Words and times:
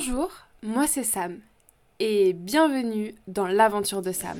Bonjour, 0.00 0.30
moi 0.62 0.86
c'est 0.86 1.02
Sam 1.02 1.40
et 1.98 2.32
bienvenue 2.32 3.16
dans 3.26 3.48
l'aventure 3.48 4.00
de 4.00 4.12
Sam. 4.12 4.38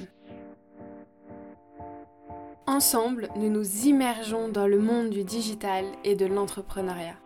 Ensemble, 2.68 3.28
nous 3.34 3.50
nous 3.50 3.86
immergeons 3.86 4.48
dans 4.50 4.68
le 4.68 4.78
monde 4.78 5.10
du 5.10 5.24
digital 5.24 5.84
et 6.04 6.14
de 6.14 6.26
l'entrepreneuriat. 6.26 7.16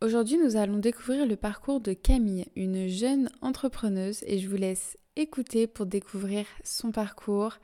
Aujourd'hui, 0.00 0.38
nous 0.38 0.54
allons 0.54 0.78
découvrir 0.78 1.26
le 1.26 1.34
parcours 1.34 1.80
de 1.80 1.94
Camille, 1.94 2.46
une 2.54 2.86
jeune 2.86 3.28
entrepreneuse, 3.42 4.22
et 4.28 4.38
je 4.38 4.48
vous 4.48 4.56
laisse 4.56 4.96
écouter 5.16 5.66
pour 5.66 5.86
découvrir 5.86 6.46
son 6.62 6.92
parcours, 6.92 7.56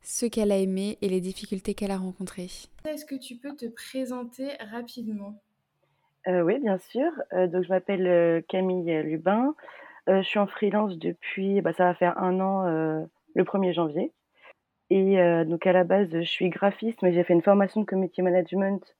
ce 0.00 0.26
qu'elle 0.26 0.52
a 0.52 0.58
aimé 0.58 0.96
et 1.02 1.08
les 1.08 1.20
difficultés 1.20 1.74
qu'elle 1.74 1.90
a 1.90 1.98
rencontrées. 1.98 2.52
Est-ce 2.84 3.04
que 3.04 3.16
tu 3.16 3.34
peux 3.34 3.56
te 3.56 3.66
présenter 3.66 4.50
rapidement? 4.70 5.42
Euh, 6.28 6.42
Oui, 6.42 6.58
bien 6.58 6.78
sûr. 6.78 7.10
Euh, 7.32 7.46
donc, 7.46 7.64
je 7.64 7.68
m'appelle 7.68 8.06
euh, 8.06 8.40
Camille 8.48 9.02
Lubin. 9.02 9.54
je 10.06 10.22
suis 10.22 10.38
en 10.38 10.46
freelance 10.46 10.98
depuis, 10.98 11.60
bah, 11.60 11.72
ça 11.72 11.84
va 11.84 11.94
faire 11.94 12.18
un 12.18 12.40
an 12.40 12.64
le 13.34 13.44
1er 13.44 13.72
janvier. 13.72 14.12
Et 14.88 15.16
donc, 15.46 15.66
à 15.66 15.72
la 15.72 15.82
base, 15.82 16.10
je 16.12 16.20
suis 16.20 16.48
graphiste, 16.48 17.02
mais 17.02 17.12
j'ai 17.12 17.24
fait 17.24 17.34
une 17.34 17.42
formation 17.42 17.80
de 17.80 17.86
community 17.86 18.22
management 18.22 18.94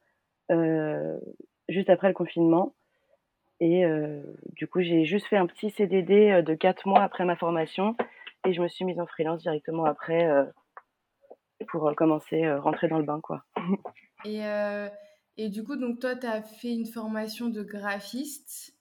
juste 1.68 1.90
après 1.90 2.08
le 2.08 2.14
confinement. 2.14 2.74
Et 3.60 3.84
du 4.56 4.66
coup, 4.66 4.80
j'ai 4.80 5.04
juste 5.04 5.28
fait 5.28 5.36
un 5.36 5.46
petit 5.46 5.70
CDD 5.70 6.42
de 6.42 6.54
4 6.54 6.88
mois 6.88 7.02
après 7.02 7.24
ma 7.24 7.36
formation 7.36 7.96
et 8.44 8.52
je 8.52 8.60
me 8.60 8.66
suis 8.66 8.84
mise 8.84 8.98
en 8.98 9.06
freelance 9.06 9.42
directement 9.42 9.84
après 9.84 10.28
pour 11.68 11.94
commencer 11.94 12.52
rentrer 12.54 12.88
dans 12.88 12.98
le 12.98 13.04
bain 13.04 13.20
quoi. 13.22 13.44
Et, 14.24 14.40
et 15.36 15.48
du 15.48 15.62
coup, 15.64 15.76
donc 15.76 16.00
toi, 16.00 16.16
tu 16.16 16.26
as 16.26 16.42
fait 16.42 16.72
une 16.72 16.86
formation 16.86 17.48
de 17.48 17.62
graphiste. 17.62 18.74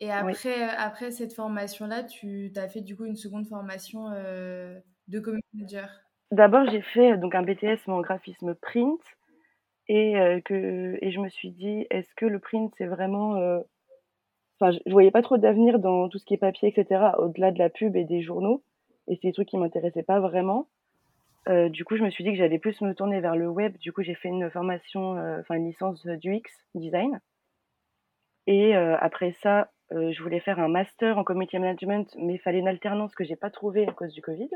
Et 0.00 0.10
après, 0.10 0.62
après 0.62 1.10
cette 1.12 1.32
formation-là, 1.32 2.02
tu 2.02 2.52
as 2.56 2.68
fait 2.68 2.80
du 2.80 2.96
coup 2.96 3.04
une 3.04 3.16
seconde 3.16 3.46
formation 3.46 4.10
de 4.10 5.20
community 5.20 5.48
manager. 5.54 5.88
D'abord, 6.32 6.68
j'ai 6.68 6.82
fait 6.82 7.16
donc 7.16 7.34
un 7.34 7.42
BTS 7.42 7.88
en 7.88 8.00
graphisme 8.00 8.54
print 8.54 9.00
et, 9.88 10.14
que, 10.44 10.98
et 11.00 11.10
je 11.12 11.20
me 11.20 11.28
suis 11.28 11.52
dit, 11.52 11.86
est-ce 11.90 12.12
que 12.16 12.26
le 12.26 12.40
print, 12.40 12.72
c'est 12.76 12.86
vraiment. 12.86 13.62
Enfin, 14.58 14.72
je, 14.72 14.78
ne 14.86 14.92
voyais 14.92 15.10
pas 15.10 15.22
trop 15.22 15.36
d'avenir 15.36 15.78
dans 15.78 16.08
tout 16.08 16.18
ce 16.18 16.24
qui 16.24 16.34
est 16.34 16.38
papier, 16.38 16.68
etc., 16.68 17.12
au-delà 17.18 17.50
de 17.50 17.58
la 17.58 17.70
pub 17.70 17.96
et 17.96 18.04
des 18.04 18.22
journaux. 18.22 18.62
Et 19.08 19.16
c'est 19.16 19.28
des 19.28 19.32
trucs 19.32 19.48
qui 19.48 19.58
m'intéressaient 19.58 20.02
pas 20.02 20.20
vraiment. 20.20 20.68
Du 21.46 21.84
coup, 21.84 21.96
je 21.96 22.02
me 22.02 22.10
suis 22.10 22.24
dit 22.24 22.30
que 22.30 22.36
j'allais 22.36 22.58
plus 22.58 22.80
me 22.80 22.94
tourner 22.94 23.20
vers 23.20 23.36
le 23.36 23.48
web. 23.48 23.76
Du 23.78 23.92
coup, 23.92 24.02
j'ai 24.02 24.14
fait 24.14 24.28
une 24.28 24.50
formation, 24.50 25.12
enfin 25.40 25.54
une 25.54 25.66
licence 25.66 26.06
d'UX 26.06 26.42
design. 26.74 27.20
Et 28.46 28.74
après 28.74 29.32
ça, 29.42 29.70
je 29.90 30.22
voulais 30.22 30.40
faire 30.40 30.58
un 30.58 30.68
master 30.68 31.18
en 31.18 31.24
community 31.24 31.58
management, 31.58 32.14
mais 32.18 32.34
il 32.34 32.38
fallait 32.38 32.60
une 32.60 32.68
alternance 32.68 33.14
que 33.14 33.24
j'ai 33.24 33.36
pas 33.36 33.50
trouvée 33.50 33.86
à 33.86 33.92
cause 33.92 34.12
du 34.12 34.22
Covid. 34.22 34.50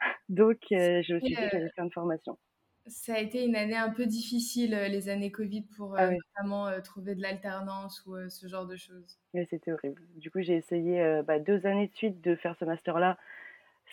Donc, 0.28 0.58
je 0.70 1.14
me 1.14 1.20
suis 1.20 1.34
dit 1.34 1.34
que 1.34 1.48
j'allais 1.50 1.70
faire 1.70 1.84
une 1.84 1.92
formation 1.92 2.38
ça 2.86 3.14
a 3.14 3.18
été 3.18 3.44
une 3.44 3.56
année 3.56 3.76
un 3.76 3.90
peu 3.90 4.06
difficile, 4.06 4.74
euh, 4.74 4.88
les 4.88 5.08
années 5.08 5.30
Covid, 5.30 5.62
pour 5.76 5.96
ah 5.96 6.06
euh, 6.06 6.12
notamment 6.12 6.68
euh, 6.68 6.80
trouver 6.80 7.14
de 7.14 7.22
l'alternance 7.22 8.04
ou 8.06 8.16
ce 8.28 8.46
genre 8.46 8.66
de 8.66 8.76
choses. 8.76 9.18
Oui, 9.34 9.46
c'était 9.48 9.72
horrible. 9.72 10.02
Du 10.16 10.30
coup, 10.30 10.40
j'ai 10.40 10.56
essayé 10.56 11.22
bah, 11.26 11.38
deux 11.38 11.66
années 11.66 11.88
de 11.88 11.94
suite 11.94 12.20
de 12.20 12.34
faire 12.36 12.56
ce 12.58 12.64
master-là 12.64 13.18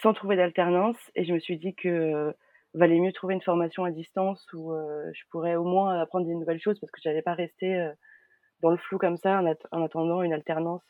sans 0.01 0.13
trouver 0.13 0.35
d'alternance 0.35 0.97
et 1.15 1.25
je 1.25 1.33
me 1.33 1.39
suis 1.39 1.57
dit 1.57 1.75
que 1.75 2.33
valait 2.73 2.99
mieux 2.99 3.11
trouver 3.11 3.33
une 3.33 3.41
formation 3.41 3.83
à 3.83 3.91
distance 3.91 4.45
où 4.53 4.73
je 5.13 5.21
pourrais 5.31 5.55
au 5.55 5.63
moins 5.63 5.99
apprendre 5.99 6.27
des 6.27 6.35
nouvelles 6.35 6.59
choses 6.59 6.79
parce 6.79 6.91
que 6.91 6.99
je 7.03 7.09
n'allais 7.09 7.21
pas 7.21 7.33
rester 7.33 7.91
dans 8.61 8.71
le 8.71 8.77
flou 8.77 8.97
comme 8.97 9.17
ça 9.17 9.41
en, 9.71 9.83
attendant 9.83 10.21
une 10.21 10.33
alternance 10.33 10.83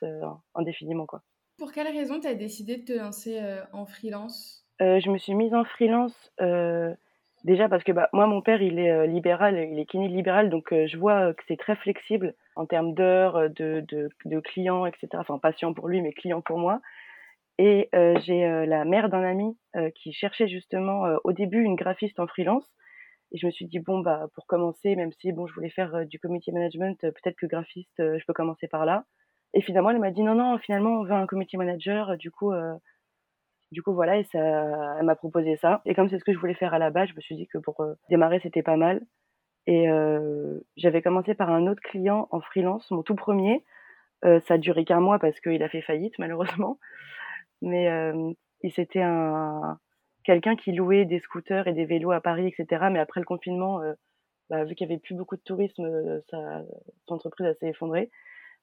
indéfiniment. 0.56 1.06
Quoi. 1.06 1.22
Pour 1.58 1.72
quelle 1.72 1.88
raison 1.88 2.20
tu 2.20 2.28
as 2.28 2.36
décidé 2.36 2.78
de 2.78 2.86
te 2.86 2.94
lancer 2.94 3.40
en 3.72 3.86
freelance? 3.86 4.66
Je 4.80 5.10
me 5.10 5.18
suis 5.18 5.36
mise 5.36 5.54
en 5.54 5.64
freelance 5.64 6.32
Déjà 7.44 7.70
parce 7.70 7.84
que 7.84 7.92
bah, 7.92 8.10
moi, 8.14 8.26
mon 8.28 8.42
père, 8.42 8.62
il 8.62 8.80
est 8.80 8.92
euh, 8.92 9.06
libéral, 9.06 9.58
il 9.72 9.80
est 9.80 9.86
kiné 9.86 10.08
libéral, 10.08 10.50
donc 10.50 10.68
je 10.72 10.98
vois 10.98 11.34
que 11.34 11.44
c'est 11.48 11.58
très 11.58 11.76
flexible 11.76 12.34
en 12.56 12.66
termes 12.66 12.94
d'heures, 12.94 13.50
de, 13.52 13.86
de, 13.88 14.10
de, 14.26 14.40
clients, 14.40 14.86
etc. 14.86 15.08
Enfin, 15.14 15.38
patient 15.38 15.74
pour 15.74 15.88
lui, 15.88 16.02
mais 16.02 16.12
client 16.12 16.42
pour 16.42 16.58
moi. 16.58 16.82
Et 17.60 17.90
j'ai 18.24 18.66
la 18.68 18.86
mère 18.86 19.10
d'un 19.10 19.24
ami 19.24 19.58
qui 19.96 20.14
cherchait 20.14 20.48
justement 20.48 21.06
au 21.24 21.32
début 21.32 21.64
une 21.64 21.76
graphiste 21.76 22.20
en 22.20 22.28
freelance. 22.28 22.68
Et 23.32 23.38
je 23.38 23.46
me 23.46 23.52
suis 23.52 23.66
dit, 23.66 23.80
bon, 23.80 24.00
bah, 24.00 24.28
pour 24.36 24.46
commencer, 24.46 24.96
même 24.96 25.12
si 25.20 25.34
bon, 25.34 25.48
je 25.48 25.54
voulais 25.54 25.70
faire 25.70 26.06
du 26.06 26.18
community 26.20 26.52
management, 26.52 27.00
peut-être 27.02 27.36
que 27.36 27.46
graphiste, 27.46 27.98
je 27.98 28.24
peux 28.26 28.34
commencer 28.34 28.68
par 28.68 28.86
là. 28.86 29.06
Et 29.54 29.62
finalement, 29.62 29.90
elle 29.90 30.00
m'a 30.00 30.12
dit, 30.12 30.24
non, 30.24 30.36
non, 30.36 30.58
finalement, 30.60 31.00
on 31.00 31.04
veut 31.04 31.14
un 31.14 31.26
community 31.26 31.58
manager. 31.58 32.16
Du 32.18 32.32
coup, 32.32 32.54
du 33.72 33.82
coup, 33.84 33.94
voilà, 33.94 34.18
et 34.18 34.24
ça, 34.26 34.40
elle 35.00 35.06
m'a 35.06 35.16
proposé 35.16 35.58
ça. 35.58 35.82
Et 35.86 35.94
comme 35.94 36.10
c'est 36.10 36.20
ce 36.20 36.24
que 36.24 36.34
je 36.34 36.40
voulais 36.40 36.54
faire 36.54 36.74
à 36.74 36.80
la 36.80 36.90
base, 36.90 37.10
je 37.10 37.16
me 37.16 37.22
suis 37.22 37.36
dit 37.36 37.48
que 37.48 37.58
pour 37.58 37.82
euh, 37.82 37.94
démarrer, 38.10 38.40
c'était 38.42 38.64
pas 38.64 38.78
mal. 38.78 39.02
Et 39.66 39.90
euh, 39.90 40.60
j'avais 40.78 41.02
commencé 41.02 41.36
par 41.36 41.50
un 41.50 41.68
autre 41.68 41.82
client 41.82 42.28
en 42.32 42.40
freelance, 42.40 42.90
mon 42.92 43.04
tout 43.04 43.16
premier. 43.16 43.66
Euh, 44.26 44.40
ça 44.48 44.54
a 44.56 44.58
duré 44.58 44.86
qu'un 44.86 45.02
mois 45.02 45.20
parce 45.20 45.40
qu'il 45.42 45.62
a 45.62 45.70
fait 45.70 45.82
faillite, 45.82 46.18
malheureusement. 46.18 46.80
Mais 47.62 47.90
c'était 48.70 49.02
un 49.02 49.80
quelqu'un 50.24 50.56
qui 50.58 50.74
louait 50.74 51.06
des 51.06 51.20
scooters 51.20 51.68
et 51.68 51.74
des 51.74 51.86
vélos 51.86 52.12
à 52.12 52.20
Paris, 52.20 52.48
etc. 52.48 52.88
Mais 52.92 53.00
après 53.00 53.22
le 53.22 53.26
confinement, 53.26 53.80
bah, 54.50 54.66
vu 54.66 54.76
qu'il 54.76 54.88
y 54.88 54.92
avait 54.92 55.00
plus 55.00 55.16
beaucoup 55.16 55.38
de 55.38 55.42
tourisme, 55.42 56.22
sa, 56.30 56.64
son 57.08 57.16
entreprise 57.16 57.56
s'est 57.60 57.70
effondrée 57.70 58.10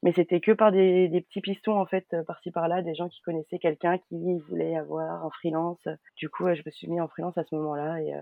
mais 0.04 0.12
c'était 0.12 0.40
que 0.40 0.52
par 0.52 0.70
des, 0.70 1.08
des, 1.08 1.22
petits 1.22 1.40
pistons 1.40 1.80
en 1.80 1.86
fait 1.86 2.06
par-ci 2.26 2.50
par-là 2.50 2.82
des 2.82 2.94
gens 2.94 3.08
qui 3.08 3.22
connaissaient 3.22 3.58
quelqu'un 3.58 3.98
qui 3.98 4.38
voulait 4.48 4.76
avoir 4.76 5.24
un 5.24 5.30
freelance 5.30 5.88
du 6.16 6.28
coup 6.28 6.44
je 6.54 6.62
me 6.64 6.70
suis 6.70 6.88
mis 6.88 7.00
en 7.00 7.08
freelance 7.08 7.38
à 7.38 7.44
ce 7.44 7.54
moment-là 7.54 8.00
et, 8.00 8.12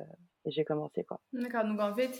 j'ai 0.46 0.64
commencé 0.64 1.04
d'accord 1.32 1.64
donc 1.64 1.80
en 1.80 1.94
fait 1.94 2.10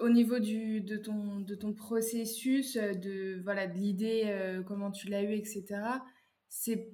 au 0.00 0.08
niveau 0.08 0.38
du, 0.38 0.80
de 0.80 0.96
ton 0.96 1.40
de 1.40 1.54
ton 1.54 1.72
processus 1.72 2.76
de 2.76 3.40
voilà 3.42 3.66
de 3.66 3.74
l'idée 3.74 4.60
comment 4.66 4.90
tu 4.90 5.08
l'as 5.08 5.22
eu 5.22 5.32
etc 5.32 5.80
c'est 6.48 6.88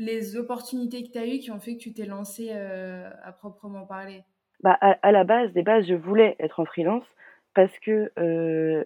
les 0.00 0.36
opportunités 0.36 1.04
que 1.04 1.12
tu 1.12 1.18
as 1.18 1.26
eues 1.26 1.38
qui 1.38 1.50
ont 1.50 1.60
fait 1.60 1.74
que 1.76 1.80
tu 1.80 1.92
t'es 1.92 2.06
lancé 2.06 2.50
euh, 2.50 3.08
à 3.22 3.32
proprement 3.32 3.86
parler? 3.86 4.24
Bah 4.62 4.76
à, 4.80 5.12
la 5.12 5.24
base 5.24 5.52
des 5.52 5.62
bases 5.62 5.86
je 5.86 5.94
voulais 5.94 6.36
être 6.38 6.60
en 6.60 6.66
freelance 6.66 7.06
parce 7.54 7.78
que 7.78 8.12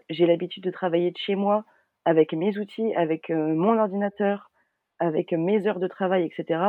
j'ai 0.09 0.27
l'habitude 0.27 0.63
de 0.63 0.71
travailler 0.71 1.11
de 1.11 1.17
chez 1.17 1.35
moi 1.35 1.65
avec 2.05 2.33
mes 2.33 2.59
outils, 2.59 2.95
avec 2.95 3.31
euh, 3.31 3.55
mon 3.55 3.79
ordinateur, 3.79 4.51
avec 4.99 5.33
mes 5.33 5.67
heures 5.67 5.81
de 5.81 5.89
travail, 5.89 6.25
etc. 6.25 6.61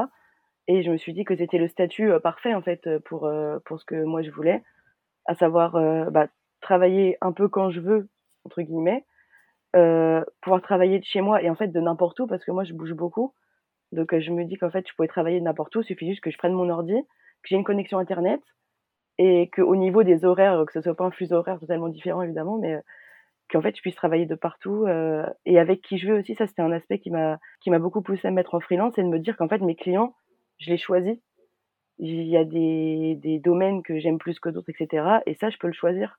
Et 0.67 0.81
je 0.81 0.91
me 0.91 0.97
suis 0.97 1.13
dit 1.13 1.25
que 1.25 1.35
c'était 1.35 1.57
le 1.57 1.67
statut 1.67 2.11
euh, 2.11 2.19
parfait 2.19 2.53
en 2.53 2.61
fait 2.61 2.97
pour 3.05 3.25
euh, 3.25 3.59
pour 3.65 3.79
ce 3.79 3.85
que 3.85 4.03
moi 4.03 4.21
je 4.21 4.31
voulais, 4.31 4.63
à 5.25 5.35
savoir 5.35 5.73
bah, 6.11 6.27
travailler 6.61 7.17
un 7.21 7.31
peu 7.31 7.47
quand 7.49 7.69
je 7.71 7.79
veux 7.81 8.09
entre 8.45 8.61
guillemets, 8.61 9.05
pouvoir 10.41 10.61
travailler 10.61 10.99
de 10.99 11.03
chez 11.03 11.21
moi 11.21 11.41
et 11.41 11.49
en 11.49 11.55
fait 11.55 11.67
de 11.67 11.79
n'importe 11.79 12.19
où 12.19 12.27
parce 12.27 12.45
que 12.45 12.51
moi 12.51 12.63
je 12.63 12.73
bouge 12.73 12.93
beaucoup. 12.93 13.33
Donc 13.91 14.17
je 14.17 14.31
me 14.31 14.45
dis 14.45 14.57
qu'en 14.57 14.69
fait 14.69 14.87
je 14.87 14.93
pouvais 14.95 15.07
travailler 15.07 15.39
n'importe 15.41 15.75
où, 15.75 15.81
il 15.81 15.85
suffit 15.85 16.09
juste 16.09 16.21
que 16.21 16.31
je 16.31 16.37
prenne 16.37 16.53
mon 16.53 16.69
ordi, 16.69 16.95
que 16.95 17.49
j'ai 17.49 17.55
une 17.55 17.63
connexion 17.63 17.97
internet 17.97 18.41
et 19.17 19.49
qu'au 19.49 19.75
niveau 19.75 20.03
des 20.03 20.25
horaires, 20.25 20.65
que 20.65 20.73
ce 20.73 20.81
soit 20.81 20.95
pas 20.95 21.05
un 21.05 21.11
fuseau 21.11 21.35
horaire 21.37 21.59
totalement 21.59 21.87
différent 21.89 22.21
évidemment, 22.21 22.57
mais 22.57 22.81
qu'en 23.49 23.61
fait 23.61 23.75
je 23.75 23.81
puisse 23.81 23.95
travailler 23.95 24.25
de 24.25 24.35
partout 24.35 24.85
euh, 24.87 25.25
et 25.45 25.59
avec 25.59 25.81
qui 25.81 25.97
je 25.97 26.07
veux 26.07 26.19
aussi. 26.19 26.35
Ça 26.35 26.47
c'était 26.47 26.61
un 26.61 26.71
aspect 26.71 26.99
qui 26.99 27.11
m'a 27.11 27.39
beaucoup 27.79 28.01
poussé 28.01 28.27
à 28.27 28.31
me 28.31 28.35
mettre 28.35 28.55
en 28.55 28.59
freelance 28.59 28.97
et 28.97 29.03
de 29.03 29.07
me 29.07 29.19
dire 29.19 29.37
qu'en 29.37 29.47
fait 29.47 29.59
mes 29.59 29.75
clients 29.75 30.15
je 30.59 30.69
les 30.69 30.77
choisis. 30.77 31.17
Il 31.97 32.23
y 32.23 32.35
a 32.35 32.43
des, 32.43 33.15
des 33.21 33.39
domaines 33.39 33.81
que 33.81 33.99
j'aime 33.99 34.17
plus 34.17 34.39
que 34.39 34.49
d'autres 34.49 34.69
etc 34.69 35.19
et 35.25 35.35
ça 35.35 35.49
je 35.49 35.57
peux 35.57 35.67
le 35.67 35.73
choisir. 35.73 36.17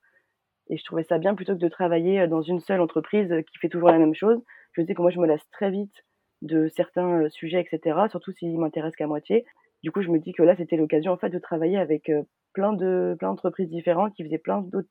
Et 0.68 0.78
je 0.78 0.84
trouvais 0.84 1.04
ça 1.04 1.18
bien 1.18 1.34
plutôt 1.34 1.54
que 1.54 1.60
de 1.60 1.68
travailler 1.68 2.20
euh, 2.20 2.26
dans 2.26 2.42
une 2.42 2.60
seule 2.60 2.80
entreprise 2.80 3.32
qui 3.50 3.58
fait 3.58 3.68
toujours 3.68 3.90
la 3.90 3.98
même 3.98 4.14
chose. 4.14 4.42
Je 4.72 4.82
sais 4.82 4.94
que 4.94 5.02
moi 5.02 5.10
je 5.10 5.20
me 5.20 5.26
lasse 5.26 5.48
très 5.50 5.70
vite 5.70 6.04
de 6.42 6.68
certains 6.68 7.22
euh, 7.22 7.28
sujets 7.28 7.60
etc 7.60 7.98
surtout 8.10 8.32
s'ils 8.32 8.58
m'intéressent 8.58 8.96
qu'à 8.96 9.06
moitié 9.06 9.44
du 9.82 9.90
coup 9.90 10.02
je 10.02 10.08
me 10.08 10.18
dis 10.18 10.32
que 10.32 10.42
là 10.42 10.56
c'était 10.56 10.76
l'occasion 10.76 11.12
en 11.12 11.16
fait 11.16 11.30
de 11.30 11.38
travailler 11.38 11.78
avec 11.78 12.10
plein 12.52 12.72
de 12.72 13.16
plein 13.18 13.28
d'entreprises 13.28 13.68
différentes 13.68 14.14
qui 14.14 14.24
faisaient 14.24 14.38
plein 14.38 14.62
d'autres 14.62 14.88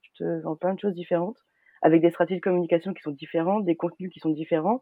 plein 0.59 0.73
de 0.73 0.79
choses 0.79 0.95
différentes 0.95 1.37
avec 1.85 2.01
des 2.01 2.09
stratégies 2.09 2.39
de 2.39 2.43
communication 2.43 2.93
qui 2.93 3.03
sont 3.03 3.11
différentes, 3.11 3.63
des 3.63 3.75
contenus 3.75 4.11
qui 4.11 4.19
sont 4.19 4.31
différents, 4.31 4.81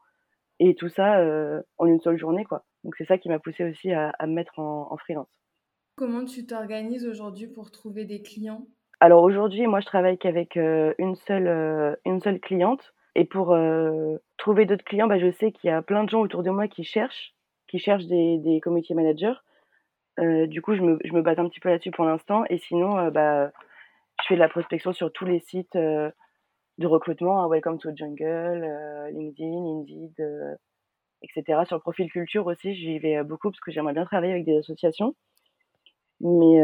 et 0.60 0.74
tout 0.74 0.88
ça 0.88 1.20
euh, 1.20 1.62
en 1.78 1.86
une 1.86 2.00
seule 2.00 2.18
journée, 2.18 2.46
quoi. 2.46 2.64
Donc 2.86 2.96
c'est 2.98 3.06
ça 3.06 3.18
qui 3.18 3.28
m'a 3.28 3.40
poussé 3.40 3.66
aussi 3.66 3.92
à, 3.92 4.10
à, 4.18 4.26
me 4.26 4.34
mettre 4.34 4.58
en, 4.58 4.88
en 4.90 4.98
freelance. 4.98 5.30
Comment 5.98 6.24
tu 6.24 6.46
t'organises 6.46 7.06
aujourd'hui 7.06 7.48
pour 7.48 7.72
trouver 7.72 8.06
des 8.06 8.22
clients? 8.22 8.66
Alors 9.02 9.24
aujourd'hui, 9.24 9.68
moi 9.68 9.82
je 9.82 9.86
travaille 9.86 10.18
qu'avec 10.18 10.56
euh, 10.56 10.94
une 10.98 11.16
seule 11.16 11.48
euh, 11.48 11.94
une 12.06 12.22
seule 12.22 12.40
cliente, 12.40 12.94
et 13.16 13.26
pour 13.26 13.54
euh, 13.54 14.18
trouver 14.38 14.66
d'autres 14.66 14.84
clients, 14.84 15.08
bah, 15.08 15.20
je 15.20 15.32
sais 15.32 15.52
qu'il 15.52 15.70
y 15.70 15.74
a 15.74 15.82
plein 15.82 16.04
de 16.04 16.10
gens 16.10 16.22
autour 16.22 16.44
de 16.44 16.50
moi 16.50 16.68
qui 16.68 16.84
cherchent, 16.84 17.34
qui 17.68 17.80
cherchent 17.80 18.06
des, 18.06 18.38
des 18.40 18.60
community 18.60 18.94
managers. 18.94 19.36
Euh, 20.20 20.48
du 20.48 20.62
coup, 20.62 20.76
je 20.76 20.82
me, 20.82 21.00
je 21.04 21.14
me 21.14 21.22
base 21.22 21.40
un 21.40 21.48
petit 21.48 21.60
peu 21.60 21.70
là-dessus 21.70 21.92
pour 21.92 22.06
l'instant, 22.06 22.44
et 22.50 22.58
sinon, 22.58 23.10
bah, 23.10 23.52
je 24.22 24.28
fais 24.28 24.36
de 24.36 24.40
la 24.40 24.50
prospection 24.50 24.94
sur 24.94 25.12
tous 25.12 25.26
les 25.26 25.40
sites 25.40 25.76
de 25.76 26.88
recrutement, 26.88 27.44
hein, 27.44 27.48
Welcome 27.50 27.80
to 27.80 27.96
Jungle, 27.96 28.68
LinkedIn, 29.12 29.80
Indeed, 29.80 30.58
etc. 31.22 31.62
Sur 31.66 31.78
le 31.78 31.82
profil 31.82 32.12
culture 32.12 32.46
aussi, 32.48 32.76
j'y 32.76 33.00
vais 33.00 33.24
beaucoup 33.24 33.50
parce 33.50 33.60
que 33.60 33.72
j'aimerais 33.72 33.94
bien 33.94 34.06
travailler 34.06 34.34
avec 34.34 34.46
des 34.46 34.58
associations. 34.58 35.16
Mais 36.20 36.62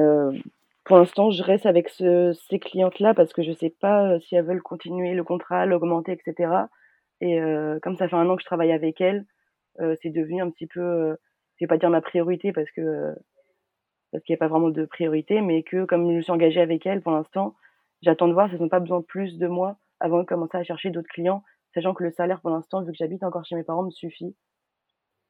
pour 0.89 0.97
l'instant, 0.97 1.29
je 1.29 1.43
reste 1.43 1.67
avec 1.67 1.87
ce, 1.87 2.33
ces 2.49 2.57
clientes-là 2.57 3.13
parce 3.13 3.31
que 3.31 3.43
je 3.43 3.51
sais 3.51 3.69
pas 3.69 4.19
si 4.21 4.35
elles 4.35 4.43
veulent 4.43 4.63
continuer 4.63 5.13
le 5.13 5.23
contrat, 5.23 5.67
l'augmenter, 5.67 6.13
etc. 6.13 6.51
Et 7.21 7.39
comme 7.83 7.95
ça 7.95 8.09
fait 8.09 8.15
un 8.15 8.27
an 8.27 8.35
que 8.35 8.41
je 8.41 8.47
travaille 8.47 8.71
avec 8.71 8.99
elles, 8.99 9.27
c'est 10.01 10.09
devenu 10.09 10.41
un 10.41 10.49
petit 10.49 10.65
peu, 10.65 11.15
je 11.57 11.63
vais 11.63 11.67
pas 11.67 11.77
dire 11.77 11.91
ma 11.91 12.01
priorité 12.01 12.51
parce 12.51 12.71
qu'il 12.71 13.15
n'y 14.13 14.33
a 14.33 14.37
pas 14.37 14.47
vraiment 14.47 14.69
de 14.69 14.85
priorité, 14.85 15.41
mais 15.41 15.61
que 15.61 15.85
comme 15.85 16.09
je 16.09 16.15
me 16.15 16.21
suis 16.21 16.31
engagée 16.31 16.59
avec 16.59 16.87
elles 16.87 17.01
pour 17.01 17.11
l'instant, 17.11 17.55
j'attends 18.01 18.27
de 18.27 18.33
voir 18.33 18.49
si 18.49 18.55
elles 18.55 18.61
n'ont 18.61 18.67
pas 18.67 18.79
besoin 18.79 19.01
de 19.01 19.05
plus 19.05 19.37
de 19.37 19.47
moi 19.47 19.77
avant 19.99 20.17
de 20.17 20.25
commencer 20.25 20.57
à 20.57 20.63
chercher 20.63 20.89
d'autres 20.89 21.09
clients, 21.09 21.43
sachant 21.75 21.93
que 21.93 22.03
le 22.03 22.09
salaire 22.09 22.41
pour 22.41 22.49
l'instant, 22.49 22.81
vu 22.81 22.91
que 22.93 22.97
j'habite 22.97 23.21
encore 23.21 23.45
chez 23.45 23.55
mes 23.55 23.63
parents, 23.63 23.83
me 23.83 23.91
suffit. 23.91 24.35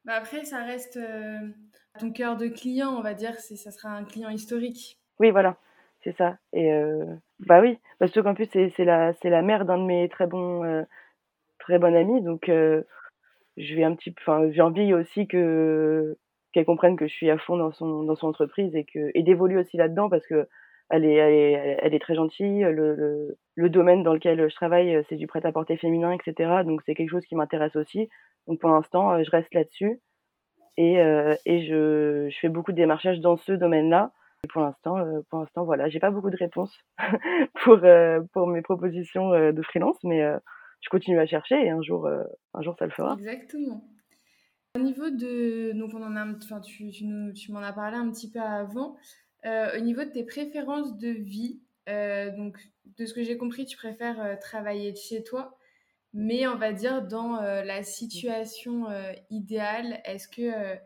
Bah 0.05 0.13
après, 0.13 0.45
ça 0.45 0.63
reste 0.63 0.97
ton 1.99 2.13
cœur 2.13 2.37
de 2.37 2.47
client, 2.47 2.95
on 2.97 3.01
va 3.01 3.13
dire, 3.13 3.35
ça 3.35 3.71
sera 3.71 3.89
un 3.89 4.05
client 4.05 4.29
historique. 4.29 4.98
Oui, 5.19 5.31
voilà, 5.31 5.57
c'est 6.03 6.15
ça. 6.17 6.37
Et 6.53 6.71
bah 7.39 7.61
oui, 7.61 7.79
parce 7.99 8.11
que 8.11 8.19
qu'en 8.19 8.33
plus, 8.33 8.49
c'est 8.51 8.85
la, 8.85 9.13
la 9.23 9.41
mère 9.41 9.65
d'un 9.65 9.77
de 9.77 9.83
mes 9.83 10.09
très 10.09 10.27
bons, 10.27 10.85
très 11.59 11.79
bons 11.79 11.95
amis, 11.95 12.21
donc 12.21 12.49
je 13.59 13.75
vais 13.75 13.83
un 13.83 13.95
petit 13.95 14.15
enfin, 14.19 14.49
j'ai 14.51 14.61
envie 14.61 14.93
aussi 14.93 15.27
que 15.27 16.17
qu'elle 16.53 16.65
comprenne 16.65 16.95
que 16.95 17.07
je 17.07 17.13
suis 17.13 17.29
à 17.29 17.37
fond 17.37 17.57
dans 17.57 17.71
son, 17.71 18.03
dans 18.03 18.15
son 18.15 18.27
entreprise 18.27 18.75
et, 18.75 18.85
que, 18.85 19.11
et 19.13 19.23
d'évoluer 19.23 19.57
aussi 19.59 19.77
là-dedans 19.77 20.09
parce 20.09 20.25
que 20.25 20.47
elle 20.89 21.05
est, 21.05 21.13
elle 21.13 21.33
est, 21.33 21.77
elle 21.83 21.93
est 21.93 21.99
très 21.99 22.15
gentille. 22.15 22.61
Le, 22.61 23.37
le, 23.53 23.69
domaine 23.69 24.01
dans 24.01 24.13
lequel 24.13 24.49
je 24.49 24.55
travaille, 24.55 25.03
c'est 25.07 25.17
du 25.17 25.27
prêt-à-porter 25.27 25.77
féminin, 25.77 26.11
etc. 26.11 26.63
Donc 26.65 26.81
c'est 26.83 26.95
quelque 26.95 27.11
chose 27.11 27.25
qui 27.27 27.35
m'intéresse 27.35 27.75
aussi. 27.75 28.09
Donc 28.47 28.59
pour 28.59 28.71
l'instant, 28.71 29.23
je 29.23 29.29
reste 29.29 29.53
là-dessus 29.53 30.01
et, 30.77 30.99
euh, 30.99 31.35
et 31.45 31.67
je, 31.67 32.29
je, 32.31 32.39
fais 32.39 32.49
beaucoup 32.49 32.71
de 32.71 32.77
démarchage 32.77 33.19
dans 33.19 33.37
ce 33.37 33.51
domaine-là. 33.51 34.11
Pour 34.51 34.61
l'instant, 34.61 34.97
euh, 34.97 35.21
pour 35.29 35.39
l'instant, 35.39 35.63
voilà, 35.63 35.89
j'ai 35.89 35.99
pas 35.99 36.11
beaucoup 36.11 36.29
de 36.29 36.37
réponses 36.37 36.77
pour 37.63 37.79
euh, 37.83 38.21
pour 38.33 38.47
mes 38.47 38.61
propositions 38.61 39.29
de 39.29 39.61
freelance, 39.61 39.97
mais 40.03 40.21
je 40.81 40.89
continue 40.89 41.19
à 41.19 41.25
chercher 41.25 41.55
et 41.55 41.69
un 41.69 41.81
jour, 41.81 42.07
un 42.07 42.61
jour, 42.61 42.75
ça 42.77 42.85
le 42.85 42.91
fera. 42.91 43.15
Exactement. 43.19 43.83
Au 44.75 44.79
niveau 44.79 45.09
de, 45.09 45.71
donc 45.73 45.93
on 45.95 46.03
en 46.03 46.15
a, 46.15 46.25
enfin 46.27 46.59
tu, 46.61 46.89
tu, 46.91 47.05
tu 47.33 47.51
m'en 47.51 47.59
as 47.59 47.73
parlé 47.73 47.97
un 47.97 48.09
petit 48.11 48.29
peu 48.29 48.39
avant. 48.39 48.95
Euh, 49.45 49.77
au 49.77 49.79
niveau 49.79 50.03
de 50.03 50.09
tes 50.09 50.23
préférences 50.23 50.97
de 50.97 51.09
vie, 51.09 51.61
euh, 51.87 52.29
donc 52.35 52.57
de 52.97 53.05
ce 53.05 53.13
que 53.13 53.23
j'ai 53.23 53.37
compris, 53.37 53.65
tu 53.65 53.77
préfères 53.77 54.21
euh, 54.21 54.35
travailler 54.35 54.91
de 54.91 54.97
chez 54.97 55.23
toi, 55.23 55.57
mais 56.13 56.45
on 56.47 56.55
va 56.55 56.73
dire 56.73 57.07
dans 57.07 57.39
la 57.39 57.83
situation 57.83 58.87
idéale, 59.29 60.01
est-ce 60.05 60.27
que 60.27 60.79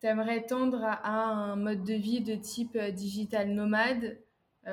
tu 0.00 0.06
aimerais 0.06 0.46
tendre 0.46 0.84
à, 0.84 1.08
un 1.08 1.56
mode 1.56 1.84
de 1.84 1.94
vie 1.94 2.22
de 2.22 2.34
type 2.34 2.78
digital 2.78 3.48
nomade 3.50 4.18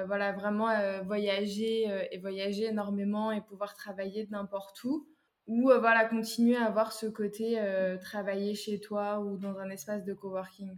voilà, 0.07 0.33
vraiment 0.33 0.68
voyager 1.06 1.88
et 2.12 2.18
voyager 2.18 2.66
énormément 2.66 3.31
et 3.31 3.39
pouvoir 3.39 3.75
travailler 3.75 4.25
de 4.25 4.31
n'importe 4.31 4.83
où. 4.83 5.07
Ou 5.48 5.72
voilà, 5.80 6.04
continuer 6.04 6.57
à 6.57 6.66
avoir 6.66 6.92
ce 6.92 7.06
côté 7.06 7.57
travailler 8.01 8.56
chez 8.56 8.81
toi 8.81 9.22
ou 9.22 9.38
dans 9.38 9.57
un 9.57 9.69
espace 9.69 10.04
de 10.04 10.13
coworking. 10.13 10.77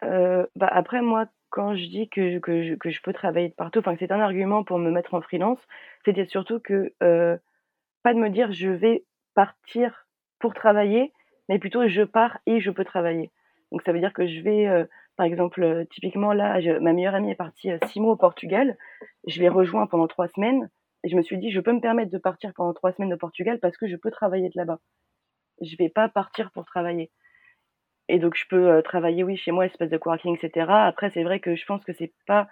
Bah 0.00 0.70
après 0.70 1.02
moi 1.02 1.26
quand 1.50 1.74
je 1.74 1.86
dis 1.86 2.08
que, 2.08 2.30
je, 2.30 2.74
que 2.74 2.90
je 2.90 3.02
peux 3.02 3.12
travailler 3.12 3.48
de 3.48 3.54
partout, 3.54 3.78
enfin 3.78 3.96
c'est 3.98 4.12
un 4.12 4.20
argument 4.20 4.64
pour 4.64 4.78
me 4.78 4.90
mettre 4.90 5.14
en 5.14 5.20
freelance, 5.20 5.58
c'était 6.04 6.26
surtout 6.26 6.60
que 6.60 6.92
euh, 7.02 7.36
pas 8.02 8.14
de 8.14 8.18
me 8.18 8.30
dire 8.30 8.52
je 8.52 8.68
vais 8.68 9.04
partir 9.34 10.06
pour 10.38 10.54
travailler, 10.54 11.12
mais 11.48 11.58
plutôt 11.58 11.86
je 11.88 12.02
pars 12.02 12.38
et 12.46 12.60
je 12.60 12.70
peux 12.70 12.84
travailler. 12.84 13.30
Donc 13.72 13.82
ça 13.82 13.92
veut 13.92 14.00
dire 14.00 14.12
que 14.12 14.26
je 14.26 14.40
vais, 14.40 14.66
euh, 14.66 14.84
par 15.16 15.26
exemple, 15.26 15.62
euh, 15.62 15.84
typiquement 15.84 16.32
là, 16.32 16.60
ma 16.80 16.92
meilleure 16.92 17.14
amie 17.14 17.30
est 17.30 17.36
partie 17.36 17.70
six 17.86 18.00
mois 18.00 18.12
au 18.12 18.16
Portugal, 18.16 18.76
je 19.26 19.40
l'ai 19.40 19.48
rejoint 19.48 19.86
pendant 19.86 20.08
trois 20.08 20.28
semaines, 20.28 20.70
et 21.04 21.08
je 21.08 21.16
me 21.16 21.22
suis 21.22 21.38
dit 21.38 21.50
je 21.50 21.60
peux 21.60 21.72
me 21.72 21.80
permettre 21.80 22.10
de 22.10 22.18
partir 22.18 22.52
pendant 22.54 22.74
trois 22.74 22.92
semaines 22.92 23.12
au 23.12 23.18
Portugal 23.18 23.58
parce 23.60 23.76
que 23.76 23.86
je 23.86 23.96
peux 23.96 24.10
travailler 24.10 24.48
de 24.48 24.56
là-bas. 24.56 24.80
Je 25.60 25.76
vais 25.76 25.88
pas 25.88 26.08
partir 26.08 26.50
pour 26.52 26.64
travailler. 26.64 27.10
Et 28.08 28.18
donc, 28.18 28.36
je 28.36 28.46
peux 28.48 28.68
euh, 28.68 28.82
travailler, 28.82 29.22
oui, 29.22 29.36
chez 29.36 29.52
moi, 29.52 29.66
espace 29.66 29.90
de 29.90 29.98
coworking, 29.98 30.36
etc. 30.36 30.66
Après, 30.70 31.10
c'est 31.10 31.22
vrai 31.22 31.40
que 31.40 31.54
je 31.54 31.64
pense 31.66 31.84
que 31.84 31.92
c'est 31.92 32.12
pas 32.26 32.48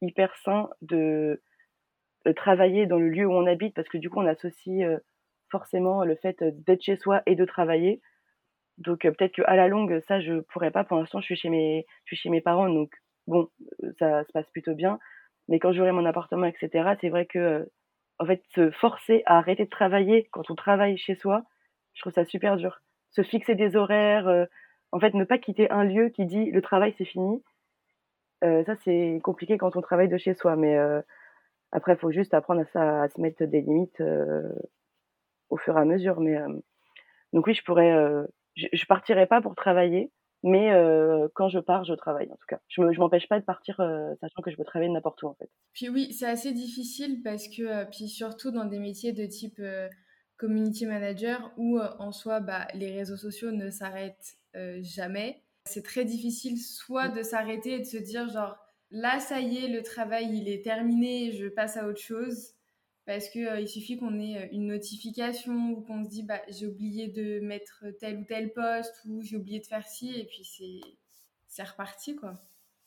hyper 0.00 0.34
sain 0.36 0.70
de, 0.82 1.42
travailler 2.36 2.86
dans 2.86 2.98
le 2.98 3.08
lieu 3.08 3.26
où 3.26 3.32
on 3.32 3.46
habite 3.46 3.74
parce 3.74 3.88
que 3.88 3.98
du 3.98 4.08
coup, 4.08 4.20
on 4.20 4.26
associe 4.26 4.86
euh, 4.86 4.98
forcément 5.50 6.04
le 6.04 6.14
fait 6.16 6.42
d'être 6.42 6.82
chez 6.82 6.96
soi 6.96 7.22
et 7.26 7.34
de 7.34 7.44
travailler. 7.44 8.00
Donc, 8.80 9.02
peut-être 9.02 9.32
qu'à 9.32 9.56
la 9.56 9.68
longue, 9.68 10.00
ça, 10.08 10.20
je 10.20 10.40
pourrais 10.40 10.70
pas. 10.70 10.84
Pour 10.84 10.98
l'instant, 10.98 11.20
je 11.20 11.26
suis 11.26 11.36
chez 11.36 11.50
mes, 11.50 11.86
je 12.04 12.14
suis 12.14 12.22
chez 12.22 12.30
mes 12.30 12.40
parents, 12.40 12.68
donc 12.68 12.92
bon, 13.26 13.48
ça 13.98 14.24
se 14.24 14.32
passe 14.32 14.50
plutôt 14.50 14.74
bien. 14.74 14.98
Mais 15.48 15.58
quand 15.58 15.72
j'aurai 15.72 15.92
mon 15.92 16.04
appartement, 16.06 16.46
etc., 16.46 16.94
c'est 17.00 17.10
vrai 17.10 17.26
que, 17.26 17.68
en 18.18 18.26
fait, 18.26 18.42
se 18.54 18.70
forcer 18.70 19.22
à 19.26 19.38
arrêter 19.38 19.64
de 19.64 19.70
travailler 19.70 20.28
quand 20.32 20.50
on 20.50 20.54
travaille 20.54 20.96
chez 20.96 21.14
soi, 21.14 21.44
je 21.94 22.00
trouve 22.02 22.12
ça 22.12 22.24
super 22.24 22.56
dur. 22.56 22.80
Se 23.10 23.22
fixer 23.22 23.54
des 23.54 23.76
horaires, 23.76 24.46
en 24.92 25.00
fait, 25.00 25.14
ne 25.14 25.24
pas 25.24 25.38
quitter 25.38 25.70
un 25.70 25.84
lieu 25.84 26.08
qui 26.08 26.24
dit 26.24 26.50
le 26.50 26.62
travail 26.62 26.94
c'est 26.96 27.04
fini, 27.04 27.42
ça 28.42 28.76
c'est 28.84 29.20
compliqué 29.22 29.58
quand 29.58 29.76
on 29.76 29.80
travaille 29.82 30.08
de 30.08 30.18
chez 30.18 30.34
soi. 30.34 30.56
Mais 30.56 30.78
après, 31.72 31.94
il 31.94 31.98
faut 31.98 32.12
juste 32.12 32.32
apprendre 32.32 32.62
à, 32.62 32.64
ça, 32.66 33.02
à 33.02 33.08
se 33.08 33.20
mettre 33.20 33.44
des 33.44 33.60
limites 33.60 34.02
au 35.50 35.56
fur 35.56 35.76
et 35.76 35.80
à 35.80 35.84
mesure. 35.84 36.20
Mais 36.20 36.38
donc 37.32 37.46
oui, 37.46 37.54
je 37.54 37.64
pourrais, 37.64 37.92
je, 38.54 38.66
je, 38.72 38.86
partirai 38.86 39.26
pas 39.26 39.40
pour 39.40 39.54
travailler, 39.54 40.10
mais 40.42 40.70
quand 41.34 41.48
je 41.48 41.58
pars, 41.58 41.84
je 41.84 41.94
travaille 41.94 42.30
en 42.30 42.36
tout 42.36 42.46
cas. 42.48 42.60
Je, 42.68 42.80
ne 42.80 42.96
m'empêche 42.98 43.28
pas 43.28 43.40
de 43.40 43.44
partir, 43.44 43.76
sachant 44.20 44.42
que 44.42 44.50
je 44.50 44.56
peux 44.56 44.64
travailler 44.64 44.90
n'importe 44.90 45.22
où 45.22 45.28
en 45.28 45.34
fait. 45.34 45.50
Puis 45.72 45.88
oui, 45.88 46.12
c'est 46.12 46.26
assez 46.26 46.52
difficile 46.52 47.22
parce 47.22 47.48
que 47.48 47.84
puis 47.90 48.08
surtout 48.08 48.50
dans 48.50 48.64
des 48.64 48.78
métiers 48.78 49.12
de 49.12 49.26
type 49.26 49.60
community 50.38 50.86
manager 50.86 51.52
où 51.58 51.78
en 51.78 52.12
soi, 52.12 52.40
bah, 52.40 52.66
les 52.74 52.90
réseaux 52.90 53.18
sociaux 53.18 53.50
ne 53.50 53.70
s'arrêtent 53.70 54.36
euh, 54.56 54.80
jamais. 54.82 55.42
C'est 55.66 55.84
très 55.84 56.04
difficile 56.04 56.58
soit 56.58 57.08
de 57.08 57.22
s'arrêter 57.22 57.74
et 57.74 57.78
de 57.80 57.84
se 57.84 57.98
dire 57.98 58.28
genre 58.28 58.56
là 58.90 59.20
ça 59.20 59.40
y 59.40 59.64
est 59.64 59.68
le 59.68 59.82
travail 59.82 60.30
il 60.32 60.48
est 60.48 60.64
terminé 60.64 61.30
je 61.30 61.46
passe 61.46 61.76
à 61.76 61.86
autre 61.86 62.00
chose 62.00 62.54
parce 63.10 63.28
que 63.28 63.40
euh, 63.40 63.60
il 63.60 63.66
suffit 63.66 63.98
qu'on 63.98 64.20
ait 64.20 64.38
euh, 64.38 64.46
une 64.52 64.68
notification 64.68 65.72
ou 65.72 65.80
qu'on 65.80 66.04
se 66.04 66.08
dit 66.08 66.22
bah 66.22 66.38
j'ai 66.48 66.68
oublié 66.68 67.08
de 67.08 67.44
mettre 67.44 67.86
tel 67.98 68.18
ou 68.18 68.24
tel 68.24 68.52
poste 68.52 69.04
ou 69.04 69.20
j'ai 69.20 69.36
oublié 69.36 69.58
de 69.58 69.66
faire 69.66 69.82
ci 69.82 70.16
et 70.16 70.24
puis 70.26 70.44
c'est 71.48 71.64
reparti 71.64 72.14
quoi. 72.14 72.34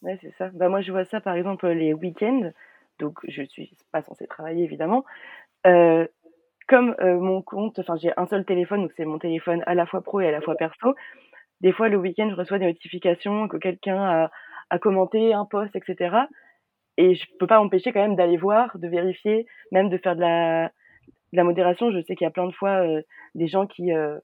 Ouais, 0.01 0.17
c'est 0.21 0.33
ça. 0.37 0.49
Bah 0.53 0.69
moi 0.69 0.79
je 0.79 0.93
vois 0.93 1.03
ça 1.03 1.19
par 1.19 1.35
exemple 1.35 1.67
les 1.67 1.93
week-ends. 1.93 2.51
Donc 2.99 3.19
je 3.27 3.43
suis 3.43 3.75
pas 3.91 4.01
censée 4.01 4.25
travailler 4.25 4.63
évidemment. 4.63 5.03
comme 5.65 6.95
mon 7.01 7.41
compte, 7.41 7.79
enfin 7.79 7.97
j'ai 7.97 8.13
un 8.15 8.25
seul 8.27 8.45
téléphone, 8.45 8.83
donc 8.83 8.93
c'est 8.95 9.03
mon 9.03 9.19
téléphone 9.19 9.61
à 9.65 9.75
la 9.75 9.85
fois 9.85 10.01
pro 10.01 10.21
et 10.21 10.27
à 10.29 10.31
la 10.31 10.39
fois 10.39 10.55
perso 10.55 10.95
des 11.59 11.73
fois 11.73 11.89
le 11.89 11.97
week-end 11.97 12.29
je 12.29 12.35
reçois 12.35 12.59
des 12.59 12.65
notifications 12.65 13.49
que 13.49 13.57
quelqu'un 13.57 14.01
a, 14.01 14.31
a, 14.69 14.79
commenté 14.79 15.33
un 15.33 15.43
post, 15.43 15.75
etc. 15.75 16.15
Et 16.97 17.15
je 17.15 17.25
peux 17.39 17.47
pas 17.47 17.59
m'empêcher 17.59 17.91
quand 17.91 18.01
même 18.01 18.15
d'aller 18.15 18.37
voir, 18.37 18.77
de 18.77 18.87
vérifier, 18.87 19.45
même 19.71 19.89
de 19.89 19.97
faire 19.97 20.15
de 20.15 20.21
la, 20.21 20.67
de 20.67 21.37
la 21.37 21.43
modération. 21.43 21.91
Je 21.91 22.01
sais 22.01 22.15
qu'il 22.15 22.25
y 22.25 22.27
a 22.27 22.31
plein 22.31 22.47
de 22.47 22.53
fois 22.53 22.85
euh, 22.85 23.01
des 23.35 23.47
gens 23.47 23.65
qui, 23.65 23.93
euh, 23.93 24.19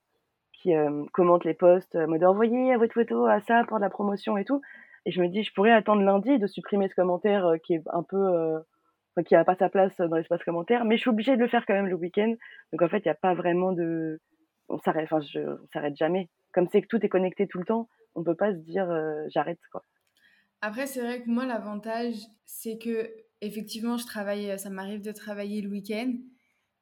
qui 0.54 0.76
euh, 0.76 1.04
commentent 1.14 1.46
les 1.46 1.54
posts, 1.54 1.96
mode 1.96 2.24
envoyez 2.24 2.76
votre 2.78 2.94
photo 2.94 3.26
à 3.26 3.40
ça 3.42 3.64
pour 3.68 3.78
de 3.78 3.84
la 3.84 3.90
promotion 3.90 4.38
et 4.38 4.46
tout. 4.46 4.62
Et 5.06 5.12
je 5.12 5.22
me 5.22 5.28
dis, 5.28 5.44
je 5.44 5.54
pourrais 5.54 5.72
attendre 5.72 6.02
lundi 6.04 6.38
de 6.38 6.48
supprimer 6.48 6.88
ce 6.90 6.96
commentaire 6.96 7.54
qui 7.64 7.76
est 7.76 7.82
un 7.92 8.04
peu, 8.04 8.58
enfin, 9.16 9.24
qui 9.26 9.34
a 9.34 9.46
pas 9.46 9.56
sa 9.56 9.70
place 9.70 9.96
dans 9.98 10.18
l'espace 10.18 10.44
commentaire, 10.44 10.84
mais 10.86 10.98
je 10.98 11.02
suis 11.02 11.10
obligée 11.10 11.36
de 11.36 11.42
le 11.42 11.48
faire 11.48 11.66
quand 11.66 11.74
même 11.74 11.88
le 11.88 11.96
week-end. 11.96 12.36
Donc 12.74 12.82
en 12.82 12.90
fait, 12.90 13.00
il 13.00 13.08
n'y 13.08 13.12
a 13.12 13.16
pas 13.16 13.34
vraiment 13.34 13.72
de, 13.72 14.20
on 14.68 14.78
s'arrête, 14.78 15.06
enfin, 15.06 15.22
je, 15.22 15.40
on 15.40 15.68
s'arrête 15.74 15.96
jamais 15.96 16.28
comme 16.54 16.68
c'est 16.68 16.82
que 16.82 16.88
tout 16.88 17.04
est 17.06 17.10
connecté 17.10 17.48
tout 17.48 17.60
le 17.60 17.66
temps, 17.66 17.88
on 18.16 18.24
peut 18.24 18.36
pas 18.36 18.54
se 18.54 18.58
dire 18.58 18.90
euh, 18.90 19.26
j'arrête 19.30 19.60
quoi. 19.72 19.84
Après, 20.62 20.88
c'est 20.88 21.02
vrai 21.02 21.22
que 21.22 21.30
moi, 21.30 21.46
l'avantage, 21.46 22.16
c'est 22.46 22.78
que 22.78 23.10
effectivement, 23.42 23.98
je 23.98 24.06
travaille, 24.06 24.58
ça 24.60 24.70
m'arrive 24.70 25.02
de 25.02 25.12
travailler 25.12 25.62
le 25.62 25.70
week-end, 25.70 26.14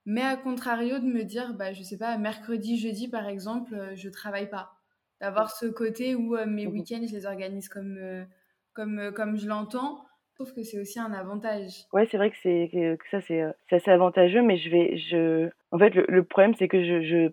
mais 0.06 0.22
à 0.22 0.36
contrario 0.38 1.00
de 1.00 1.06
me 1.06 1.24
dire, 1.24 1.54
bah, 1.54 1.74
je 1.74 1.84
sais 1.84 1.98
pas, 1.98 2.18
mercredi, 2.18 2.78
jeudi, 2.78 3.08
par 3.08 3.28
exemple, 3.28 3.76
euh, 3.76 3.96
je 3.96 4.10
travaille 4.10 4.50
pas. 4.50 4.72
D'avoir 5.22 5.52
ce 5.52 5.66
côté 5.66 6.16
où 6.16 6.36
euh, 6.36 6.46
mes 6.46 6.66
mmh 6.68 6.72
week-ends, 6.72 7.06
je 7.08 7.16
les 7.16 7.26
organise 7.26 7.70
comme, 7.70 8.00
comme, 8.74 9.12
comme 9.14 9.38
je 9.38 9.48
l'entends. 9.48 10.06
Je 10.30 10.44
trouve 10.44 10.54
que 10.54 10.64
c'est 10.64 10.80
aussi 10.80 11.00
un 11.00 11.14
avantage. 11.14 11.86
Ouais, 11.94 12.08
c'est 12.10 12.18
vrai 12.18 12.30
que, 12.30 12.38
c'est, 12.42 12.70
que 12.72 13.10
ça, 13.10 13.22
c'est, 13.22 13.44
assez 13.72 13.92
avantageux, 13.92 14.44
mais 14.44 14.58
je 14.58 14.70
vais, 14.70 14.98
je, 14.98 15.50
en 15.72 15.80
fait, 15.80 15.96
le, 15.96 16.06
le 16.08 16.24
problème, 16.24 16.54
c'est 16.56 16.68
que 16.68 16.84
je, 16.84 17.02
je 17.02 17.32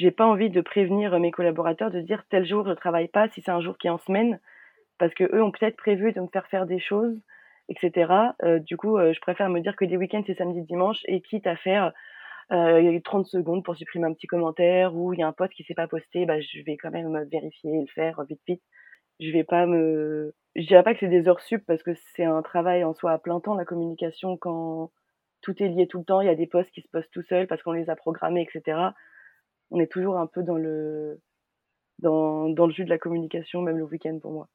j'ai 0.00 0.10
pas 0.10 0.26
envie 0.26 0.48
de 0.48 0.60
prévenir 0.62 1.18
mes 1.20 1.30
collaborateurs 1.30 1.90
de 1.90 2.00
dire 2.00 2.24
tel 2.30 2.46
jour 2.46 2.66
je 2.66 2.72
travaille 2.72 3.08
pas 3.08 3.28
si 3.28 3.42
c'est 3.42 3.50
un 3.50 3.60
jour 3.60 3.76
qui 3.76 3.86
est 3.86 3.90
en 3.90 3.98
semaine 3.98 4.40
parce 5.00 5.14
que 5.14 5.24
eux 5.34 5.42
ont 5.42 5.50
peut-être 5.50 5.76
prévu 5.76 6.12
de 6.12 6.20
me 6.20 6.28
faire 6.28 6.46
faire 6.46 6.66
des 6.66 6.78
choses 6.78 7.18
etc. 7.70 8.12
du 8.66 8.76
coup, 8.76 8.98
je 8.98 9.20
préfère 9.20 9.48
me 9.48 9.60
dire 9.60 9.76
que 9.76 9.84
les 9.84 9.96
week-ends, 9.96 10.24
c'est 10.26 10.36
samedi, 10.36 10.62
dimanche, 10.62 11.02
et 11.06 11.20
quitte 11.20 11.46
à 11.46 11.54
faire 11.54 11.92
euh, 12.52 12.98
30 13.04 13.26
secondes 13.26 13.64
pour 13.64 13.76
supprimer 13.76 14.06
un 14.06 14.12
petit 14.12 14.26
commentaire 14.26 14.96
ou 14.96 15.12
il 15.12 15.20
y 15.20 15.22
a 15.22 15.28
un 15.28 15.32
pote 15.32 15.52
qui 15.52 15.62
s'est 15.62 15.74
pas 15.74 15.86
posté, 15.86 16.26
bah, 16.26 16.40
je 16.40 16.62
vais 16.64 16.76
quand 16.76 16.90
même 16.90 17.22
vérifier 17.30 17.72
et 17.72 17.80
le 17.80 17.86
faire 17.86 18.22
vite 18.24 18.40
vite. 18.46 18.62
Je 19.20 19.30
vais 19.30 19.44
pas 19.44 19.66
me, 19.66 20.34
je 20.56 20.66
dirais 20.66 20.82
pas 20.82 20.94
que 20.94 21.00
c'est 21.00 21.08
des 21.08 21.28
heures 21.28 21.40
sup 21.40 21.62
parce 21.66 21.82
que 21.82 21.92
c'est 22.14 22.24
un 22.24 22.42
travail 22.42 22.82
en 22.84 22.94
soi 22.94 23.12
à 23.12 23.18
plein 23.18 23.38
temps 23.40 23.54
la 23.54 23.64
communication 23.64 24.36
quand 24.36 24.90
tout 25.42 25.62
est 25.62 25.68
lié 25.68 25.86
tout 25.86 25.98
le 25.98 26.04
temps. 26.04 26.20
Il 26.22 26.26
y 26.26 26.30
a 26.30 26.34
des 26.34 26.46
posts 26.46 26.70
qui 26.72 26.82
se 26.82 26.88
postent 26.88 27.12
tout 27.12 27.22
seuls 27.22 27.46
parce 27.46 27.62
qu'on 27.62 27.72
les 27.72 27.90
a 27.90 27.96
programmés, 27.96 28.42
etc. 28.42 28.78
On 29.70 29.80
est 29.80 29.90
toujours 29.90 30.18
un 30.18 30.26
peu 30.26 30.42
dans 30.42 30.56
le 30.56 31.20
dans, 32.00 32.48
dans 32.48 32.66
le 32.66 32.72
jus 32.72 32.84
de 32.84 32.90
la 32.90 32.98
communication, 32.98 33.62
même 33.62 33.78
le 33.78 33.84
week-end 33.84 34.18
pour 34.20 34.32
moi. 34.32 34.48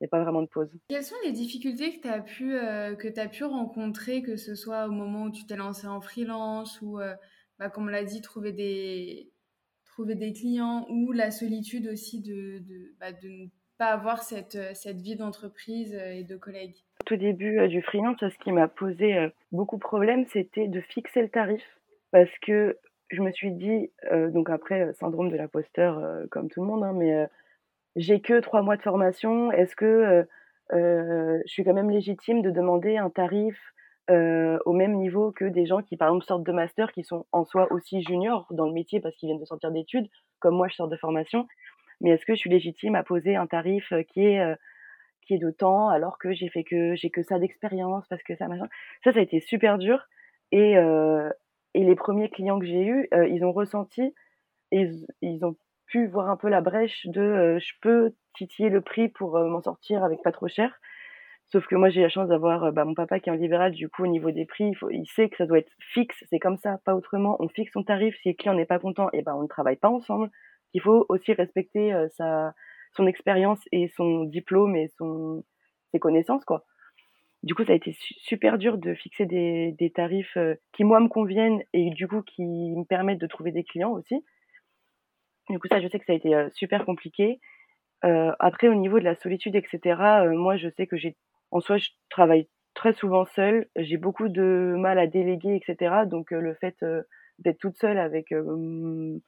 Il 0.00 0.04
n'y 0.04 0.06
a 0.06 0.10
pas 0.10 0.22
vraiment 0.22 0.42
de 0.42 0.48
pause. 0.48 0.70
Quelles 0.88 1.04
sont 1.04 1.16
les 1.24 1.32
difficultés 1.32 1.96
que 1.96 2.02
tu 2.02 2.08
as, 2.08 2.20
pu, 2.20 2.54
euh, 2.54 2.94
que 2.94 3.08
as 3.18 3.28
pu 3.28 3.44
rencontrer, 3.44 4.22
que 4.22 4.36
ce 4.36 4.54
soit 4.54 4.86
au 4.86 4.92
moment 4.92 5.24
où 5.24 5.30
tu 5.30 5.44
t'es 5.44 5.56
lancé 5.56 5.86
en 5.86 6.00
freelance 6.00 6.80
ou 6.82 7.00
euh, 7.00 7.14
bah, 7.58 7.68
comme 7.68 7.84
on 7.84 7.90
l'a 7.90 8.04
dit, 8.04 8.20
trouver 8.20 8.52
des, 8.52 9.32
trouver 9.84 10.14
des 10.14 10.32
clients 10.32 10.86
ou 10.90 11.10
la 11.10 11.32
solitude 11.32 11.88
aussi 11.88 12.22
de, 12.22 12.60
de, 12.60 12.94
bah, 13.00 13.12
de 13.12 13.28
ne 13.28 13.46
pas 13.78 13.86
avoir 13.86 14.22
cette, 14.22 14.58
cette 14.74 15.00
vie 15.00 15.16
d'entreprise 15.16 15.94
et 15.94 16.24
de 16.24 16.36
collègues? 16.36 16.76
Au 17.00 17.04
tout 17.04 17.16
début 17.16 17.58
euh, 17.58 17.68
du 17.68 17.80
freelance, 17.82 18.18
ce 18.20 18.38
qui 18.38 18.52
m'a 18.52 18.68
posé 18.68 19.16
euh, 19.16 19.28
beaucoup 19.52 19.76
de 19.76 19.80
problèmes, 19.80 20.26
c'était 20.32 20.68
de 20.68 20.80
fixer 20.80 21.22
le 21.22 21.28
tarif. 21.28 21.62
Parce 22.10 22.30
que 22.42 22.76
je 23.10 23.22
me 23.22 23.30
suis 23.32 23.52
dit, 23.52 23.90
euh, 24.12 24.30
donc 24.30 24.50
après, 24.50 24.92
syndrome 24.94 25.30
de 25.30 25.36
l'imposteur, 25.36 26.00
comme 26.30 26.48
tout 26.50 26.60
le 26.60 26.66
monde, 26.66 26.84
hein, 26.84 26.92
mais 26.94 27.26
j'ai 27.98 28.20
que 28.20 28.40
trois 28.40 28.62
mois 28.62 28.78
de 28.78 28.82
formation. 28.82 29.52
Est-ce 29.52 29.76
que 29.76 30.26
je 30.72 31.42
suis 31.46 31.64
quand 31.64 31.74
même 31.74 31.90
légitime 31.90 32.40
de 32.40 32.50
demander 32.50 32.96
un 32.96 33.10
tarif 33.10 33.58
euh, 34.10 34.58
au 34.64 34.72
même 34.72 34.94
niveau 34.94 35.32
que 35.32 35.44
des 35.44 35.66
gens 35.66 35.82
qui, 35.82 35.98
par 35.98 36.08
exemple, 36.08 36.24
sortent 36.24 36.44
de 36.44 36.52
master, 36.52 36.92
qui 36.92 37.04
sont 37.04 37.26
en 37.30 37.44
soi 37.44 37.70
aussi 37.70 38.02
juniors 38.02 38.46
dans 38.50 38.66
le 38.66 38.72
métier 38.72 39.00
parce 39.00 39.14
qu'ils 39.16 39.28
viennent 39.28 39.40
de 39.40 39.44
sortir 39.44 39.70
d'études, 39.70 40.08
comme 40.38 40.56
moi, 40.56 40.68
je 40.68 40.76
sors 40.76 40.88
de 40.88 40.96
formation. 40.96 41.46
Mais 42.00 42.10
est-ce 42.10 42.24
que 42.24 42.34
je 42.34 42.38
suis 42.38 42.50
légitime 42.50 42.94
à 42.94 43.02
poser 43.02 43.36
un 43.36 43.46
tarif 43.46 43.92
euh, 43.92 44.02
qui 44.02 44.24
est, 44.24 44.40
euh, 44.40 44.54
qui 45.26 45.34
est 45.34 45.38
de 45.38 45.50
temps 45.50 45.90
alors 45.90 46.16
que 46.18 46.32
j'ai 46.32 46.48
fait 46.48 46.64
que 46.64 46.94
j'ai 46.94 47.10
que 47.10 47.22
ça 47.22 47.38
d'expérience 47.38 48.06
parce 48.08 48.22
que 48.22 48.34
ça 48.34 48.48
machin? 48.48 48.68
Ça, 49.04 49.12
ça 49.12 49.18
a 49.18 49.22
été 49.22 49.40
super 49.40 49.76
dur. 49.76 50.08
Et, 50.52 50.76
et 51.74 51.84
les 51.84 51.94
premiers 51.94 52.30
clients 52.30 52.58
que 52.58 52.64
j'ai 52.64 52.82
eus, 52.86 53.06
ils 53.28 53.44
ont 53.44 53.52
ressenti 53.52 54.14
et 54.72 54.88
ils, 55.20 55.44
ont 55.44 55.56
pu 55.88 56.06
voir 56.06 56.30
un 56.30 56.36
peu 56.36 56.48
la 56.48 56.60
brèche 56.60 57.06
de 57.06 57.58
je 57.58 57.72
peux 57.80 58.14
titiller 58.34 58.68
le 58.68 58.80
prix 58.80 59.08
pour 59.08 59.38
m'en 59.38 59.60
sortir 59.60 60.04
avec 60.04 60.22
pas 60.22 60.32
trop 60.32 60.48
cher. 60.48 60.78
Sauf 61.50 61.66
que 61.66 61.76
moi, 61.76 61.88
j'ai 61.88 62.02
la 62.02 62.10
chance 62.10 62.28
d'avoir 62.28 62.64
euh, 62.64 62.72
bah, 62.72 62.84
mon 62.84 62.94
papa 62.94 63.20
qui 63.20 63.30
est 63.30 63.32
en 63.32 63.36
libéral. 63.36 63.72
Du 63.72 63.88
coup, 63.88 64.04
au 64.04 64.06
niveau 64.06 64.30
des 64.30 64.44
prix, 64.44 64.68
il, 64.68 64.74
faut, 64.74 64.90
il 64.90 65.06
sait 65.06 65.30
que 65.30 65.36
ça 65.36 65.46
doit 65.46 65.58
être 65.58 65.72
fixe. 65.78 66.22
C'est 66.28 66.38
comme 66.38 66.58
ça, 66.58 66.78
pas 66.84 66.94
autrement. 66.94 67.36
On 67.40 67.48
fixe 67.48 67.72
son 67.72 67.82
tarif. 67.82 68.14
Si 68.20 68.28
le 68.28 68.34
client 68.34 68.54
n'est 68.54 68.66
pas 68.66 68.78
content, 68.78 69.08
et 69.14 69.20
eh 69.20 69.22
ben, 69.22 69.34
on 69.34 69.42
ne 69.42 69.48
travaille 69.48 69.76
pas 69.76 69.88
ensemble. 69.88 70.30
Il 70.74 70.82
faut 70.82 71.06
aussi 71.08 71.32
respecter 71.32 71.94
euh, 71.94 72.06
sa, 72.10 72.52
son 72.94 73.06
expérience 73.06 73.60
et 73.72 73.88
son 73.96 74.24
diplôme 74.24 74.76
et 74.76 74.88
son, 74.98 75.42
ses 75.92 75.98
connaissances, 75.98 76.44
quoi. 76.44 76.64
Du 77.44 77.54
coup, 77.54 77.64
ça 77.64 77.72
a 77.72 77.76
été 77.76 77.96
super 77.98 78.58
dur 78.58 78.76
de 78.76 78.94
fixer 78.94 79.24
des, 79.24 79.74
des 79.78 79.90
tarifs 79.90 80.36
euh, 80.36 80.56
qui, 80.72 80.84
moi, 80.84 81.00
me 81.00 81.08
conviennent 81.08 81.62
et 81.72 81.90
du 81.90 82.08
coup, 82.08 82.20
qui 82.20 82.42
me 82.42 82.84
permettent 82.84 83.20
de 83.20 83.26
trouver 83.26 83.52
des 83.52 83.64
clients 83.64 83.92
aussi. 83.92 84.22
Du 85.50 85.58
coup, 85.58 85.68
ça, 85.68 85.80
je 85.80 85.88
sais 85.88 85.98
que 85.98 86.04
ça 86.04 86.12
a 86.12 86.16
été 86.16 86.34
super 86.52 86.84
compliqué. 86.84 87.40
Euh, 88.04 88.32
après, 88.38 88.68
au 88.68 88.74
niveau 88.74 88.98
de 88.98 89.04
la 89.04 89.14
solitude, 89.14 89.56
etc., 89.56 90.00
moi, 90.32 90.56
je 90.56 90.68
sais 90.68 90.86
que 90.86 90.96
j'ai 90.96 91.16
en 91.50 91.60
soi, 91.60 91.78
je 91.78 91.88
travaille 92.10 92.48
très 92.74 92.92
souvent 92.92 93.24
seule. 93.24 93.66
J'ai 93.76 93.96
beaucoup 93.96 94.28
de 94.28 94.74
mal 94.78 94.98
à 94.98 95.06
déléguer, 95.06 95.56
etc. 95.56 96.06
Donc, 96.06 96.32
euh, 96.32 96.40
le 96.40 96.54
fait 96.54 96.76
euh, 96.82 97.02
d'être 97.38 97.58
toute 97.58 97.76
seule 97.76 97.98
avec 97.98 98.32
euh, 98.32 99.18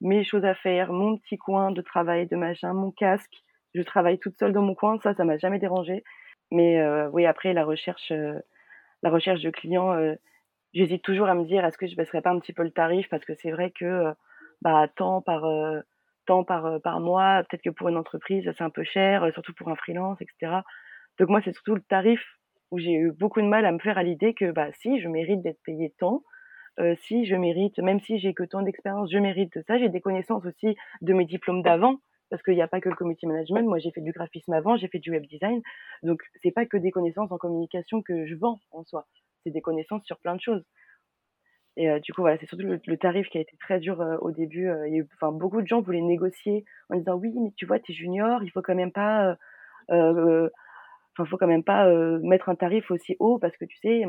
mes 0.00 0.24
choses 0.24 0.44
à 0.44 0.54
faire, 0.54 0.92
mon 0.92 1.16
petit 1.18 1.38
coin 1.38 1.70
de 1.70 1.80
travail, 1.82 2.26
de 2.26 2.36
machin, 2.36 2.72
mon 2.74 2.90
casque, 2.90 3.42
je 3.74 3.82
travaille 3.82 4.18
toute 4.18 4.38
seule 4.38 4.52
dans 4.52 4.62
mon 4.62 4.74
coin. 4.74 4.98
Ça, 5.02 5.14
ça 5.14 5.24
m'a 5.24 5.38
jamais 5.38 5.58
dérangé. 5.58 6.04
Mais 6.50 6.84
oui, 7.12 7.24
après, 7.24 7.54
la 7.54 7.64
recherche, 7.64 8.12
la 9.02 9.10
recherche 9.10 9.40
de 9.40 9.48
clients, 9.48 9.96
j'hésite 10.74 11.02
toujours 11.02 11.28
à 11.28 11.34
me 11.34 11.44
dire 11.44 11.64
est-ce 11.64 11.78
que 11.78 11.86
je 11.86 11.96
baisserais 11.96 12.20
pas 12.20 12.30
un 12.30 12.38
petit 12.40 12.52
peu 12.52 12.62
le 12.62 12.70
tarif? 12.70 13.08
Parce 13.08 13.24
que 13.24 13.32
c'est 13.34 13.50
vrai 13.50 13.70
que 13.70 14.12
bah, 14.62 14.88
tant 14.96 15.20
par 15.22 15.44
tant 16.26 16.44
par, 16.44 16.80
par 16.82 17.00
mois, 17.00 17.42
peut-être 17.44 17.62
que 17.62 17.70
pour 17.70 17.88
une 17.88 17.96
entreprise, 17.96 18.48
c'est 18.56 18.64
un 18.64 18.70
peu 18.70 18.84
cher, 18.84 19.28
surtout 19.32 19.52
pour 19.54 19.68
un 19.68 19.76
freelance, 19.76 20.18
etc. 20.20 20.60
Donc 21.18 21.28
moi, 21.28 21.40
c'est 21.44 21.52
surtout 21.52 21.74
le 21.74 21.82
tarif 21.82 22.20
où 22.70 22.78
j'ai 22.78 22.92
eu 22.92 23.12
beaucoup 23.12 23.40
de 23.40 23.46
mal 23.46 23.66
à 23.66 23.72
me 23.72 23.78
faire 23.78 23.98
à 23.98 24.02
l'idée 24.02 24.34
que 24.34 24.50
bah 24.50 24.72
si, 24.80 25.00
je 25.00 25.08
mérite 25.08 25.42
d'être 25.42 25.60
payé 25.64 25.92
tant, 25.98 26.22
euh, 26.80 26.94
si 27.02 27.26
je 27.26 27.36
mérite, 27.36 27.78
même 27.78 28.00
si 28.00 28.18
j'ai 28.18 28.32
que 28.32 28.44
tant 28.44 28.62
d'expérience, 28.62 29.10
je 29.12 29.18
mérite 29.18 29.62
ça. 29.66 29.78
J'ai 29.78 29.90
des 29.90 30.00
connaissances 30.00 30.44
aussi 30.46 30.74
de 31.02 31.12
mes 31.12 31.26
diplômes 31.26 31.62
d'avant, 31.62 31.96
parce 32.30 32.42
qu'il 32.42 32.54
n'y 32.54 32.62
a 32.62 32.68
pas 32.68 32.80
que 32.80 32.88
le 32.88 32.94
community 32.94 33.26
management. 33.26 33.66
Moi, 33.68 33.78
j'ai 33.78 33.90
fait 33.90 34.00
du 34.00 34.12
graphisme 34.12 34.54
avant, 34.54 34.76
j'ai 34.76 34.88
fait 34.88 34.98
du 34.98 35.10
web 35.10 35.26
design. 35.26 35.60
Donc, 36.02 36.22
c'est 36.42 36.50
pas 36.50 36.64
que 36.64 36.78
des 36.78 36.90
connaissances 36.90 37.30
en 37.30 37.36
communication 37.36 38.00
que 38.00 38.26
je 38.26 38.34
vends 38.34 38.58
en 38.70 38.84
soi. 38.84 39.06
C'est 39.44 39.50
des 39.50 39.60
connaissances 39.60 40.04
sur 40.04 40.18
plein 40.18 40.34
de 40.34 40.40
choses. 40.40 40.64
Et 41.76 41.90
euh, 41.90 41.98
du 42.00 42.12
coup, 42.12 42.20
voilà, 42.20 42.36
c'est 42.38 42.46
surtout 42.46 42.64
le, 42.64 42.96
tarif 42.98 43.28
qui 43.28 43.38
a 43.38 43.40
été 43.40 43.56
très 43.58 43.78
dur 43.80 44.00
euh, 44.00 44.16
au 44.20 44.30
début. 44.30 44.70
il 44.86 44.92
y 44.92 44.96
a 44.96 44.98
eu, 44.98 45.08
enfin, 45.14 45.32
beaucoup 45.32 45.62
de 45.62 45.66
gens 45.66 45.80
voulaient 45.80 46.02
négocier 46.02 46.64
en 46.90 46.96
disant 46.96 47.14
oui, 47.14 47.32
mais 47.38 47.52
tu 47.56 47.66
vois, 47.66 47.78
tu 47.78 47.92
es 47.92 47.94
junior, 47.94 48.42
il 48.42 48.50
faut 48.50 48.62
quand 48.62 48.74
même 48.74 48.92
pas 48.92 49.36
faut 51.24 51.36
quand 51.36 51.46
même 51.46 51.64
pas 51.64 51.86
euh, 51.86 52.18
mettre 52.22 52.48
un 52.48 52.54
tarif 52.54 52.90
aussi 52.90 53.16
haut 53.18 53.38
parce 53.38 53.56
que 53.56 53.64
tu 53.64 53.76
sais, 53.78 54.04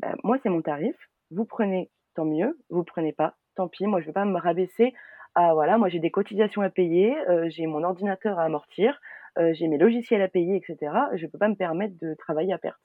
bah, 0.00 0.14
moi 0.24 0.38
c'est 0.42 0.48
mon 0.48 0.62
tarif. 0.62 0.96
Vous 1.30 1.44
prenez, 1.44 1.90
tant 2.14 2.24
mieux. 2.24 2.58
Vous 2.70 2.84
prenez 2.84 3.12
pas, 3.12 3.34
tant 3.54 3.68
pis. 3.68 3.86
Moi 3.86 4.00
je 4.00 4.06
vais 4.06 4.12
pas 4.12 4.24
me 4.24 4.38
rabaisser. 4.38 4.94
Ah 5.34 5.52
voilà, 5.54 5.78
moi 5.78 5.88
j'ai 5.88 6.00
des 6.00 6.10
cotisations 6.10 6.62
à 6.62 6.70
payer, 6.70 7.16
euh, 7.28 7.48
j'ai 7.48 7.66
mon 7.66 7.84
ordinateur 7.84 8.38
à 8.38 8.44
amortir, 8.44 8.98
euh, 9.38 9.52
j'ai 9.54 9.68
mes 9.68 9.78
logiciels 9.78 10.22
à 10.22 10.28
payer, 10.28 10.56
etc. 10.56 10.92
Je 11.14 11.26
peux 11.26 11.38
pas 11.38 11.48
me 11.48 11.54
permettre 11.54 11.94
de 12.00 12.14
travailler 12.14 12.52
à 12.52 12.58
perte. 12.58 12.80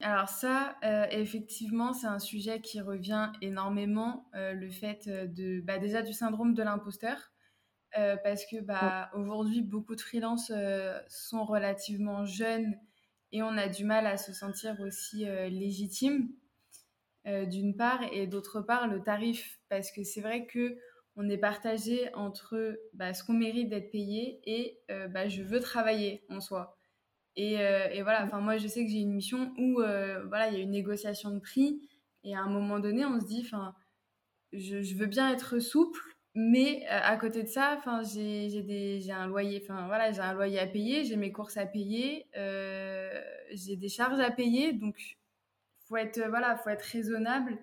Alors 0.00 0.28
ça, 0.28 0.76
effectivement, 1.10 1.92
c'est 1.92 2.06
un 2.06 2.20
sujet 2.20 2.60
qui 2.60 2.80
revient 2.80 3.32
énormément, 3.42 4.30
le 4.32 4.70
fait 4.70 5.08
de, 5.08 5.60
bah, 5.60 5.78
déjà 5.78 6.02
du 6.02 6.12
syndrome 6.12 6.54
de 6.54 6.62
l'imposteur. 6.62 7.32
parce 7.92 8.44
que 8.46 8.60
bah, 8.60 9.10
aujourd'hui, 9.14 9.62
beaucoup 9.62 9.96
de 9.96 10.00
freelances 10.00 10.52
sont 11.08 11.44
relativement 11.44 12.24
jeunes 12.24 12.76
et 13.32 13.42
on 13.42 13.56
a 13.56 13.68
du 13.68 13.84
mal 13.84 14.06
à 14.06 14.16
se 14.16 14.32
sentir 14.32 14.80
aussi 14.80 15.28
euh, 15.28 15.48
légitime 15.48 16.30
euh, 17.26 17.44
d'une 17.44 17.76
part 17.76 18.00
et 18.12 18.26
d'autre 18.26 18.60
part 18.60 18.88
le 18.88 19.02
tarif 19.02 19.60
parce 19.68 19.90
que 19.90 20.02
c'est 20.02 20.20
vrai 20.20 20.46
que 20.46 20.78
on 21.16 21.28
est 21.28 21.38
partagé 21.38 22.14
entre 22.14 22.78
bah, 22.94 23.12
ce 23.12 23.24
qu'on 23.24 23.34
mérite 23.34 23.68
d'être 23.68 23.90
payé 23.90 24.40
et 24.44 24.80
euh, 24.90 25.08
bah, 25.08 25.28
je 25.28 25.42
veux 25.42 25.60
travailler 25.60 26.24
en 26.30 26.40
soi 26.40 26.77
et, 27.36 27.54
et 27.54 28.02
voilà 28.02 28.24
enfin 28.24 28.40
moi 28.40 28.56
je 28.56 28.66
sais 28.66 28.84
que 28.84 28.90
j'ai 28.90 28.98
une 28.98 29.14
mission 29.14 29.52
où 29.58 29.76
voilà 29.76 30.48
il 30.48 30.54
y 30.54 30.56
a 30.56 30.60
une 30.60 30.70
négociation 30.70 31.30
de 31.30 31.38
prix. 31.38 31.80
Et 32.24 32.34
à 32.34 32.40
un 32.40 32.48
moment 32.48 32.80
donné 32.80 33.04
on 33.04 33.20
se 33.20 33.26
dit 33.26 33.42
enfin 33.44 33.74
je, 34.52 34.82
je 34.82 34.94
veux 34.96 35.06
bien 35.06 35.30
être 35.32 35.58
souple 35.58 36.00
mais 36.40 36.86
à 36.86 37.16
côté 37.16 37.42
de 37.42 37.48
ça, 37.48 37.74
enfin, 37.76 38.02
j'ai 38.04 39.10
un 39.10 39.26
loyer, 39.26 39.60
enfin 39.60 39.88
voilà, 39.88 40.12
j'ai 40.12 40.20
un 40.20 40.34
loyer 40.34 40.60
à 40.60 40.68
payer, 40.68 41.04
j'ai 41.04 41.16
mes 41.16 41.32
courses 41.32 41.56
à 41.56 41.66
payer, 41.66 42.28
euh, 42.36 43.10
j'ai 43.50 43.74
des 43.74 43.88
charges 43.88 44.20
à 44.20 44.30
payer, 44.30 44.72
donc 44.72 45.18
faut 45.88 45.96
être 45.96 46.20
voilà, 46.28 46.56
faut 46.56 46.70
être 46.70 46.82
raisonnable. 46.82 47.58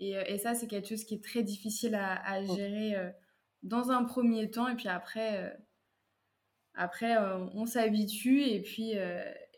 Et, 0.00 0.16
euh, 0.16 0.24
et 0.26 0.38
ça, 0.38 0.54
c'est 0.54 0.68
quelque 0.68 0.88
chose 0.88 1.04
qui 1.04 1.16
est 1.16 1.22
très 1.22 1.42
difficile 1.42 1.94
à, 1.94 2.14
à 2.24 2.42
gérer 2.42 2.96
euh, 2.96 3.10
dans 3.62 3.90
un 3.90 4.04
premier 4.04 4.50
temps, 4.50 4.68
et 4.68 4.76
puis 4.76 4.88
après, 4.88 5.54
après, 6.78 7.16
on 7.54 7.66
s'habitue, 7.66 8.42
et 8.42 8.60
puis 8.62 8.92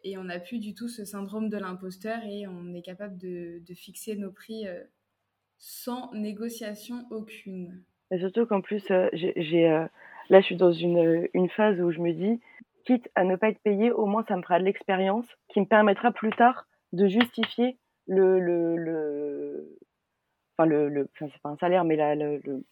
et 0.03 0.17
on 0.17 0.25
n'a 0.25 0.41
plus 0.41 0.59
du 0.59 0.75
tout 0.75 0.89
ce 0.89 1.05
syndrome 1.05 1.49
de 1.49 1.59
l'imposteur, 1.59 2.25
et 2.25 2.47
on 2.47 2.75
est 2.75 2.83
capable 2.83 3.19
de, 3.19 3.63
de 3.65 3.75
fixer 3.75 4.17
nos 4.17 4.33
prix 4.33 4.67
sans 5.59 6.13
négociation 6.15 7.07
aucune 7.11 7.85
surtout 8.19 8.47
qu'en 8.47 8.61
plus, 8.61 8.83
euh, 8.91 9.09
j'ai, 9.13 9.69
euh, 9.69 9.87
là, 10.31 10.41
je 10.41 10.47
suis 10.47 10.57
dans 10.57 10.73
une, 10.73 11.29
une 11.35 11.49
phase 11.51 11.81
où 11.81 11.91
je 11.93 12.01
me 12.01 12.13
dis, 12.13 12.41
quitte 12.85 13.09
à 13.15 13.25
ne 13.25 13.37
pas 13.37 13.49
être 13.49 13.61
payé, 13.61 13.93
au 13.93 14.07
moins 14.07 14.25
ça 14.27 14.37
me 14.37 14.43
fera 14.43 14.59
de 14.59 14.65
l'expérience 14.65 15.27
qui 15.49 15.61
me 15.61 15.67
permettra 15.67 16.11
plus 16.13 16.31
tard 16.31 16.67
de 16.93 17.07
justifier 17.07 17.79
le, 18.07 18.41
le, 18.41 18.77
le 18.77 19.79
enfin 20.57 20.67
le, 20.69 20.89
le 20.89 21.09
enfin, 21.15 21.31
c'est 21.33 21.43
pas 21.43 21.51
un 21.51 21.57
salaire, 21.59 21.85
mais 21.85 21.97
la, 21.97 22.15
le, 22.15 22.41
le, 22.45 22.65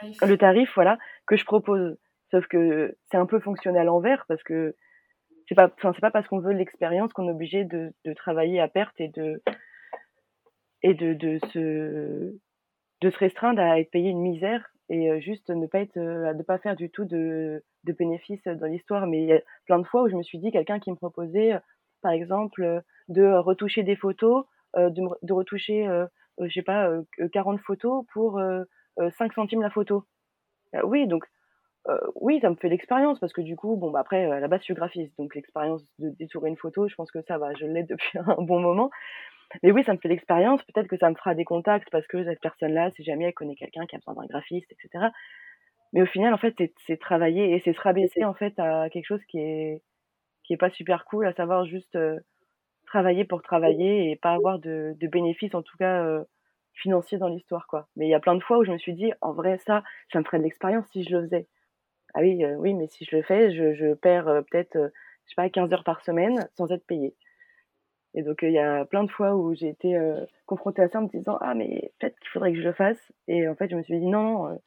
tarif. 0.00 0.20
le 0.22 0.38
tarif, 0.38 0.70
voilà, 0.74 0.98
que 1.26 1.36
je 1.36 1.44
propose. 1.44 1.96
Sauf 2.30 2.46
que 2.48 2.96
c'est 3.10 3.16
un 3.16 3.26
peu 3.26 3.38
fonctionnel 3.40 3.82
à 3.82 3.84
l'envers 3.84 4.24
parce 4.26 4.42
que 4.42 4.74
c'est 5.48 5.54
pas, 5.54 5.70
c'est 5.80 6.00
pas 6.00 6.10
parce 6.10 6.26
qu'on 6.26 6.40
veut 6.40 6.52
l'expérience 6.52 7.12
qu'on 7.12 7.28
est 7.28 7.32
obligé 7.32 7.64
de, 7.64 7.92
travailler 8.14 8.60
à 8.60 8.68
perte 8.68 9.00
et 9.00 9.08
de 9.08 9.42
et 10.82 10.94
de, 10.94 11.14
de 11.14 11.38
se 11.52 12.36
de 13.02 13.10
se 13.10 13.18
restreindre 13.18 13.60
à 13.60 13.78
être 13.78 13.90
payé 13.90 14.10
une 14.10 14.20
misère 14.20 14.72
et 14.88 15.20
juste 15.20 15.50
ne 15.50 15.66
pas 15.66 15.80
être, 15.80 15.98
ne 15.98 16.42
pas 16.42 16.58
faire 16.58 16.76
du 16.76 16.90
tout 16.90 17.04
de, 17.04 17.62
de 17.84 17.92
bénéfices 17.92 18.44
dans 18.44 18.66
l'histoire. 18.66 19.06
Mais 19.06 19.22
il 19.22 19.28
y 19.28 19.32
a 19.32 19.40
plein 19.66 19.78
de 19.78 19.86
fois 19.86 20.02
où 20.02 20.08
je 20.08 20.14
me 20.14 20.22
suis 20.22 20.38
dit, 20.38 20.52
quelqu'un 20.52 20.78
qui 20.78 20.90
me 20.90 20.96
proposait, 20.96 21.58
par 22.02 22.12
exemple, 22.12 22.82
de 23.08 23.24
retoucher 23.24 23.82
des 23.82 23.96
photos, 23.96 24.44
de 24.76 25.02
de 25.22 25.32
retoucher, 25.32 25.88
je 26.40 26.52
sais 26.52 26.62
pas, 26.62 26.90
40 27.32 27.60
photos 27.60 28.04
pour, 28.12 28.40
5 29.18 29.32
centimes 29.34 29.62
la 29.62 29.70
photo. 29.70 30.04
oui, 30.84 31.06
donc 31.08 31.24
oui, 32.16 32.40
ça 32.40 32.50
me 32.50 32.56
fait 32.56 32.68
l'expérience 32.68 33.18
parce 33.18 33.32
que 33.32 33.40
du 33.40 33.56
coup, 33.56 33.76
bon, 33.76 33.90
bah, 33.90 34.00
après, 34.00 34.24
à 34.24 34.40
la 34.40 34.48
base, 34.48 34.60
je 34.60 34.64
suis 34.64 34.74
graphiste, 34.74 35.16
donc 35.18 35.34
l'expérience 35.34 35.84
de 35.98 36.10
détourer 36.10 36.48
une 36.48 36.56
photo, 36.56 36.88
je 36.88 36.94
pense 36.94 37.10
que 37.10 37.22
ça 37.22 37.38
va, 37.38 37.54
je 37.54 37.66
l'ai 37.66 37.82
depuis 37.84 38.18
un 38.18 38.42
bon 38.42 38.60
moment. 38.60 38.90
Mais 39.62 39.70
oui, 39.70 39.84
ça 39.84 39.92
me 39.92 39.98
fait 39.98 40.08
l'expérience. 40.08 40.62
Peut-être 40.64 40.88
que 40.88 40.96
ça 40.96 41.08
me 41.10 41.14
fera 41.14 41.34
des 41.34 41.44
contacts 41.44 41.88
parce 41.90 42.06
que 42.06 42.24
cette 42.24 42.40
personne-là, 42.40 42.90
si 42.90 43.04
jamais 43.04 43.26
elle 43.26 43.34
connaît 43.34 43.54
quelqu'un 43.54 43.86
qui 43.86 43.94
a 43.94 43.98
besoin 43.98 44.14
d'un 44.14 44.26
graphiste, 44.26 44.72
etc. 44.72 45.06
Mais 45.92 46.02
au 46.02 46.06
final, 46.06 46.34
en 46.34 46.38
fait, 46.38 46.54
c'est 46.86 46.96
travailler 46.98 47.54
et 47.54 47.60
c'est 47.60 47.72
se 47.72 47.80
rabaisser 47.80 48.24
en 48.24 48.34
fait 48.34 48.58
à 48.58 48.90
quelque 48.90 49.06
chose 49.06 49.24
qui 49.26 49.38
est 49.38 49.82
qui 50.44 50.52
est 50.52 50.56
pas 50.56 50.70
super 50.70 51.04
cool, 51.04 51.26
à 51.26 51.32
savoir 51.32 51.64
juste 51.64 51.98
travailler 52.86 53.24
pour 53.24 53.42
travailler 53.42 54.10
et 54.10 54.16
pas 54.16 54.32
avoir 54.32 54.58
de, 54.58 54.96
bénéfices, 55.00 55.54
en 55.54 55.62
tout 55.62 55.76
cas 55.76 56.24
financiers 56.76 57.18
dans 57.18 57.28
l'histoire, 57.28 57.66
quoi. 57.66 57.88
Mais 57.96 58.06
il 58.06 58.10
y 58.10 58.14
a 58.14 58.20
plein 58.20 58.34
de 58.34 58.42
fois 58.42 58.58
où 58.58 58.64
je 58.64 58.70
me 58.70 58.78
suis 58.78 58.94
dit, 58.94 59.12
en 59.20 59.32
vrai, 59.32 59.58
ça, 59.58 59.82
ça 60.12 60.18
me 60.18 60.24
ferait 60.24 60.38
de 60.38 60.44
l'expérience 60.44 60.86
si 60.92 61.02
je 61.02 61.16
le 61.16 61.22
faisais. 61.22 61.48
Ah 62.18 62.22
oui, 62.22 62.42
oui, 62.56 62.72
mais 62.72 62.86
si 62.86 63.04
je 63.04 63.14
le 63.14 63.22
fais, 63.22 63.52
je, 63.52 63.92
perds 63.92 64.42
peut-être, 64.50 64.72
je 64.74 65.28
sais 65.28 65.34
pas, 65.36 65.50
15 65.50 65.70
heures 65.74 65.84
par 65.84 66.02
semaine 66.02 66.48
sans 66.56 66.70
être 66.72 66.86
payée. 66.86 67.14
Et 68.14 68.22
donc, 68.22 68.38
il 68.40 68.52
y 68.52 68.58
a 68.58 68.86
plein 68.86 69.04
de 69.04 69.10
fois 69.10 69.36
où 69.36 69.54
j'ai 69.54 69.68
été 69.68 69.94
confrontée 70.46 70.80
à 70.80 70.88
ça 70.88 71.00
en 71.00 71.02
me 71.02 71.08
disant, 71.08 71.36
ah, 71.42 71.54
mais 71.54 71.92
peut-être 71.98 72.18
qu'il 72.18 72.30
faudrait 72.30 72.52
que 72.52 72.58
je 72.58 72.64
le 72.64 72.72
fasse. 72.72 73.12
Et 73.28 73.46
en 73.46 73.54
fait, 73.54 73.68
je 73.68 73.76
me 73.76 73.82
suis 73.82 73.98
dit, 74.00 74.06
non, 74.06 74.48
non 74.48 74.58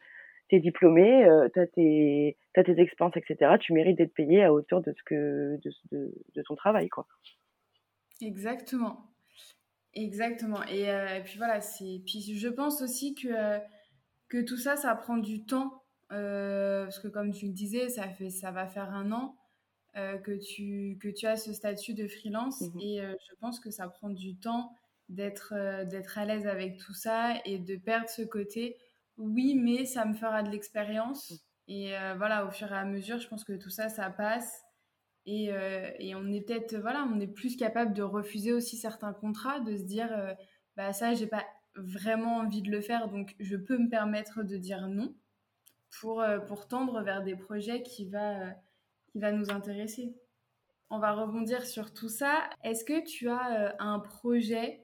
tu 0.50 0.56
es 0.56 0.60
diplômé, 0.60 1.28
tu 1.54 1.60
as, 1.60 1.68
tes, 1.68 2.38
tes 2.54 2.80
expériences, 2.80 3.18
etc. 3.18 3.56
Tu 3.60 3.74
mérites 3.74 3.98
d'être 3.98 4.14
payé 4.14 4.44
à 4.44 4.54
hauteur 4.54 4.82
de, 4.82 4.94
ce 4.94 5.04
que, 5.04 5.60
de, 5.64 6.14
de, 6.36 6.42
ton 6.44 6.56
travail, 6.56 6.90
quoi. 6.90 7.08
Exactement. 8.22 9.06
Exactement. 9.94 10.62
Et, 10.64 10.88
puis 11.24 11.38
voilà. 11.38 11.60
Puis 12.06 12.36
je 12.36 12.48
pense 12.48 12.82
aussi 12.82 13.16
que, 13.16 13.60
que 14.28 14.44
tout 14.44 14.58
ça, 14.58 14.76
ça 14.76 14.94
prend 14.96 15.18
du 15.18 15.46
temps. 15.46 15.84
Parce 16.10 17.00
que 17.00 17.08
comme 17.08 17.32
tu 17.32 17.48
le 17.48 17.54
disais, 17.54 17.90
ça, 17.90 18.08
fait, 18.10 18.30
ça 18.30 18.52
va 18.52 18.68
faire 18.68 18.94
un 18.94 19.12
an 19.12 19.36
que, 19.96 20.38
tu, 20.38 20.98
que 21.02 21.10
tu 21.10 21.26
as 21.26 21.38
ce 21.38 21.54
statut 21.54 21.94
de 21.94 22.08
freelance. 22.08 22.62
Mmh 22.62 22.80
et 22.80 23.02
je 23.02 23.36
pense 23.40 23.60
que 23.60 23.70
ça 23.70 23.88
prend 23.88 24.10
du 24.10 24.36
temps 24.38 24.72
d'être 25.10 25.54
d'être 25.86 26.18
à 26.18 26.26
l'aise 26.26 26.48
avec 26.48 26.78
tout 26.78 26.94
ça 26.94 27.36
et 27.46 27.58
de 27.58 27.76
perdre 27.76 28.10
ce 28.10 28.22
côté. 28.22 28.78
Oui, 29.18 29.56
mais 29.56 29.86
ça 29.86 30.06
me 30.06 30.14
fera 30.14 30.44
de 30.44 30.50
l'expérience. 30.50 31.32
Mmh. 31.32 31.72
Et 31.72 31.94
voilà, 32.18 32.46
au 32.46 32.52
fur 32.52 32.72
et 32.72 32.78
à 32.78 32.86
mesure, 32.86 33.20
je 33.20 33.28
pense 33.28 33.44
que 33.44 33.54
tout 33.54 33.70
ça, 33.70 33.90
ça 33.90 34.10
passe. 34.10 34.64
Et, 35.26 35.54
euh, 35.54 35.92
et, 36.00 36.16
on 36.16 36.32
est 36.32 36.42
peut-être, 36.42 36.76
voilà, 36.78 37.08
on 37.12 37.20
est 37.20 37.28
plus 37.28 37.56
capable 37.56 37.94
de 37.94 38.02
refuser 38.02 38.52
aussi 38.52 38.78
certains 38.78 39.14
contrats, 39.14 39.60
de 39.60 39.76
se 39.78 39.84
dire, 39.84 40.10
euh, 40.12 40.34
bah 40.76 40.94
ça, 40.94 41.14
j'ai 41.14 41.28
pas 41.28 41.46
vraiment 41.76 42.38
envie 42.38 42.64
de 42.64 42.72
le 42.72 42.82
faire, 42.82 43.10
donc 43.10 43.36
je 43.40 43.56
peux 43.56 43.78
me 43.78 43.90
permettre 43.90 44.42
de 44.44 44.58
dire 44.58 44.88
non 44.88 45.14
pour, 46.00 46.22
euh, 46.22 46.40
pour 46.40 46.68
tendre 46.68 47.02
vers 47.02 47.24
des 47.24 47.36
projets 47.36 47.82
qui 47.82 48.06
va, 48.06 48.36
qui 49.12 49.20
va 49.20 49.32
nous 49.32 49.50
intéresser. 49.52 50.14
On 50.90 51.00
va 51.00 51.14
rebondir 51.14 51.66
sur 51.66 51.94
tout 51.94 52.10
ça. 52.10 52.50
Est-ce 52.64 52.84
que 52.84 53.06
tu 53.06 53.30
as 53.30 53.76
un 53.80 54.00
projet 54.00 54.84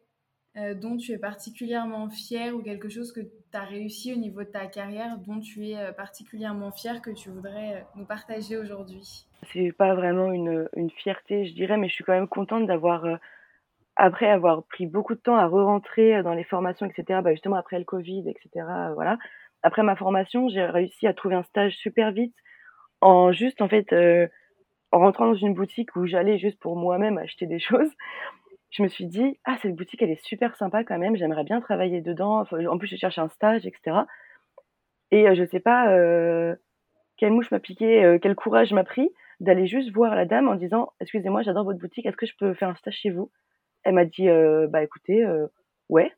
dont 0.76 0.96
tu 0.96 1.12
es 1.12 1.18
particulièrement 1.18 2.10
fier 2.10 2.52
ou 2.52 2.62
quelque 2.62 2.90
chose 2.90 3.12
que 3.12 3.22
tu 3.22 3.30
as 3.54 3.64
réussi 3.64 4.14
au 4.14 4.16
niveau 4.16 4.44
de 4.44 4.50
ta 4.50 4.68
carrière 4.68 5.18
dont 5.18 5.40
tu 5.40 5.70
es 5.70 5.94
particulièrement 5.94 6.72
fier 6.72 7.02
que 7.02 7.10
tu 7.10 7.30
voudrais 7.30 7.88
nous 7.96 8.06
partager 8.06 8.56
aujourd'hui? 8.56 9.26
C'est 9.54 9.72
pas 9.72 9.96
vraiment 9.96 10.32
une, 10.32 10.70
une 10.76 10.90
fierté, 10.90 11.46
je 11.46 11.54
dirais, 11.54 11.78
mais 11.78 11.88
je 11.88 11.94
suis 11.94 12.04
quand 12.04 12.14
même 12.14 12.28
contente 12.28 12.66
d'avoir, 12.66 13.06
euh, 13.06 13.16
après 13.96 14.30
avoir 14.30 14.64
pris 14.64 14.86
beaucoup 14.88 15.16
de 15.16 15.20
temps 15.20 15.36
à 15.36 15.46
re-rentrer 15.46 16.24
dans 16.24 16.34
les 16.34 16.44
formations, 16.44 16.86
etc., 16.86 17.20
bah 17.24 17.32
justement 17.32 17.56
après 17.56 17.78
le 17.78 17.86
Covid, 17.86 18.28
etc., 18.28 18.66
euh, 18.70 18.94
voilà. 18.94 19.18
Après 19.66 19.84
ma 19.84 19.96
formation, 19.96 20.48
j'ai 20.48 20.64
réussi 20.64 21.08
à 21.08 21.14
trouver 21.14 21.36
un 21.36 21.44
stage 21.44 21.76
super 21.76 22.12
vite 22.12 22.36
en 23.02 23.32
juste, 23.32 23.62
en 23.62 23.68
fait, 23.68 23.92
euh, 23.94 24.28
en 24.92 25.00
rentrant 25.00 25.26
dans 25.26 25.34
une 25.34 25.54
boutique 25.54 25.96
où 25.96 26.06
j'allais 26.06 26.38
juste 26.38 26.60
pour 26.60 26.76
moi-même 26.76 27.18
acheter 27.18 27.48
des 27.48 27.60
choses. 27.70 27.92
Je 28.70 28.84
me 28.84 28.88
suis 28.88 29.06
dit, 29.08 29.40
ah, 29.44 29.58
cette 29.62 29.76
boutique, 29.76 30.02
elle 30.02 30.12
est 30.12 30.24
super 30.24 30.56
sympa 30.56 30.84
quand 30.84 31.00
même, 31.00 31.16
j'aimerais 31.16 31.44
bien 31.44 31.62
travailler 31.62 32.02
dedans. 32.02 32.44
en 32.52 32.78
plus, 32.78 32.88
je 32.88 32.96
cherche 32.96 33.18
un 33.18 33.30
stage, 33.30 33.66
etc. 33.66 34.06
Et 35.12 35.34
je 35.34 35.46
sais 35.46 35.60
pas 35.60 35.88
quelle 37.18 37.32
mouche 37.32 37.52
m'a 37.52 37.60
piqué, 37.60 38.18
quel 38.22 38.36
courage 38.36 38.74
m'a 38.74 38.84
pris 38.84 39.10
d'aller 39.40 39.68
juste 39.68 39.92
voir 39.92 40.16
la 40.16 40.26
dame 40.26 40.48
en 40.48 40.56
disant 40.56 40.92
Excusez-moi, 41.00 41.42
j'adore 41.42 41.66
votre 41.66 41.80
boutique, 41.80 42.06
est-ce 42.06 42.18
que 42.18 42.26
je 42.26 42.36
peux 42.38 42.54
faire 42.54 42.70
un 42.70 42.76
stage 42.76 42.96
chez 42.96 43.10
vous? 43.10 43.32
Elle 43.84 43.94
m'a 43.94 44.06
dit 44.06 44.30
euh, 44.30 44.68
Bah 44.68 44.84
écoutez, 44.84 45.24
euh, 45.24 45.48
ouais, 45.90 46.12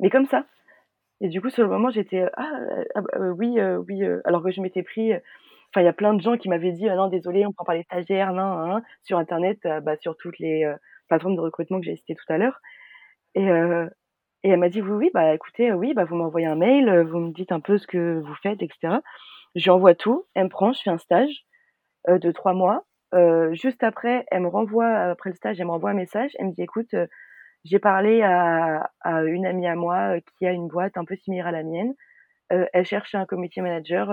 mais 0.00 0.10
comme 0.10 0.26
ça. 0.26 0.46
Et 1.20 1.28
du 1.28 1.40
coup, 1.40 1.50
sur 1.50 1.62
le 1.62 1.68
moment, 1.70 1.90
j'étais 1.90 2.24
Ah, 2.36 2.50
ah 2.94 3.00
bah, 3.00 3.08
euh, 3.16 3.30
oui, 3.30 3.58
oui, 3.88 4.02
alors 4.24 4.42
que 4.42 4.50
je 4.50 4.60
m'étais 4.60 4.82
pris. 4.82 5.12
Enfin, 5.14 5.82
il 5.82 5.84
y 5.84 5.88
a 5.88 5.92
plein 5.92 6.14
de 6.14 6.20
gens 6.22 6.36
qui 6.36 6.48
m'avaient 6.48 6.72
dit 6.72 6.88
ah 6.88 6.96
Non, 6.96 7.08
désolé, 7.08 7.46
on 7.46 7.52
prend 7.52 7.64
pas 7.64 7.74
les 7.74 7.82
stagiaires, 7.84 8.32
non, 8.32 8.66
non, 8.66 8.82
sur 9.02 9.18
Internet, 9.18 9.58
bah, 9.82 9.96
sur 9.96 10.16
toutes 10.16 10.38
les 10.38 10.70
plateformes 11.08 11.36
de 11.36 11.40
recrutement 11.40 11.80
que 11.80 11.86
j'ai 11.86 11.96
citées 11.96 12.14
tout 12.14 12.32
à 12.32 12.38
l'heure. 12.38 12.60
Et, 13.34 13.46
et 13.46 14.50
elle 14.50 14.58
m'a 14.60 14.68
dit 14.68 14.82
Oui, 14.82 14.90
oui, 14.90 15.10
bah 15.14 15.34
écoutez, 15.34 15.72
oui, 15.72 15.94
bah, 15.94 16.04
vous 16.04 16.16
m'envoyez 16.16 16.46
un 16.46 16.56
mail, 16.56 17.02
vous 17.02 17.18
me 17.18 17.32
dites 17.32 17.52
un 17.52 17.60
peu 17.60 17.78
ce 17.78 17.86
que 17.86 18.20
vous 18.20 18.34
faites, 18.42 18.62
etc. 18.62 18.96
Je 19.54 19.70
envoie 19.70 19.94
tout, 19.94 20.26
elle 20.34 20.44
me 20.44 20.48
prend, 20.50 20.72
je 20.72 20.82
fais 20.82 20.90
un 20.90 20.98
stage. 20.98 21.46
Euh, 22.08 22.18
de 22.18 22.30
trois 22.30 22.52
mois. 22.54 22.84
Euh, 23.14 23.52
juste 23.54 23.82
après, 23.82 24.26
elle 24.30 24.42
me 24.42 24.48
renvoie, 24.48 24.86
après 24.88 25.30
le 25.30 25.36
stage, 25.36 25.58
elle 25.60 25.66
me 25.66 25.72
renvoie 25.72 25.90
un 25.90 25.94
message. 25.94 26.30
Elle 26.38 26.46
me 26.48 26.52
dit, 26.52 26.62
écoute, 26.62 26.94
euh, 26.94 27.06
j'ai 27.66 27.78
parlé 27.78 28.22
à, 28.22 28.90
une 29.04 29.46
amie 29.46 29.66
à 29.66 29.74
moi 29.74 30.20
qui 30.38 30.46
a 30.46 30.52
une 30.52 30.68
boîte 30.68 30.96
un 30.96 31.04
peu 31.04 31.16
similaire 31.16 31.46
à 31.48 31.52
la 31.52 31.62
mienne. 31.62 31.94
elle 32.48 32.84
cherche 32.84 33.14
un 33.14 33.26
committee 33.26 33.60
manager 33.60 34.10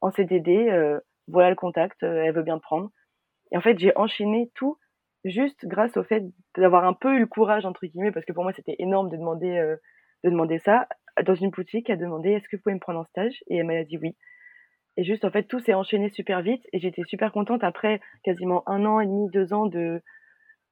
en 0.00 0.10
CDD. 0.10 0.98
voilà 1.28 1.50
le 1.50 1.56
contact. 1.56 2.02
elle 2.02 2.34
veut 2.34 2.42
bien 2.42 2.58
te 2.58 2.62
prendre. 2.62 2.90
Et 3.52 3.56
en 3.56 3.60
fait, 3.60 3.78
j'ai 3.78 3.96
enchaîné 3.96 4.50
tout 4.54 4.78
juste 5.24 5.66
grâce 5.66 5.96
au 5.96 6.04
fait 6.04 6.24
d'avoir 6.56 6.84
un 6.84 6.94
peu 6.94 7.14
eu 7.16 7.20
le 7.20 7.26
courage 7.26 7.66
entre 7.66 7.86
guillemets, 7.86 8.12
parce 8.12 8.24
que 8.24 8.32
pour 8.32 8.42
moi 8.42 8.52
c'était 8.52 8.76
énorme 8.78 9.10
de 9.10 9.16
demander 9.16 9.76
de 10.24 10.30
demander 10.30 10.58
ça 10.58 10.88
dans 11.24 11.34
une 11.34 11.50
boutique. 11.50 11.90
Elle 11.90 11.96
a 11.96 12.04
demandé 12.04 12.30
est-ce 12.30 12.48
que 12.48 12.56
vous 12.56 12.62
pouvez 12.62 12.74
me 12.74 12.80
prendre 12.80 13.00
en 13.00 13.04
stage? 13.04 13.42
Et 13.48 13.56
elle 13.56 13.66
m'a 13.66 13.84
dit 13.84 13.98
oui. 13.98 14.16
Et 14.96 15.04
juste, 15.04 15.24
en 15.24 15.30
fait, 15.30 15.44
tout 15.44 15.60
s'est 15.60 15.74
enchaîné 15.74 16.10
super 16.10 16.42
vite 16.42 16.62
et 16.72 16.78
j'étais 16.78 17.04
super 17.04 17.32
contente 17.32 17.64
après 17.64 18.00
quasiment 18.22 18.68
un 18.68 18.84
an 18.84 19.00
et 19.00 19.06
demi, 19.06 19.30
deux 19.30 19.52
ans 19.52 19.66
de, 19.66 20.02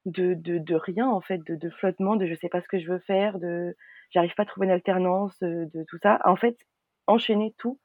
de, 0.05 0.33
de, 0.33 0.57
de 0.57 0.75
rien, 0.75 1.09
en 1.09 1.21
fait, 1.21 1.39
de, 1.45 1.55
de, 1.55 1.69
flottement, 1.69 2.15
de 2.15 2.25
je 2.25 2.35
sais 2.35 2.49
pas 2.49 2.61
ce 2.61 2.67
que 2.67 2.79
je 2.79 2.91
veux 2.91 2.99
faire, 2.99 3.39
de 3.39 3.75
j'arrive 4.11 4.33
pas 4.35 4.43
à 4.43 4.45
trouver 4.45 4.67
une 4.67 4.73
alternance, 4.73 5.37
de, 5.39 5.83
tout 5.87 5.97
ça. 6.01 6.19
En 6.25 6.35
fait, 6.35 6.57
enchaîner 7.07 7.53
tout. 7.57 7.79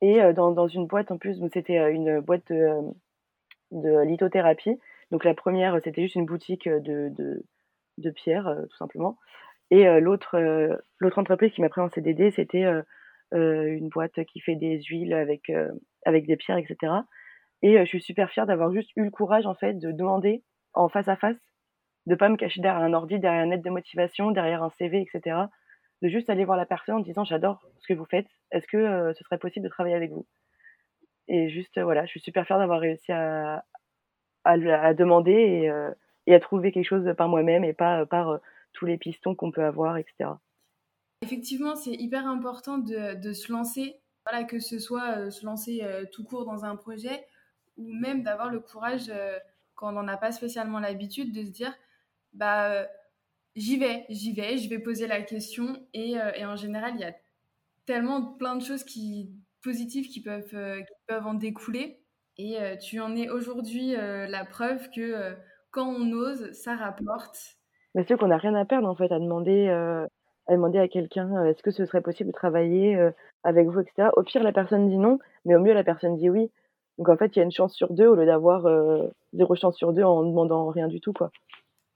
Et 0.00 0.20
dans, 0.32 0.52
dans 0.52 0.68
une 0.68 0.86
boîte, 0.86 1.10
en 1.10 1.18
plus, 1.18 1.40
c'était 1.52 1.92
une 1.92 2.20
boîte 2.20 2.50
de, 2.50 4.02
lithothérapie. 4.04 4.78
Donc 5.10 5.24
la 5.24 5.34
première, 5.34 5.78
c'était 5.82 6.02
juste 6.02 6.14
une 6.14 6.26
boutique 6.26 6.68
de, 6.68 7.12
de, 7.98 8.10
pierre, 8.10 8.56
tout 8.70 8.76
simplement. 8.76 9.18
Et 9.70 9.84
l'autre 10.00 10.38
entreprise 11.16 11.52
qui 11.52 11.60
m'a 11.60 11.68
pris 11.68 11.80
en 11.80 11.90
CDD, 11.90 12.30
c'était 12.30 12.64
euh, 13.34 13.66
une 13.66 13.90
boîte 13.90 14.24
qui 14.24 14.40
fait 14.40 14.56
des 14.56 14.80
huiles 14.82 15.12
avec, 15.12 15.50
euh, 15.50 15.70
avec 16.06 16.26
des 16.26 16.36
pierres, 16.36 16.56
etc. 16.56 16.92
Et 17.60 17.78
euh, 17.78 17.84
je 17.84 17.88
suis 17.88 18.00
super 18.02 18.30
fière 18.30 18.46
d'avoir 18.46 18.72
juste 18.72 18.90
eu 18.96 19.04
le 19.04 19.10
courage, 19.10 19.44
en 19.44 19.54
fait, 19.54 19.74
de 19.74 19.92
demander 19.92 20.42
en 20.74 20.88
face 20.88 21.08
à 21.08 21.16
face, 21.16 21.36
de 22.06 22.14
pas 22.14 22.28
me 22.28 22.36
cacher 22.36 22.60
derrière 22.60 22.82
un 22.82 22.94
ordi, 22.94 23.18
derrière 23.18 23.44
une 23.44 23.50
lettre 23.50 23.64
de 23.64 23.70
motivation, 23.70 24.30
derrière 24.30 24.62
un 24.62 24.70
CV, 24.78 25.00
etc. 25.00 25.36
De 26.02 26.08
juste 26.08 26.30
aller 26.30 26.44
voir 26.44 26.56
la 26.56 26.66
personne 26.66 26.96
en 26.96 27.00
disant 27.00 27.24
j'adore 27.24 27.60
ce 27.78 27.88
que 27.88 27.94
vous 27.94 28.06
faites, 28.06 28.28
est-ce 28.52 28.66
que 28.66 29.12
ce 29.12 29.24
serait 29.24 29.38
possible 29.38 29.64
de 29.64 29.70
travailler 29.70 29.96
avec 29.96 30.12
vous? 30.12 30.26
Et 31.26 31.50
juste, 31.50 31.78
voilà, 31.78 32.06
je 32.06 32.10
suis 32.10 32.20
super 32.20 32.46
fière 32.46 32.58
d'avoir 32.58 32.80
réussi 32.80 33.12
à, 33.12 33.64
demander 34.46 35.32
et, 35.32 35.72
et, 36.26 36.34
à 36.34 36.40
trouver 36.40 36.72
quelque 36.72 36.86
chose 36.86 37.12
par 37.18 37.28
moi-même 37.28 37.64
et 37.64 37.74
pas 37.74 38.06
par 38.06 38.40
tous 38.72 38.86
les 38.86 38.96
pistons 38.96 39.34
qu'on 39.34 39.50
peut 39.50 39.64
avoir, 39.64 39.96
etc. 39.96 40.30
Effectivement, 41.22 41.74
c'est 41.74 41.94
hyper 41.94 42.26
important 42.26 42.78
de, 42.78 43.14
de, 43.14 43.32
se 43.32 43.50
lancer, 43.50 44.00
voilà, 44.28 44.44
que 44.44 44.60
ce 44.60 44.78
soit 44.78 45.18
euh, 45.18 45.30
se 45.30 45.44
lancer 45.44 45.80
euh, 45.82 46.04
tout 46.12 46.22
court 46.22 46.44
dans 46.44 46.64
un 46.64 46.76
projet 46.76 47.26
ou 47.76 47.92
même 47.92 48.22
d'avoir 48.22 48.50
le 48.50 48.60
courage, 48.60 49.08
euh, 49.10 49.38
quand 49.78 49.90
on 49.90 49.92
n'en 49.92 50.08
a 50.08 50.16
pas 50.16 50.32
spécialement 50.32 50.80
l'habitude, 50.80 51.32
de 51.32 51.44
se 51.44 51.50
dire 51.50 51.72
bah, 52.32 52.86
j'y 53.54 53.78
vais, 53.78 54.04
j'y 54.10 54.32
vais, 54.32 54.58
je 54.58 54.68
vais 54.68 54.80
poser 54.80 55.06
la 55.06 55.22
question. 55.22 55.86
Et, 55.94 56.16
et, 56.36 56.44
en 56.44 56.56
général, 56.56 56.92
il 56.96 57.00
y 57.00 57.04
a 57.04 57.14
tellement 57.86 58.22
plein 58.22 58.56
de 58.56 58.62
choses 58.62 58.84
qui, 58.84 59.32
positives 59.62 60.08
qui 60.08 60.20
peuvent, 60.20 60.50
qui 60.50 60.92
peuvent 61.06 61.26
en 61.26 61.34
découler. 61.34 62.02
Et 62.36 62.56
tu 62.80 63.00
en 63.00 63.16
es 63.16 63.28
aujourd'hui 63.30 63.92
la 63.92 64.44
preuve 64.44 64.90
que 64.90 65.36
quand 65.70 65.88
on 65.88 66.12
ose, 66.12 66.52
ça 66.52 66.76
rapporte. 66.76 67.38
Mais 67.94 68.04
c'est 68.06 68.18
qu'on 68.18 68.28
n'a 68.28 68.36
rien 68.36 68.54
à 68.54 68.64
perdre 68.64 68.88
en 68.88 68.94
fait 68.94 69.10
à 69.10 69.18
demander 69.18 69.68
à 69.68 70.52
demander 70.52 70.78
à 70.78 70.88
quelqu'un 70.88 71.44
est-ce 71.44 71.62
que 71.62 71.70
ce 71.70 71.84
serait 71.84 72.00
possible 72.00 72.30
de 72.30 72.34
travailler 72.34 72.96
avec 73.44 73.68
vous, 73.68 73.80
etc. 73.80 74.08
Au 74.16 74.22
pire, 74.22 74.42
la 74.42 74.52
personne 74.52 74.88
dit 74.88 74.98
non, 74.98 75.18
mais 75.44 75.54
au 75.54 75.60
mieux, 75.60 75.74
la 75.74 75.84
personne 75.84 76.16
dit 76.16 76.30
oui. 76.30 76.50
Donc 76.98 77.08
en 77.08 77.16
fait, 77.16 77.36
il 77.36 77.38
y 77.38 77.42
a 77.42 77.44
une 77.44 77.52
chance 77.52 77.74
sur 77.74 77.92
deux 77.92 78.06
au 78.06 78.14
lieu 78.14 78.26
d'avoir 78.26 78.66
euh, 78.66 79.08
zéro 79.32 79.54
chance 79.54 79.76
sur 79.76 79.92
deux 79.92 80.02
en 80.02 80.24
demandant 80.24 80.68
rien 80.68 80.88
du 80.88 81.00
tout, 81.00 81.12
quoi. 81.12 81.30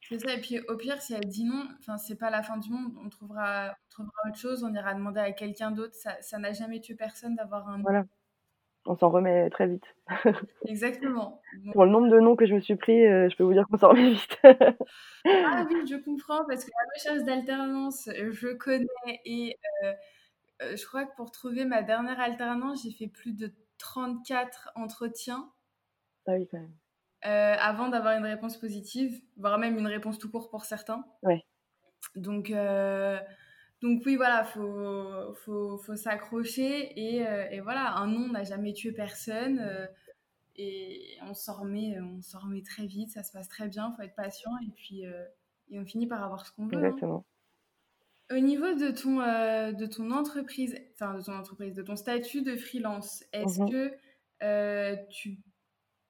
C'est 0.09 0.19
ça, 0.19 0.35
et 0.35 0.41
puis 0.41 0.61
au 0.69 0.77
pire, 0.77 1.01
si 1.01 1.15
elle 1.15 1.27
dit 1.27 1.45
non, 1.45 1.65
enfin, 1.79 1.97
c'est 1.97 2.19
pas 2.19 2.31
la 2.31 2.43
fin 2.43 2.57
du 2.59 2.71
monde, 2.71 2.93
on 3.05 3.09
trouvera, 3.09 3.71
on 3.71 3.91
trouvera 3.91 4.13
autre 4.29 4.37
chose, 4.37 4.65
on 4.65 4.75
ira 4.75 4.95
demander 4.95 5.21
à 5.21 5.33
quelqu'un 5.33 5.71
d'autre. 5.71 5.95
Ça 5.95 6.39
n'a 6.39 6.53
jamais 6.53 6.81
tué 6.81 6.95
personne 6.95 7.35
d'avoir 7.35 7.69
un 7.69 7.81
Voilà. 7.81 8.05
On 8.85 8.97
s'en 8.97 9.11
remet 9.11 9.49
très 9.51 9.69
vite. 9.69 9.85
Exactement. 10.67 11.41
Pour 11.73 11.85
le 11.85 11.93
nombre 11.93 12.09
de 12.09 12.19
noms 12.19 12.35
que 12.35 12.47
je 12.47 12.55
me 12.55 12.61
suis 12.61 12.75
pris, 12.75 13.07
euh, 13.07 13.29
je 13.31 13.37
peux 13.37 13.45
vous 13.45 13.53
dire 13.53 13.65
qu'on 13.69 13.79
s'en 13.79 13.91
remet 13.91 14.11
vite. 14.11 14.39
ah 14.43 14.47
oui, 15.71 15.87
je 15.89 16.03
comprends, 16.03 16.45
parce 16.47 16.65
que 16.65 16.71
la 16.71 16.93
recherche 16.97 17.25
d'alternance, 17.25 18.09
je 18.13 18.53
connais, 18.55 18.89
et 19.25 19.57
euh, 19.85 19.93
euh, 20.63 20.77
je 20.77 20.85
crois 20.85 21.05
que 21.05 21.15
pour 21.15 21.31
trouver 21.31 21.65
ma 21.65 21.83
dernière 21.83 22.19
alternance, 22.19 22.83
j'ai 22.83 22.91
fait 22.91 23.07
plus 23.07 23.35
de 23.35 23.53
34 23.83 24.71
entretiens. 24.77 25.51
Ah 26.27 26.35
oui, 26.35 26.47
quand 26.49 26.59
même. 26.59 26.73
Euh, 27.27 27.57
avant 27.59 27.89
d'avoir 27.89 28.17
une 28.17 28.25
réponse 28.25 28.57
positive, 28.57 29.21
voire 29.37 29.59
même 29.59 29.77
une 29.77 29.87
réponse 29.87 30.19
tout 30.19 30.31
court 30.31 30.51
pour 30.51 30.65
certains. 30.65 31.05
Ouais. 31.23 31.45
Donc, 32.15 32.51
euh, 32.51 33.19
donc 33.81 34.03
oui, 34.07 34.17
voilà, 34.17 34.45
faut, 34.45 35.35
faut, 35.35 35.79
faut 35.79 35.97
s'accrocher 35.97 36.93
et, 36.99 37.27
euh, 37.27 37.49
et, 37.51 37.61
voilà, 37.61 37.97
un 37.97 38.07
nom 38.07 38.29
n'a 38.29 38.45
jamais 38.45 38.73
tué 38.73 38.93
personne 38.93 39.89
et 40.57 41.17
on 41.23 41.35
s'en 41.35 41.55
remet, 41.55 41.99
on 42.01 42.23
s'en 42.23 42.41
remet 42.41 42.63
très 42.63 42.87
vite, 42.87 43.11
ça 43.11 43.23
se 43.23 43.33
passe 43.33 43.49
très 43.49 43.69
bien, 43.69 43.93
faut 43.97 44.03
être 44.03 44.15
patient 44.15 44.53
et 44.65 44.71
puis 44.71 45.03
et 45.71 45.79
on 45.79 45.85
finit 45.85 46.07
par 46.07 46.23
avoir 46.23 46.47
ce 46.47 46.53
qu'on 46.53 46.67
veut. 46.67 46.85
Hein. 46.85 47.25
Au 48.31 48.39
niveau 48.39 48.75
de 48.75 48.91
ton, 48.91 49.17
de 49.19 49.87
ton 49.87 50.11
entreprise, 50.11 50.75
enfin 50.95 51.15
de 51.15 51.23
ton 51.23 51.33
entreprise, 51.33 51.75
de 51.75 51.83
ton 51.83 51.97
statut 51.97 52.43
de 52.43 52.57
freelance, 52.57 53.25
est-ce 53.33 53.61
mmh 53.61 53.71
que 53.71 55.09
tu 55.11 55.39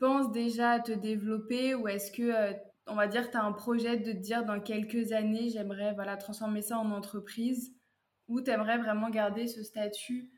penses 0.03 0.33
déjà 0.33 0.73
à 0.73 0.81
te 0.81 0.91
développer 0.91 1.77
ou 1.77 1.87
est-ce 1.87 2.11
que, 2.11 2.23
euh, 2.23 2.53
on 2.89 2.97
va 2.97 3.07
dire, 3.07 3.31
tu 3.31 3.37
as 3.37 3.45
un 3.45 3.53
projet 3.53 3.97
de 3.97 4.11
te 4.11 4.17
dire 4.17 4.45
dans 4.45 4.59
quelques 4.59 5.13
années, 5.13 5.49
j'aimerais 5.49 5.95
voilà, 5.95 6.17
transformer 6.17 6.61
ça 6.61 6.77
en 6.77 6.91
entreprise 6.91 7.73
ou 8.27 8.41
tu 8.41 8.51
aimerais 8.51 8.79
vraiment 8.79 9.11
garder 9.11 9.47
ce 9.47 9.63
statut 9.63 10.29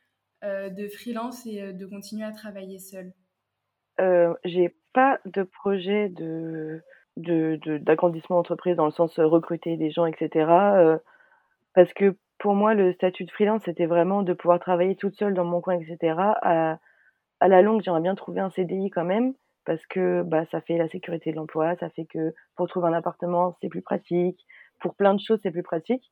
euh, 0.45 0.69
de 0.69 0.87
freelance 0.87 1.47
et 1.47 1.63
euh, 1.63 1.73
de 1.73 1.87
continuer 1.87 2.25
à 2.25 2.33
travailler 2.33 2.79
seul 2.79 3.15
J'ai 4.45 4.77
pas 4.93 5.19
de 5.25 5.43
projet 5.43 6.11
de 6.11 6.83
d'agrandissement 7.17 8.37
d'entreprise 8.37 8.77
dans 8.77 8.87
le 8.87 8.91
sens 8.91 9.19
recruter 9.21 9.77
des 9.77 9.93
gens, 9.93 10.05
etc. 10.05 10.99
parce 11.75 11.93
que 11.95 12.17
pour 12.39 12.55
moi, 12.55 12.75
le 12.75 12.93
statut 12.93 13.25
de 13.25 13.31
freelance, 13.31 13.63
c'était 13.65 13.87
vraiment 13.87 14.23
de 14.23 14.33
pouvoir 14.33 14.61
travailler 14.61 14.97
toute 14.97 15.15
seule 15.17 15.35
dans 15.35 15.45
mon 15.45 15.61
coin, 15.61 15.79
etc. 15.79 16.15
À, 16.43 16.79
à 17.41 17.49
la 17.49 17.63
longue, 17.63 17.83
j'aimerais 17.83 18.01
bien 18.01 18.15
trouver 18.15 18.41
un 18.41 18.51
CDI 18.51 18.91
quand 18.91 19.05
même 19.05 19.35
parce 19.65 19.85
que 19.87 20.23
bah, 20.23 20.45
ça 20.51 20.61
fait 20.61 20.77
la 20.77 20.89
sécurité 20.89 21.31
de 21.31 21.37
l'emploi, 21.37 21.75
ça 21.77 21.89
fait 21.91 22.05
que 22.05 22.35
pour 22.57 22.69
trouver 22.69 22.89
un 22.89 22.93
appartement, 22.93 23.57
c'est 23.61 23.69
plus 23.69 23.83
pratique, 23.83 24.45
pour 24.81 24.95
plein 24.95 25.15
de 25.15 25.21
choses, 25.21 25.41
c'est 25.43 25.51
plus 25.51 25.63
pratique. 25.63 26.05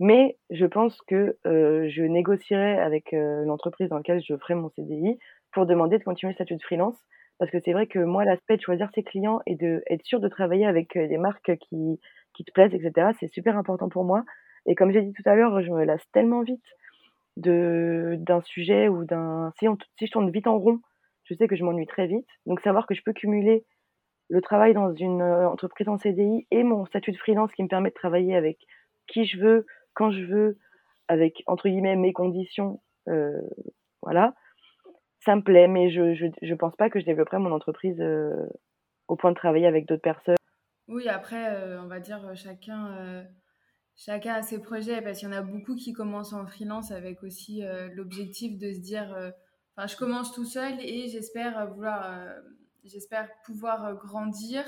Mais 0.00 0.38
je 0.50 0.66
pense 0.66 1.00
que 1.02 1.36
euh, 1.46 1.88
je 1.88 2.02
négocierai 2.02 2.78
avec 2.78 3.12
euh, 3.12 3.44
l'entreprise 3.44 3.88
dans 3.88 3.96
laquelle 3.98 4.22
je 4.22 4.36
ferai 4.36 4.54
mon 4.54 4.70
CDI 4.70 5.18
pour 5.52 5.66
demander 5.66 5.98
de 5.98 6.04
continuer 6.04 6.32
le 6.32 6.34
statut 6.34 6.56
de 6.56 6.62
freelance. 6.62 6.98
Parce 7.38 7.50
que 7.50 7.58
c'est 7.64 7.72
vrai 7.72 7.86
que 7.86 7.98
moi, 7.98 8.24
l'aspect 8.24 8.56
de 8.56 8.62
choisir 8.62 8.88
ses 8.94 9.02
clients 9.02 9.40
et 9.46 9.56
d'être 9.56 10.04
sûr 10.04 10.20
de 10.20 10.28
travailler 10.28 10.66
avec 10.66 10.96
euh, 10.96 11.08
des 11.08 11.18
marques 11.18 11.56
qui, 11.56 12.00
qui 12.34 12.44
te 12.44 12.52
plaisent, 12.52 12.74
etc., 12.74 13.08
c'est 13.18 13.32
super 13.32 13.56
important 13.56 13.88
pour 13.88 14.04
moi. 14.04 14.24
Et 14.66 14.74
comme 14.74 14.92
j'ai 14.92 15.02
dit 15.02 15.12
tout 15.12 15.28
à 15.28 15.34
l'heure, 15.34 15.60
je 15.62 15.70
me 15.70 15.84
lasse 15.84 16.04
tellement 16.12 16.42
vite 16.42 16.64
d'un 17.36 18.40
sujet 18.42 18.88
ou 18.88 19.04
d'un... 19.04 19.52
Si, 19.58 19.66
si 19.98 20.06
je 20.06 20.12
tourne 20.12 20.30
vite 20.30 20.46
en 20.46 20.58
rond 20.58 20.80
je 21.24 21.34
sais 21.34 21.48
que 21.48 21.56
je 21.56 21.64
m'ennuie 21.64 21.86
très 21.86 22.06
vite. 22.06 22.26
Donc 22.46 22.60
savoir 22.60 22.86
que 22.86 22.94
je 22.94 23.02
peux 23.02 23.12
cumuler 23.12 23.64
le 24.28 24.40
travail 24.40 24.74
dans 24.74 24.94
une 24.94 25.22
euh, 25.22 25.48
entreprise 25.48 25.88
en 25.88 25.98
CDI 25.98 26.46
et 26.50 26.62
mon 26.62 26.86
statut 26.86 27.12
de 27.12 27.16
freelance 27.16 27.52
qui 27.52 27.62
me 27.62 27.68
permet 27.68 27.90
de 27.90 27.94
travailler 27.94 28.34
avec 28.34 28.58
qui 29.06 29.24
je 29.24 29.38
veux, 29.38 29.66
quand 29.94 30.10
je 30.10 30.24
veux, 30.24 30.58
avec 31.08 31.42
entre 31.46 31.68
guillemets 31.68 31.96
mes 31.96 32.12
conditions, 32.12 32.80
euh, 33.08 33.40
voilà, 34.00 34.34
ça 35.20 35.36
me 35.36 35.42
plaît. 35.42 35.68
Mais 35.68 35.90
je, 35.90 36.14
je, 36.14 36.26
je 36.40 36.54
pense 36.54 36.76
pas 36.76 36.88
que 36.88 37.00
je 37.00 37.04
développerai 37.04 37.38
mon 37.38 37.52
entreprise 37.52 38.00
euh, 38.00 38.48
au 39.08 39.16
point 39.16 39.30
de 39.30 39.36
travailler 39.36 39.66
avec 39.66 39.86
d'autres 39.86 40.02
personnes. 40.02 40.36
Oui, 40.88 41.08
après, 41.08 41.78
on 41.78 41.86
va 41.86 42.00
dire 42.00 42.20
chacun. 42.34 43.24
Chacun 43.96 44.34
a 44.34 44.42
ses 44.42 44.60
projets 44.60 45.02
parce 45.02 45.18
qu'il 45.18 45.28
y 45.28 45.30
en 45.32 45.36
a 45.36 45.42
beaucoup 45.42 45.76
qui 45.76 45.92
commencent 45.92 46.32
en 46.32 46.46
freelance 46.46 46.90
avec 46.90 47.22
aussi 47.22 47.62
l'objectif 47.92 48.58
de 48.58 48.72
se 48.72 48.78
dire 48.78 49.32
Enfin, 49.76 49.86
je 49.86 49.96
commence 49.96 50.32
tout 50.32 50.44
seul 50.44 50.78
et 50.80 51.08
j'espère 51.08 51.58
euh, 51.58 51.66
vouloir, 51.66 52.10
euh, 52.10 52.40
j'espère 52.84 53.28
pouvoir 53.46 53.86
euh, 53.86 53.94
grandir 53.94 54.64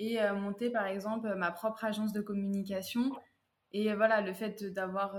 et 0.00 0.18
monter 0.30 0.70
par 0.70 0.86
exemple 0.86 1.34
ma 1.34 1.50
propre 1.50 1.84
agence 1.84 2.12
de 2.12 2.20
communication. 2.20 3.10
Et 3.72 3.92
voilà, 3.94 4.20
le 4.20 4.32
fait 4.32 4.62
d'avoir 4.72 5.16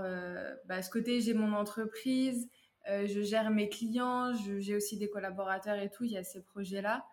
bah, 0.64 0.80
ce 0.80 0.88
côté, 0.88 1.20
j'ai 1.20 1.34
mon 1.34 1.52
entreprise, 1.52 2.48
je 2.86 3.20
gère 3.20 3.50
mes 3.50 3.68
clients, 3.68 4.32
j'ai 4.32 4.74
aussi 4.74 4.96
des 4.96 5.10
collaborateurs 5.10 5.78
et 5.78 5.90
tout, 5.90 6.04
il 6.04 6.12
y 6.12 6.16
a 6.16 6.24
ces 6.24 6.40
projets-là. 6.40 7.04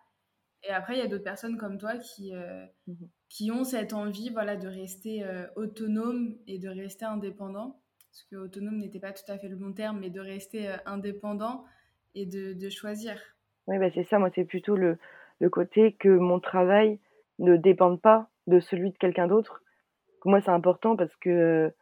Et 0.64 0.70
après, 0.70 0.94
il 0.94 0.98
y 0.98 1.02
a 1.02 1.06
d'autres 1.06 1.24
personnes 1.24 1.56
comme 1.56 1.78
toi 1.78 1.96
qui, 1.96 2.32
mmh 2.86 2.94
qui 3.28 3.50
ont 3.50 3.62
cette 3.62 3.92
envie 3.92 4.30
voilà, 4.30 4.56
de 4.56 4.68
rester 4.68 5.22
autonome 5.54 6.34
et 6.46 6.58
de 6.58 6.70
rester 6.70 7.04
indépendant. 7.04 7.78
Parce 8.10 8.22
que 8.30 8.36
autonome 8.36 8.78
n'était 8.78 9.00
pas 9.00 9.12
tout 9.12 9.30
à 9.30 9.36
fait 9.36 9.48
le 9.48 9.56
bon 9.56 9.74
terme, 9.74 10.00
mais 10.00 10.08
de 10.08 10.20
rester 10.20 10.66
indépendant 10.86 11.66
et 12.14 12.26
de, 12.26 12.68
choisir. 12.70 13.20
Oui, 13.66 13.78
bah 13.78 13.90
c'est 13.94 14.04
ça, 14.04 14.18
moi, 14.18 14.30
c'est 14.34 14.46
plutôt 14.46 14.76
le, 14.76 14.98
le 15.40 15.50
côté 15.50 15.92
que 15.92 16.08
mon 16.08 16.40
travail 16.40 16.98
ne 17.38 17.56
dépende 17.56 18.00
pas 18.00 18.30
de 18.46 18.60
celui 18.60 18.90
de 18.90 18.98
quelqu'un 18.98 19.26
d'autre. 19.26 19.62
Pour 20.20 20.30
moi, 20.30 20.40
c'est 20.40 20.50
important 20.50 20.96
parce 20.96 21.14
que, 21.16 21.72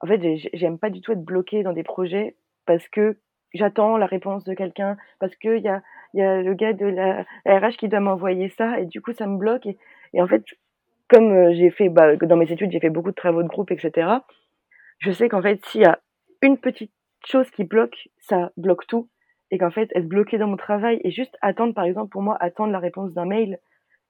en 0.00 0.06
fait, 0.06 0.20
j'aime 0.54 0.78
pas 0.78 0.90
du 0.90 1.00
tout 1.00 1.12
être 1.12 1.24
bloquée 1.24 1.62
dans 1.62 1.72
des 1.72 1.82
projets 1.82 2.36
parce 2.66 2.88
que 2.88 3.18
j'attends 3.54 3.96
la 3.96 4.06
réponse 4.06 4.44
de 4.44 4.54
quelqu'un, 4.54 4.96
parce 5.18 5.34
qu'il 5.36 5.58
y 5.58 5.68
a, 5.68 5.82
y 6.14 6.22
a 6.22 6.42
le 6.42 6.54
gars 6.54 6.72
de 6.72 6.86
la, 6.86 7.24
RH 7.46 7.76
qui 7.78 7.88
doit 7.88 8.00
m'envoyer 8.00 8.48
ça, 8.50 8.80
et 8.80 8.86
du 8.86 9.00
coup, 9.00 9.12
ça 9.12 9.26
me 9.26 9.38
bloque. 9.38 9.66
Et, 9.66 10.20
en 10.20 10.26
fait, 10.26 10.44
comme 11.08 11.32
euh, 11.32 11.52
j'ai 11.54 11.70
fait, 11.70 11.88
bah, 11.88 12.16
dans 12.16 12.36
mes 12.36 12.50
études, 12.50 12.72
j'ai 12.72 12.80
fait 12.80 12.90
beaucoup 12.90 13.10
de 13.10 13.16
travaux 13.16 13.42
de 13.42 13.48
groupe, 13.48 13.70
etc., 13.70 14.08
je 14.98 15.12
sais 15.12 15.28
qu'en 15.28 15.42
fait, 15.42 15.64
s'il 15.66 15.82
y 15.82 15.86
a 15.86 16.00
une 16.42 16.58
petite 16.58 16.92
chose 17.24 17.50
qui 17.50 17.64
bloque, 17.64 18.08
ça 18.18 18.50
bloque 18.56 18.86
tout 18.86 19.08
et 19.50 19.58
qu'en 19.58 19.70
fait, 19.70 19.90
être 19.94 20.08
bloqué 20.08 20.38
dans 20.38 20.46
mon 20.46 20.56
travail 20.56 21.00
et 21.04 21.10
juste 21.10 21.36
attendre, 21.40 21.74
par 21.74 21.84
exemple, 21.84 22.10
pour 22.10 22.22
moi, 22.22 22.36
attendre 22.40 22.72
la 22.72 22.78
réponse 22.78 23.12
d'un 23.12 23.24
mail, 23.24 23.58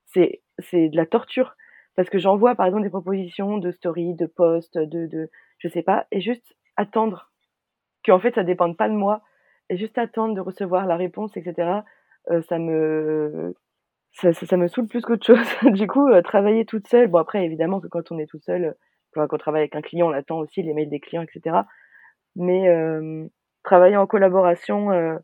c'est, 0.07 0.43
c'est 0.59 0.89
de 0.89 0.97
la 0.97 1.07
torture. 1.07 1.55
Parce 1.95 2.11
que 2.11 2.19
j'envoie, 2.19 2.55
par 2.55 2.67
exemple, 2.67 2.85
des 2.85 2.91
propositions 2.91 3.59
de 3.59 3.71
story, 3.71 4.15
de 4.15 4.27
post, 4.27 4.79
de, 4.79 5.07
de, 5.07 5.31
je 5.59 5.69
sais 5.69 5.83
pas, 5.83 6.07
et 6.11 6.21
juste 6.21 6.57
attendre 6.77 7.31
qu'en 8.05 8.21
fait, 8.21 8.35
ça 8.35 8.45
dépende 8.45 8.77
pas 8.77 8.89
de 8.89 8.95
moi, 8.95 9.23
et 9.71 9.77
juste 9.77 9.99
attendre 9.99 10.35
de 10.35 10.41
recevoir 10.41 10.87
la 10.87 10.97
réponse, 10.97 11.37
etc., 11.37 11.81
euh, 12.31 12.43
ça 12.43 12.59
me, 12.59 13.55
ça, 14.13 14.57
me 14.57 14.69
saoule 14.69 14.89
plus 14.89 15.03
qu'autre 15.03 15.27
chose. 15.27 15.47
du 15.73 15.87
coup, 15.87 16.09
euh, 16.09 16.23
travailler 16.23 16.65
toute 16.65 16.89
seule, 16.89 17.09
bon 17.09 17.19
après, 17.19 17.45
évidemment 17.45 17.81
que 17.81 17.89
quand 17.89 18.11
on 18.11 18.19
est 18.19 18.27
tout 18.27 18.41
seul, 18.41 18.75
quand 19.13 19.27
on 19.33 19.39
travaille 19.39 19.63
avec 19.63 19.77
un 19.77 19.83
client, 19.83 20.09
on 20.09 20.13
attend 20.13 20.39
aussi 20.39 20.63
les 20.63 20.75
mails 20.75 20.91
des 20.91 21.01
clients, 21.01 21.23
etc. 21.23 21.57
Mais 22.37 22.69
euh, 22.69 23.27
travailler 23.63 23.97
en 23.97 24.07
collaboration, 24.07 24.91
euh, 24.93 25.17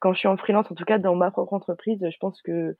quand 0.00 0.12
je 0.12 0.18
suis 0.18 0.28
en 0.28 0.36
freelance, 0.36 0.70
en 0.70 0.74
tout 0.74 0.84
cas 0.84 0.98
dans 0.98 1.14
ma 1.14 1.30
propre 1.30 1.52
entreprise, 1.54 1.98
je 2.02 2.16
pense 2.18 2.40
que 2.42 2.76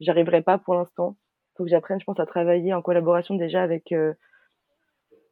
j'arriverai 0.00 0.42
pas 0.42 0.58
pour 0.58 0.74
l'instant. 0.74 1.16
Faut 1.56 1.64
que 1.64 1.70
j'apprenne, 1.70 2.00
je 2.00 2.04
pense, 2.04 2.20
à 2.20 2.26
travailler 2.26 2.72
en 2.72 2.80
collaboration 2.80 3.34
déjà 3.34 3.62
avec 3.62 3.92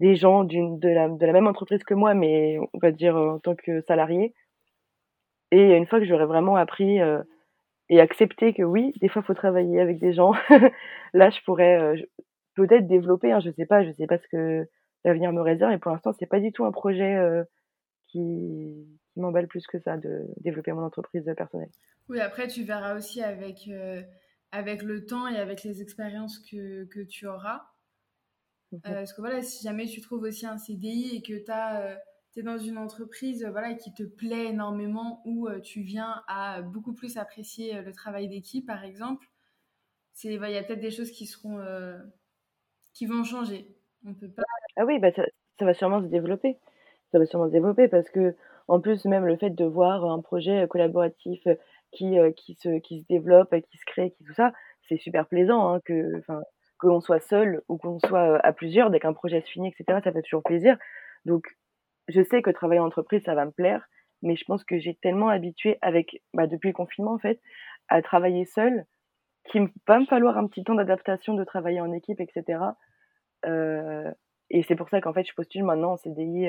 des 0.00 0.14
gens 0.16 0.44
de 0.44 0.88
la, 0.88 1.32
même 1.32 1.46
entreprise 1.46 1.82
que 1.84 1.94
moi, 1.94 2.12
mais 2.14 2.58
on 2.74 2.78
va 2.78 2.90
dire 2.90 3.16
en 3.16 3.38
tant 3.38 3.54
que 3.54 3.80
salarié. 3.82 4.34
Et 5.50 5.76
une 5.76 5.86
fois 5.86 5.98
que 5.98 6.06
j'aurai 6.06 6.26
vraiment 6.26 6.56
appris 6.56 7.00
euh, 7.00 7.22
et 7.88 8.00
accepté 8.00 8.52
que 8.52 8.62
oui, 8.62 8.92
des 9.00 9.08
fois, 9.08 9.22
il 9.22 9.26
faut 9.26 9.34
travailler 9.34 9.80
avec 9.80 9.98
des 9.98 10.12
gens, 10.12 10.32
là, 11.14 11.30
je 11.30 11.40
pourrais 11.44 12.06
peut-être 12.54 12.86
développer, 12.86 13.32
hein, 13.32 13.40
je 13.40 13.50
sais 13.50 13.66
pas, 13.66 13.84
je 13.84 13.92
sais 13.92 14.06
pas 14.06 14.18
ce 14.18 14.28
que 14.28 14.68
l'avenir 15.04 15.32
me 15.32 15.40
réserve, 15.40 15.72
et 15.72 15.78
pour 15.78 15.92
l'instant, 15.92 16.12
c'est 16.18 16.26
pas 16.26 16.40
du 16.40 16.52
tout 16.52 16.64
un 16.64 16.72
projet 16.72 17.16
qui, 18.08 18.86
m'emballe 19.16 19.48
plus 19.48 19.66
que 19.66 19.78
ça 19.78 19.96
de 19.96 20.26
développer 20.38 20.72
mon 20.72 20.84
entreprise 20.84 21.24
personnelle. 21.36 21.70
Oui, 22.08 22.20
après, 22.20 22.48
tu 22.48 22.62
verras 22.62 22.96
aussi 22.96 23.22
avec, 23.22 23.68
euh, 23.68 24.02
avec 24.52 24.82
le 24.82 25.04
temps 25.04 25.28
et 25.28 25.36
avec 25.36 25.62
les 25.62 25.82
expériences 25.82 26.38
que, 26.38 26.84
que 26.84 27.00
tu 27.00 27.26
auras. 27.26 27.62
Euh, 28.72 28.78
parce 28.82 29.12
que 29.12 29.20
voilà, 29.20 29.42
si 29.42 29.62
jamais 29.62 29.86
tu 29.86 30.00
trouves 30.00 30.22
aussi 30.22 30.46
un 30.46 30.58
CDI 30.58 31.16
et 31.16 31.22
que 31.22 31.44
tu 31.44 31.50
euh, 32.38 32.42
dans 32.42 32.58
une 32.58 32.78
entreprise 32.78 33.44
voilà, 33.50 33.74
qui 33.74 33.92
te 33.92 34.02
plaît 34.02 34.46
énormément, 34.46 35.22
où 35.24 35.48
tu 35.62 35.80
viens 35.80 36.22
à 36.28 36.62
beaucoup 36.62 36.94
plus 36.94 37.16
apprécier 37.16 37.82
le 37.82 37.92
travail 37.92 38.28
d'équipe, 38.28 38.66
par 38.66 38.84
exemple, 38.84 39.26
il 40.24 40.32
y 40.32 40.56
a 40.56 40.62
peut-être 40.62 40.80
des 40.80 40.90
choses 40.90 41.10
qui 41.10 41.26
seront 41.26 41.58
qui 42.94 43.06
vont 43.06 43.22
changer. 43.24 43.68
On 44.04 44.14
peut 44.14 44.28
pas. 44.28 44.42
Ah 44.76 44.84
oui, 44.84 44.98
bah 44.98 45.10
ça, 45.12 45.24
va 45.60 45.74
sûrement 45.74 46.00
se 46.00 46.06
développer. 46.06 46.58
Ça 47.12 47.18
va 47.18 47.26
sûrement 47.26 47.46
se 47.46 47.52
développer 47.52 47.88
parce 47.88 48.10
que 48.10 48.34
En 48.68 48.80
plus, 48.80 49.06
même 49.06 49.24
le 49.24 49.36
fait 49.36 49.50
de 49.50 49.64
voir 49.64 50.04
un 50.04 50.20
projet 50.20 50.66
collaboratif 50.68 51.42
qui, 51.90 52.16
qui 52.36 52.54
se 52.54 52.78
qui 52.80 53.00
se 53.00 53.06
développe, 53.08 53.54
qui 53.70 53.78
se 53.78 53.84
crée, 53.86 54.10
qui 54.10 54.24
tout 54.24 54.34
ça, 54.34 54.52
c'est 54.88 54.98
super 54.98 55.26
plaisant, 55.26 55.72
hein, 55.74 55.80
que 55.84 56.22
qu'on 56.78 57.00
soit 57.00 57.20
seul 57.20 57.62
ou 57.68 57.76
qu'on 57.78 57.98
soit, 57.98 58.38
à 58.44 58.52
plusieurs, 58.52 58.90
dès 58.90 59.00
qu'un 59.00 59.12
projet 59.14 59.40
se 59.40 59.48
finit 59.50 59.68
et 59.68 59.74
cetera, 59.76 60.00
ça 60.02 60.12
fait 60.12 60.22
toujours 60.22 60.42
plaisir. 60.42 60.76
Donc 61.24 61.56
je 62.08 62.22
sais 62.22 62.42
que 62.42 62.50
travailler 62.50 62.80
en 62.80 62.86
entreprise, 62.86 63.22
ça 63.24 63.34
va 63.34 63.44
me 63.44 63.50
plaire, 63.50 63.86
mais 64.22 64.36
je 64.36 64.44
pense 64.44 64.64
que 64.64 64.78
j'ai 64.78 64.94
tellement 64.96 65.28
habitué 65.28 65.78
avec 65.82 66.22
bah, 66.34 66.46
depuis 66.46 66.68
le 66.68 66.74
confinement, 66.74 67.12
en 67.14 67.18
fait, 67.18 67.40
à 67.88 68.02
travailler 68.02 68.44
seule, 68.46 68.84
qu'il 69.50 69.68
va 69.86 70.00
me 70.00 70.06
falloir 70.06 70.36
un 70.36 70.46
petit 70.46 70.64
temps 70.64 70.74
d'adaptation, 70.74 71.34
de 71.34 71.44
travailler 71.44 71.80
en 71.80 71.92
équipe 71.92 72.20
et 72.20 72.28
cetera. 72.34 72.76
et 73.44 74.62
c'est 74.62 74.76
pour 74.76 74.88
ça 74.88 75.00
qu'en 75.00 75.12
fait, 75.12 75.24
je 75.24 75.34
postule 75.34 75.64
maintenant 75.64 75.92
en 75.92 75.96
CDI, 75.96 76.48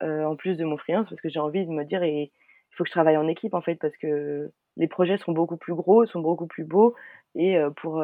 en 0.00 0.36
plus 0.36 0.56
de 0.56 0.64
mon 0.64 0.76
freelance 0.76 1.08
parce 1.08 1.20
que 1.20 1.28
j'ai 1.28 1.40
envie 1.40 1.66
de 1.66 1.70
me 1.72 1.84
dire: 1.84 2.02
«Et 2.02 2.22
il 2.22 2.76
faut 2.76 2.84
que 2.84 2.88
je 2.88 2.92
travaille 2.94 3.16
en 3.16 3.26
équipe, 3.28 3.54
en 3.54 3.62
fait», 3.62 3.76
parce 3.76 3.96
que 3.96 4.52
les 4.76 4.88
projets 4.88 5.18
sont 5.18 5.32
beaucoup 5.32 5.56
plus 5.56 5.74
gros, 5.74 6.06
sont 6.06 6.20
beaucoup 6.20 6.46
plus 6.46 6.64
beaux 6.64 6.94
et 7.34 7.58
pour 7.76 8.02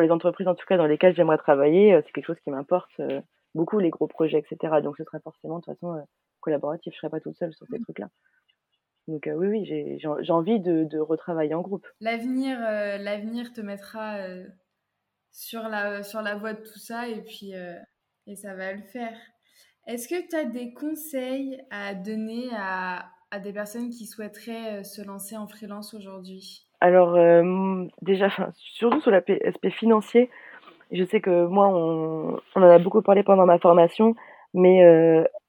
les 0.00 0.10
entreprises, 0.10 0.48
en 0.48 0.54
tout 0.54 0.66
cas, 0.66 0.76
dans 0.76 0.86
lesquelles 0.86 1.14
j'aimerais 1.14 1.38
travailler, 1.38 2.00
c'est 2.04 2.12
quelque 2.12 2.26
chose 2.26 2.40
qui 2.40 2.50
m'importe, 2.50 3.00
beaucoup, 3.58 3.78
les 3.78 3.90
gros 3.90 4.06
projets 4.06 4.38
etc. 4.38 4.80
Donc 4.82 4.96
ce 4.96 5.04
serait 5.04 5.20
forcément 5.20 5.58
de 5.58 5.64
toute 5.64 5.74
façon, 5.74 6.02
collaboratif. 6.40 6.94
Je 6.94 6.98
serais 6.98 7.10
pas 7.10 7.20
toute 7.20 7.36
seule 7.36 7.52
sur 7.52 7.66
ces 7.66 7.78
mmh. 7.78 7.82
trucs-là. 7.82 8.08
Donc 9.08 9.28
oui, 9.34 9.48
oui, 9.48 9.98
j'ai 9.98 10.32
envie 10.32 10.60
de 10.60 10.84
de 10.84 10.98
retravailler 10.98 11.54
en 11.54 11.62
groupe. 11.62 11.86
L'avenir, 12.00 12.58
l'avenir 12.60 13.52
te 13.52 13.60
mettra, 13.60 14.18
sur 15.32 15.62
la 15.68 16.02
sur 16.02 16.22
la 16.22 16.36
voie 16.36 16.54
de 16.54 16.62
tout 16.62 16.78
ça 16.78 17.08
et 17.08 17.22
puis, 17.22 17.52
et 18.26 18.36
ça 18.36 18.54
va 18.54 18.72
le 18.72 18.82
faire. 18.82 19.16
Est-ce 19.86 20.08
que 20.08 20.28
tu 20.28 20.36
as 20.36 20.44
des 20.44 20.72
conseils 20.74 21.60
à 21.70 21.94
donner 21.94 22.48
à 22.54 23.06
à 23.30 23.40
des 23.40 23.52
personnes 23.52 23.90
qui 23.90 24.06
souhaiteraient, 24.06 24.84
se 24.84 25.02
lancer 25.02 25.36
en 25.36 25.46
freelance 25.46 25.94
aujourd'hui? 25.94 26.66
Alors, 26.80 27.14
déjà, 28.02 28.28
surtout 28.54 29.00
sur 29.00 29.10
l'aspect 29.10 29.70
financier, 29.70 30.30
je 30.90 31.04
sais 31.04 31.20
que 31.20 31.46
moi, 31.46 31.68
on, 31.68 32.40
en 32.54 32.62
a 32.62 32.78
beaucoup 32.78 33.02
parlé 33.02 33.22
pendant 33.22 33.46
ma 33.46 33.58
formation, 33.58 34.14
mais 34.54 34.80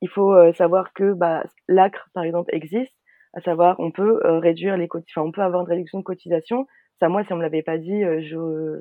il 0.02 0.10
faut 0.10 0.36
savoir 0.54 0.94
que 0.94 1.14
bah, 1.14 1.44
l'ACRE, 1.68 2.10
par 2.14 2.24
exemple, 2.24 2.54
existe, 2.54 2.94
à 3.34 3.42
savoir, 3.42 3.80
on 3.80 3.92
peut 3.92 4.20
réduire 4.40 4.76
les 4.78 4.88
enfin, 4.92 5.22
on 5.22 5.32
peut 5.32 5.42
avoir 5.42 5.62
une 5.62 5.70
réduction 5.70 6.00
de 6.00 6.04
cotisation. 6.04 6.68
Ça, 7.00 7.08
moi, 7.08 7.24
si 7.24 7.32
on 7.32 7.38
me 7.38 7.42
l'avait 7.42 7.64
pas 7.64 7.78
dit, 7.78 8.04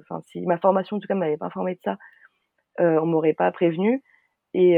enfin, 0.03 0.23
si 0.27 0.45
ma 0.47 0.59
formation, 0.59 0.97
en 0.97 1.01
tout 1.01 1.07
cas, 1.07 1.15
m'avait 1.15 1.37
pas 1.37 1.47
informé 1.47 1.75
de 1.75 1.81
ça, 1.85 1.99
on 2.79 3.07
m'aurait 3.07 3.35
pas 3.35 3.51
prévenu. 3.53 4.03
Et, 4.55 4.75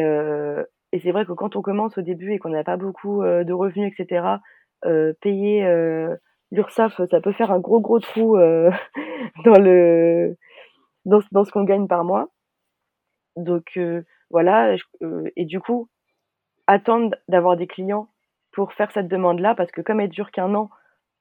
et 0.93 1.01
c'est 1.01 1.13
vrai 1.13 1.25
que 1.25 1.33
quand 1.33 1.57
on 1.57 1.63
commence 1.63 1.97
au 1.97 2.03
début 2.03 2.33
et 2.35 2.39
qu'on 2.39 2.51
n'a 2.51 2.65
pas 2.65 2.77
beaucoup 2.77 3.23
de 3.23 3.53
revenus, 3.53 3.93
etc., 3.93 4.25
payer 5.21 5.67
l'URSSAF, 6.53 7.01
ça 7.11 7.21
peut 7.21 7.33
faire 7.33 7.53
un 7.53 7.61
gros 7.61 7.81
gros 7.81 8.01
trou 8.01 8.37
dans 9.45 9.59
le 9.59 10.37
dans, 11.05 11.21
dans 11.33 11.45
ce 11.45 11.53
qu'on 11.53 11.65
gagne 11.65 11.87
par 11.89 12.05
mois. 12.05 12.29
Donc 13.37 13.79
voilà, 14.31 14.77
et 15.37 15.45
du 15.45 15.61
coup, 15.61 15.89
attendre 16.67 17.17
d'avoir 17.29 17.57
des 17.57 17.67
clients 17.67 18.09
pour 18.53 18.73
faire 18.73 18.91
cette 18.93 19.09
demande-là, 19.09 19.55
parce 19.55 19.71
que 19.71 19.81
comme 19.81 20.01
elle 20.01 20.11
dure 20.11 20.31
qu'un 20.31 20.55
an, 20.55 20.71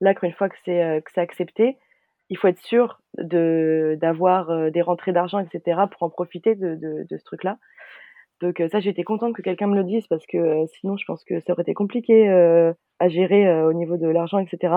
là, 0.01 0.13
une 0.23 0.33
fois 0.33 0.49
que 0.49 0.57
c'est 0.65 1.03
c'est 1.13 1.21
accepté, 1.21 1.77
il 2.29 2.37
faut 2.37 2.47
être 2.47 2.61
sûr 2.61 3.01
d'avoir 3.17 4.71
des 4.71 4.81
rentrées 4.81 5.13
d'argent, 5.13 5.39
etc., 5.39 5.81
pour 5.91 6.03
en 6.03 6.09
profiter 6.09 6.55
de, 6.55 6.75
de, 6.75 7.05
de 7.09 7.17
ce 7.17 7.23
truc-là. 7.23 7.57
Donc 8.41 8.61
ça, 8.71 8.79
j'étais 8.79 9.03
contente 9.03 9.35
que 9.35 9.41
quelqu'un 9.41 9.67
me 9.67 9.75
le 9.75 9.83
dise 9.83 10.07
parce 10.07 10.25
que 10.25 10.65
sinon, 10.67 10.97
je 10.97 11.05
pense 11.05 11.23
que 11.23 11.39
ça 11.41 11.53
aurait 11.53 11.63
été 11.63 11.73
compliqué 11.73 12.29
à 12.99 13.09
gérer 13.09 13.63
au 13.63 13.73
niveau 13.73 13.97
de 13.97 14.07
l'argent, 14.07 14.39
etc. 14.39 14.73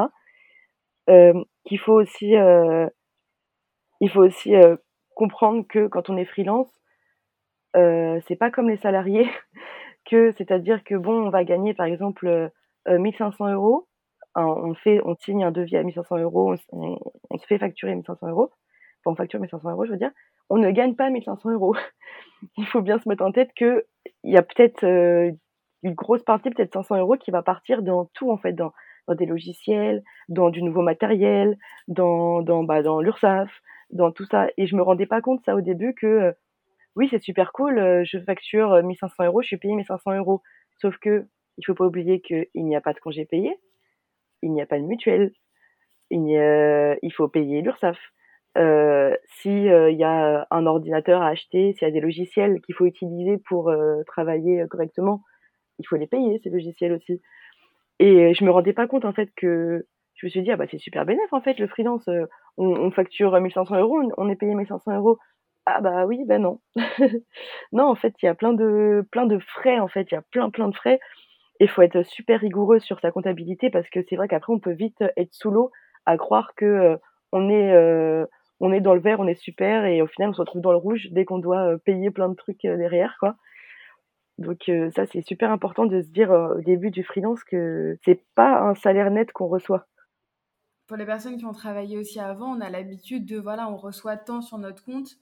qu'il 1.06 1.78
faut 1.78 2.00
aussi, 2.00 2.34
il 4.00 4.10
faut 4.10 4.24
aussi 4.24 4.54
comprendre 5.22 5.64
que 5.68 5.86
quand 5.86 6.10
on 6.10 6.16
est 6.16 6.24
freelance, 6.24 6.68
euh, 7.76 8.18
c'est 8.26 8.34
pas 8.34 8.50
comme 8.50 8.68
les 8.68 8.76
salariés, 8.76 9.30
que 10.10 10.32
c'est-à-dire 10.32 10.82
que 10.82 10.96
bon, 10.96 11.12
on 11.12 11.30
va 11.30 11.44
gagner 11.44 11.74
par 11.74 11.86
exemple 11.86 12.50
1500 12.88 13.52
euros, 13.52 13.86
on 14.34 14.74
fait, 14.74 15.00
on 15.04 15.14
signe 15.14 15.44
un 15.44 15.52
devis 15.52 15.76
à 15.76 15.84
1500 15.84 16.18
euros, 16.18 16.56
on, 16.72 17.38
se 17.38 17.46
fait 17.46 17.58
facturer 17.58 17.94
1500 17.94 18.30
euros, 18.30 18.50
enfin 19.04 19.12
on 19.12 19.14
facture 19.14 19.38
1500 19.38 19.70
euros, 19.70 19.84
je 19.86 19.92
veux 19.92 19.96
dire, 19.96 20.10
on 20.50 20.58
ne 20.58 20.72
gagne 20.72 20.96
pas 20.96 21.08
1500 21.08 21.50
euros. 21.50 21.76
Il 22.56 22.66
faut 22.66 22.82
bien 22.82 22.98
se 22.98 23.08
mettre 23.08 23.24
en 23.24 23.30
tête 23.30 23.50
que 23.54 23.86
il 24.24 24.32
y 24.32 24.36
a 24.36 24.42
peut-être 24.42 24.84
une 25.84 25.94
grosse 25.94 26.24
partie, 26.24 26.50
peut-être 26.50 26.72
500 26.72 26.96
euros, 26.96 27.16
qui 27.16 27.30
va 27.30 27.42
partir 27.42 27.82
dans 27.82 28.06
tout 28.06 28.32
en 28.32 28.38
fait, 28.38 28.54
dans, 28.54 28.72
dans 29.06 29.14
des 29.14 29.26
logiciels, 29.26 30.02
dans 30.28 30.50
du 30.50 30.64
nouveau 30.64 30.82
matériel, 30.82 31.56
dans 31.86 32.42
dans 32.42 32.64
bah, 32.64 32.82
dans 32.82 33.00
l'URSSAF, 33.00 33.62
dans 33.92 34.10
tout 34.10 34.24
ça. 34.24 34.48
Et 34.56 34.66
je 34.66 34.76
me 34.76 34.82
rendais 34.82 35.06
pas 35.06 35.20
compte 35.20 35.44
ça 35.44 35.54
au 35.54 35.60
début 35.60 35.94
que 35.94 36.06
euh, 36.06 36.32
oui, 36.96 37.08
c'est 37.10 37.22
super 37.22 37.52
cool, 37.52 37.78
euh, 37.78 38.02
je 38.04 38.18
facture 38.18 38.82
1500 38.82 39.14
euh, 39.22 39.26
euros, 39.26 39.42
je 39.42 39.46
suis 39.46 39.56
payé 39.56 39.74
1500 39.74 40.16
euros. 40.16 40.42
Sauf 40.80 40.96
que 40.98 41.26
il 41.58 41.66
faut 41.66 41.74
pas 41.74 41.86
oublier 41.86 42.20
qu'il 42.20 42.48
n'y 42.54 42.76
a 42.76 42.80
pas 42.80 42.92
de 42.92 42.98
congé 42.98 43.24
payé, 43.24 43.56
il 44.42 44.52
n'y 44.52 44.62
a 44.62 44.66
pas 44.66 44.78
de 44.78 44.84
mutuelle, 44.84 45.32
il, 46.10 46.28
il 47.02 47.12
faut 47.12 47.28
payer 47.28 47.60
l'URSSAF. 47.60 47.98
Euh, 48.58 49.14
si 49.40 49.50
il 49.50 49.96
y 49.96 50.04
a 50.04 50.46
un 50.50 50.66
ordinateur 50.66 51.20
à 51.20 51.28
acheter, 51.28 51.74
s'il 51.74 51.86
y 51.86 51.90
a 51.90 51.92
des 51.92 52.00
logiciels 52.00 52.60
qu'il 52.62 52.74
faut 52.74 52.86
utiliser 52.86 53.36
pour 53.36 53.70
travailler 54.06 54.64
correctement, 54.70 55.22
il 55.78 55.86
faut 55.86 55.96
les 55.96 56.06
payer 56.06 56.40
ces 56.42 56.48
logiciels 56.48 56.94
aussi. 56.94 57.20
Et 57.98 58.32
je 58.32 58.44
me 58.44 58.50
rendais 58.50 58.72
pas 58.72 58.86
compte 58.86 59.04
en 59.04 59.12
fait 59.12 59.30
que 59.36 59.86
je 60.22 60.26
me 60.26 60.30
suis 60.30 60.42
dit 60.42 60.50
ah 60.52 60.56
bah 60.56 60.66
c'est 60.70 60.78
super 60.78 61.04
bénéf 61.04 61.32
en 61.32 61.40
fait 61.40 61.58
le 61.58 61.66
freelance 61.66 62.08
on, 62.56 62.66
on 62.66 62.90
facture 62.90 63.38
1500 63.38 63.76
euros, 63.76 64.02
on 64.16 64.28
est 64.28 64.36
payé 64.36 64.54
1500 64.54 64.96
euros. 64.96 65.18
Ah 65.66 65.80
bah 65.80 66.06
oui, 66.06 66.24
ben 66.26 66.42
non. 66.42 66.60
non, 67.72 67.84
en 67.84 67.94
fait, 67.94 68.14
il 68.22 68.26
y 68.26 68.28
a 68.28 68.34
plein 68.34 68.52
de, 68.52 69.04
frais, 69.46 69.78
en 69.78 69.88
fait, 69.88 70.10
il 70.10 70.14
y 70.14 70.16
a 70.16 70.22
plein, 70.22 70.50
plein 70.50 70.68
de 70.68 70.74
frais. 70.74 70.98
Il 71.60 71.68
faut 71.68 71.82
être 71.82 72.02
super 72.02 72.40
rigoureux 72.40 72.80
sur 72.80 72.98
sa 73.00 73.12
comptabilité 73.12 73.70
parce 73.70 73.88
que 73.88 74.00
c'est 74.08 74.16
vrai 74.16 74.26
qu'après, 74.26 74.52
on 74.52 74.58
peut 74.58 74.72
vite 74.72 75.02
être 75.16 75.32
sous 75.32 75.50
l'eau 75.50 75.70
à 76.04 76.16
croire 76.16 76.54
que 76.56 76.64
euh, 76.64 76.96
euh, 77.34 78.26
est 78.72 78.80
dans 78.80 78.94
le 78.94 79.00
vert, 79.00 79.20
on 79.20 79.28
est 79.28 79.40
super, 79.40 79.84
et 79.84 80.02
au 80.02 80.06
final, 80.08 80.30
on 80.30 80.32
se 80.32 80.40
retrouve 80.40 80.62
dans 80.62 80.72
le 80.72 80.78
rouge 80.78 81.08
dès 81.12 81.24
qu'on 81.24 81.38
doit 81.38 81.74
euh, 81.74 81.78
payer 81.78 82.10
plein 82.10 82.28
de 82.28 82.34
trucs 82.34 82.62
derrière. 82.62 83.16
Donc 84.38 84.70
ça, 84.96 85.06
c'est 85.06 85.22
super 85.22 85.52
important 85.52 85.86
de 85.86 86.00
se 86.00 86.08
dire 86.08 86.30
au 86.30 86.60
début 86.62 86.90
du 86.90 87.04
freelance 87.04 87.44
que 87.44 87.96
c'est 88.04 88.24
pas 88.34 88.60
un 88.60 88.74
salaire 88.74 89.10
net 89.10 89.30
qu'on 89.30 89.46
reçoit 89.46 89.86
pour 90.86 90.96
les 90.96 91.06
personnes 91.06 91.38
qui 91.38 91.44
ont 91.44 91.52
travaillé 91.52 91.98
aussi 91.98 92.20
avant, 92.20 92.56
on 92.56 92.60
a 92.60 92.70
l'habitude 92.70 93.26
de, 93.26 93.38
voilà, 93.38 93.68
on 93.68 93.76
reçoit 93.76 94.16
tant 94.16 94.42
sur 94.42 94.58
notre 94.58 94.84
compte. 94.84 95.16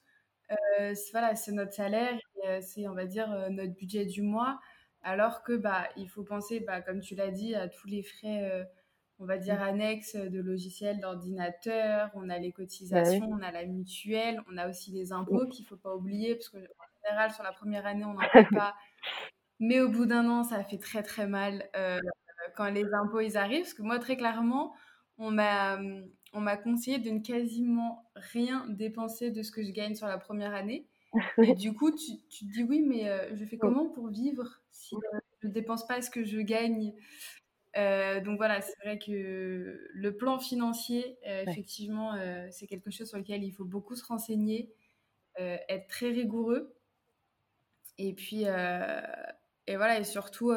Euh, 0.50 0.94
voilà, 1.12 1.34
c'est 1.36 1.52
notre 1.52 1.72
salaire, 1.72 2.18
euh, 2.46 2.60
c'est, 2.60 2.88
on 2.88 2.94
va 2.94 3.04
dire, 3.04 3.30
euh, 3.32 3.48
notre 3.50 3.74
budget 3.74 4.04
du 4.04 4.22
mois. 4.22 4.58
Alors 5.02 5.42
que, 5.42 5.56
bah, 5.56 5.88
il 5.96 6.08
faut 6.08 6.24
penser, 6.24 6.60
bah, 6.60 6.80
comme 6.80 7.00
tu 7.00 7.14
l'as 7.14 7.30
dit, 7.30 7.54
à 7.54 7.68
tous 7.68 7.86
les 7.86 8.02
frais, 8.02 8.68
on 9.18 9.24
va 9.24 9.38
dire, 9.38 9.60
mmh. 9.60 9.62
annexes 9.62 10.16
de 10.16 10.40
logiciels, 10.40 11.00
d'ordinateur. 11.00 12.10
On 12.14 12.28
a 12.28 12.38
les 12.38 12.50
bah 12.50 12.56
cotisations, 12.56 13.30
on 13.30 13.42
a 13.42 13.50
la 13.50 13.64
mutuelle, 13.64 14.42
on 14.50 14.58
a 14.58 14.68
aussi 14.68 14.92
les 14.92 15.12
impôts 15.12 15.46
qu'il 15.46 15.64
ne 15.64 15.68
faut 15.68 15.76
pas 15.76 15.94
oublier, 15.94 16.34
parce 16.34 16.50
qu'en 16.50 16.58
général, 17.04 17.30
sur 17.30 17.44
la 17.44 17.52
première 17.52 17.86
année, 17.86 18.04
on 18.04 18.14
n'en 18.14 18.28
paye 18.32 18.44
pas. 18.64 18.74
Mais 19.58 19.80
au 19.80 19.88
bout 19.88 20.06
d'un 20.06 20.28
an, 20.28 20.42
ça 20.42 20.62
fait 20.64 20.78
très, 20.78 21.02
très 21.02 21.26
mal 21.26 21.68
quand 22.56 22.70
les 22.70 22.92
impôts, 22.92 23.20
ils 23.20 23.38
arrivent. 23.38 23.62
Parce 23.62 23.74
que 23.74 23.82
moi, 23.82 23.98
très 23.98 24.16
clairement, 24.16 24.74
on 25.20 25.30
m'a 25.30 25.78
on 26.32 26.40
m'a 26.40 26.56
conseillé 26.56 26.98
de 26.98 27.10
ne 27.10 27.20
quasiment 27.20 28.10
rien 28.14 28.66
dépenser 28.68 29.30
de 29.30 29.42
ce 29.42 29.50
que 29.50 29.62
je 29.62 29.70
gagne 29.70 29.94
sur 29.94 30.06
la 30.06 30.18
première 30.18 30.54
année. 30.54 30.86
Et 31.42 31.54
du 31.54 31.74
coup, 31.74 31.90
tu, 31.90 32.20
tu 32.28 32.46
te 32.46 32.52
dis 32.52 32.62
oui, 32.62 32.82
mais 32.86 33.08
euh, 33.08 33.34
je 33.34 33.44
fais 33.44 33.58
comment 33.58 33.88
pour 33.88 34.08
vivre 34.08 34.60
si 34.70 34.94
euh, 34.94 35.18
je 35.42 35.48
ne 35.48 35.52
dépense 35.52 35.86
pas 35.86 36.00
ce 36.02 36.10
que 36.10 36.24
je 36.24 36.38
gagne? 36.38 36.94
Euh, 37.76 38.20
Donc 38.20 38.36
voilà, 38.36 38.60
c'est 38.60 38.76
vrai 38.84 38.98
que 38.98 39.88
le 39.92 40.16
plan 40.16 40.38
financier, 40.38 41.18
effectivement, 41.24 42.16
c'est 42.50 42.66
quelque 42.66 42.90
chose 42.90 43.08
sur 43.08 43.18
lequel 43.18 43.42
il 43.42 43.50
faut 43.50 43.64
beaucoup 43.64 43.96
se 43.96 44.04
renseigner, 44.04 44.72
être 45.36 45.88
très 45.88 46.10
rigoureux. 46.10 46.76
Et 47.98 48.14
puis, 48.14 48.42
et 48.44 49.76
voilà, 49.76 49.98
et 49.98 50.04
surtout 50.04 50.52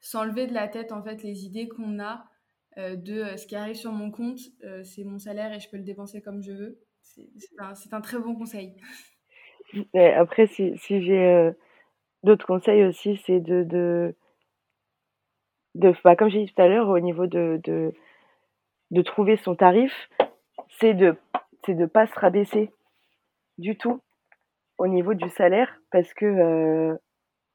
s'enlever 0.00 0.46
de 0.46 0.54
la 0.54 0.68
tête 0.68 0.92
en 0.92 1.02
fait 1.02 1.22
les 1.22 1.44
idées 1.44 1.68
qu'on 1.68 2.00
a 2.00 2.12
euh, 2.14 2.35
de 2.76 3.22
euh, 3.22 3.36
ce 3.36 3.46
qui 3.46 3.56
arrive 3.56 3.74
sur 3.74 3.92
mon 3.92 4.10
compte, 4.10 4.38
euh, 4.64 4.84
c'est 4.84 5.04
mon 5.04 5.18
salaire 5.18 5.52
et 5.52 5.60
je 5.60 5.70
peux 5.70 5.78
le 5.78 5.82
dépenser 5.82 6.20
comme 6.20 6.42
je 6.42 6.52
veux. 6.52 6.78
C'est 7.00 7.92
un, 7.92 8.00
très 8.00 8.18
bon 8.18 8.34
conseil. 8.34 8.76
après, 9.94 10.46
si, 10.46 10.76
j'ai 10.84 11.52
d'autres 12.24 12.46
conseils 12.46 12.84
aussi, 12.84 13.16
c'est 13.24 13.40
de, 13.40 13.62
de, 13.62 14.14
de 15.74 15.94
bah, 16.04 16.16
comme 16.16 16.28
j'ai 16.28 16.44
dit 16.44 16.52
tout 16.52 16.60
à 16.60 16.68
l'heure, 16.68 16.88
au 16.88 16.98
niveau 16.98 17.26
de, 17.26 17.60
de, 18.90 19.02
trouver 19.02 19.36
son 19.36 19.54
tarif, 19.54 20.10
c'est 20.80 20.94
de 20.94 21.16
de 21.68 21.86
pas 21.86 22.06
se 22.06 22.18
rabaisser 22.18 22.70
du 23.58 23.76
tout 23.76 24.00
au 24.78 24.86
niveau 24.86 25.14
du 25.14 25.28
salaire 25.30 25.80
parce 25.90 26.12
que, 26.14 26.96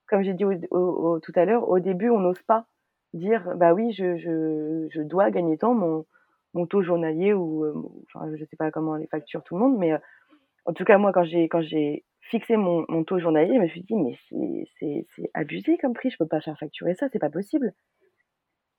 comme 0.07 0.23
j'ai 0.23 0.33
dit 0.33 0.43
tout 0.43 1.31
à 1.35 1.45
l'heure, 1.45 1.69
au 1.69 1.79
début, 1.79 2.09
on 2.09 2.19
n'ose 2.19 2.41
pas 2.41 2.65
dire: 3.13 3.55
«Bah 3.57 3.73
oui, 3.73 3.91
je 3.93 4.17
je 4.17 4.87
je 4.91 5.01
dois 5.01 5.31
gagner 5.31 5.57
tant, 5.57 5.73
mon 5.75 6.05
mon 6.53 6.65
taux 6.67 6.81
journalier» 6.83 7.33
ou, 7.33 7.65
heu, 7.65 7.73
enfin, 8.13 8.27
je 8.37 8.45
sais 8.45 8.57
pas 8.57 8.71
comment 8.71 8.95
les 8.97 9.07
facture 9.07 9.43
tout 9.43 9.55
le 9.55 9.61
monde, 9.61 9.77
mais, 9.79 9.93
heu, 9.93 9.99
en 10.65 10.73
tout 10.73 10.85
cas, 10.85 10.97
moi, 10.99 11.11
quand 11.13 11.23
j'ai 11.25 11.49
quand 11.49 11.61
j'ai 11.63 12.05
fixé 12.21 12.57
mon 12.57 12.85
mon 12.89 13.03
taux 13.05 13.19
journalier, 13.19 13.55
je 13.55 13.61
me 13.61 13.67
suis 13.69 13.83
dit: 13.83 13.95
«Mais 13.95 14.15
c'est 14.79 15.05
c'est 15.15 15.31
abusé 15.35 15.77
comme 15.79 15.93
prix, 15.95 16.11
je 16.11 16.17
peux 16.17 16.27
pas 16.27 16.41
faire 16.41 16.57
facturer 16.59 16.95
ça, 16.95 17.07
c'est 17.13 17.19
pas 17.19 17.29
possible». 17.31 17.73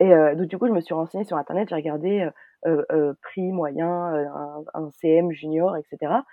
Et 0.01 0.13
heu, 0.13 0.35
donc 0.37 0.47
du 0.49 0.59
coup, 0.59 0.67
je 0.67 0.73
me 0.73 0.81
suis 0.81 0.95
renseignée 0.95 1.25
sur 1.25 1.37
internet, 1.37 1.69
j'ai 1.69 1.75
regardé, 1.75 2.23
heu 2.23 2.31
heu 2.67 2.87
heu, 2.93 3.17
prix 3.23 3.53
moyen, 3.53 3.89
un 3.89 4.65
un 4.75 4.91
CM 4.93 5.31
junior 5.33 5.77
et 5.77 5.83
cetera 5.91 6.25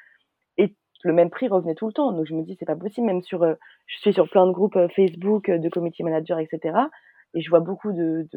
et 0.57 0.75
le 1.03 1.13
même 1.13 1.29
prix 1.31 1.47
revenait 1.49 1.75
tout 1.75 1.87
le 1.87 1.93
temps. 1.93 2.11
Donc 2.13 2.25
je 2.27 2.35
me 2.35 2.43
dis: 2.43 2.55
«C'est 2.59 2.65
pas 2.65 2.75
possible», 2.77 3.07
même 3.07 3.21
sur, 3.23 3.45
je 3.87 3.97
suis 3.99 4.13
sur 4.13 4.29
plein 4.29 4.47
de 4.47 4.51
groupes, 4.53 4.77
Facebook, 4.95 5.51
de 5.51 5.69
community 5.69 6.03
manager 6.03 6.39
et 6.39 6.47
cetera 6.51 6.89
et 7.33 7.41
je 7.41 7.49
vois 7.49 7.59
beaucoup 7.61 7.91
de 7.93 8.27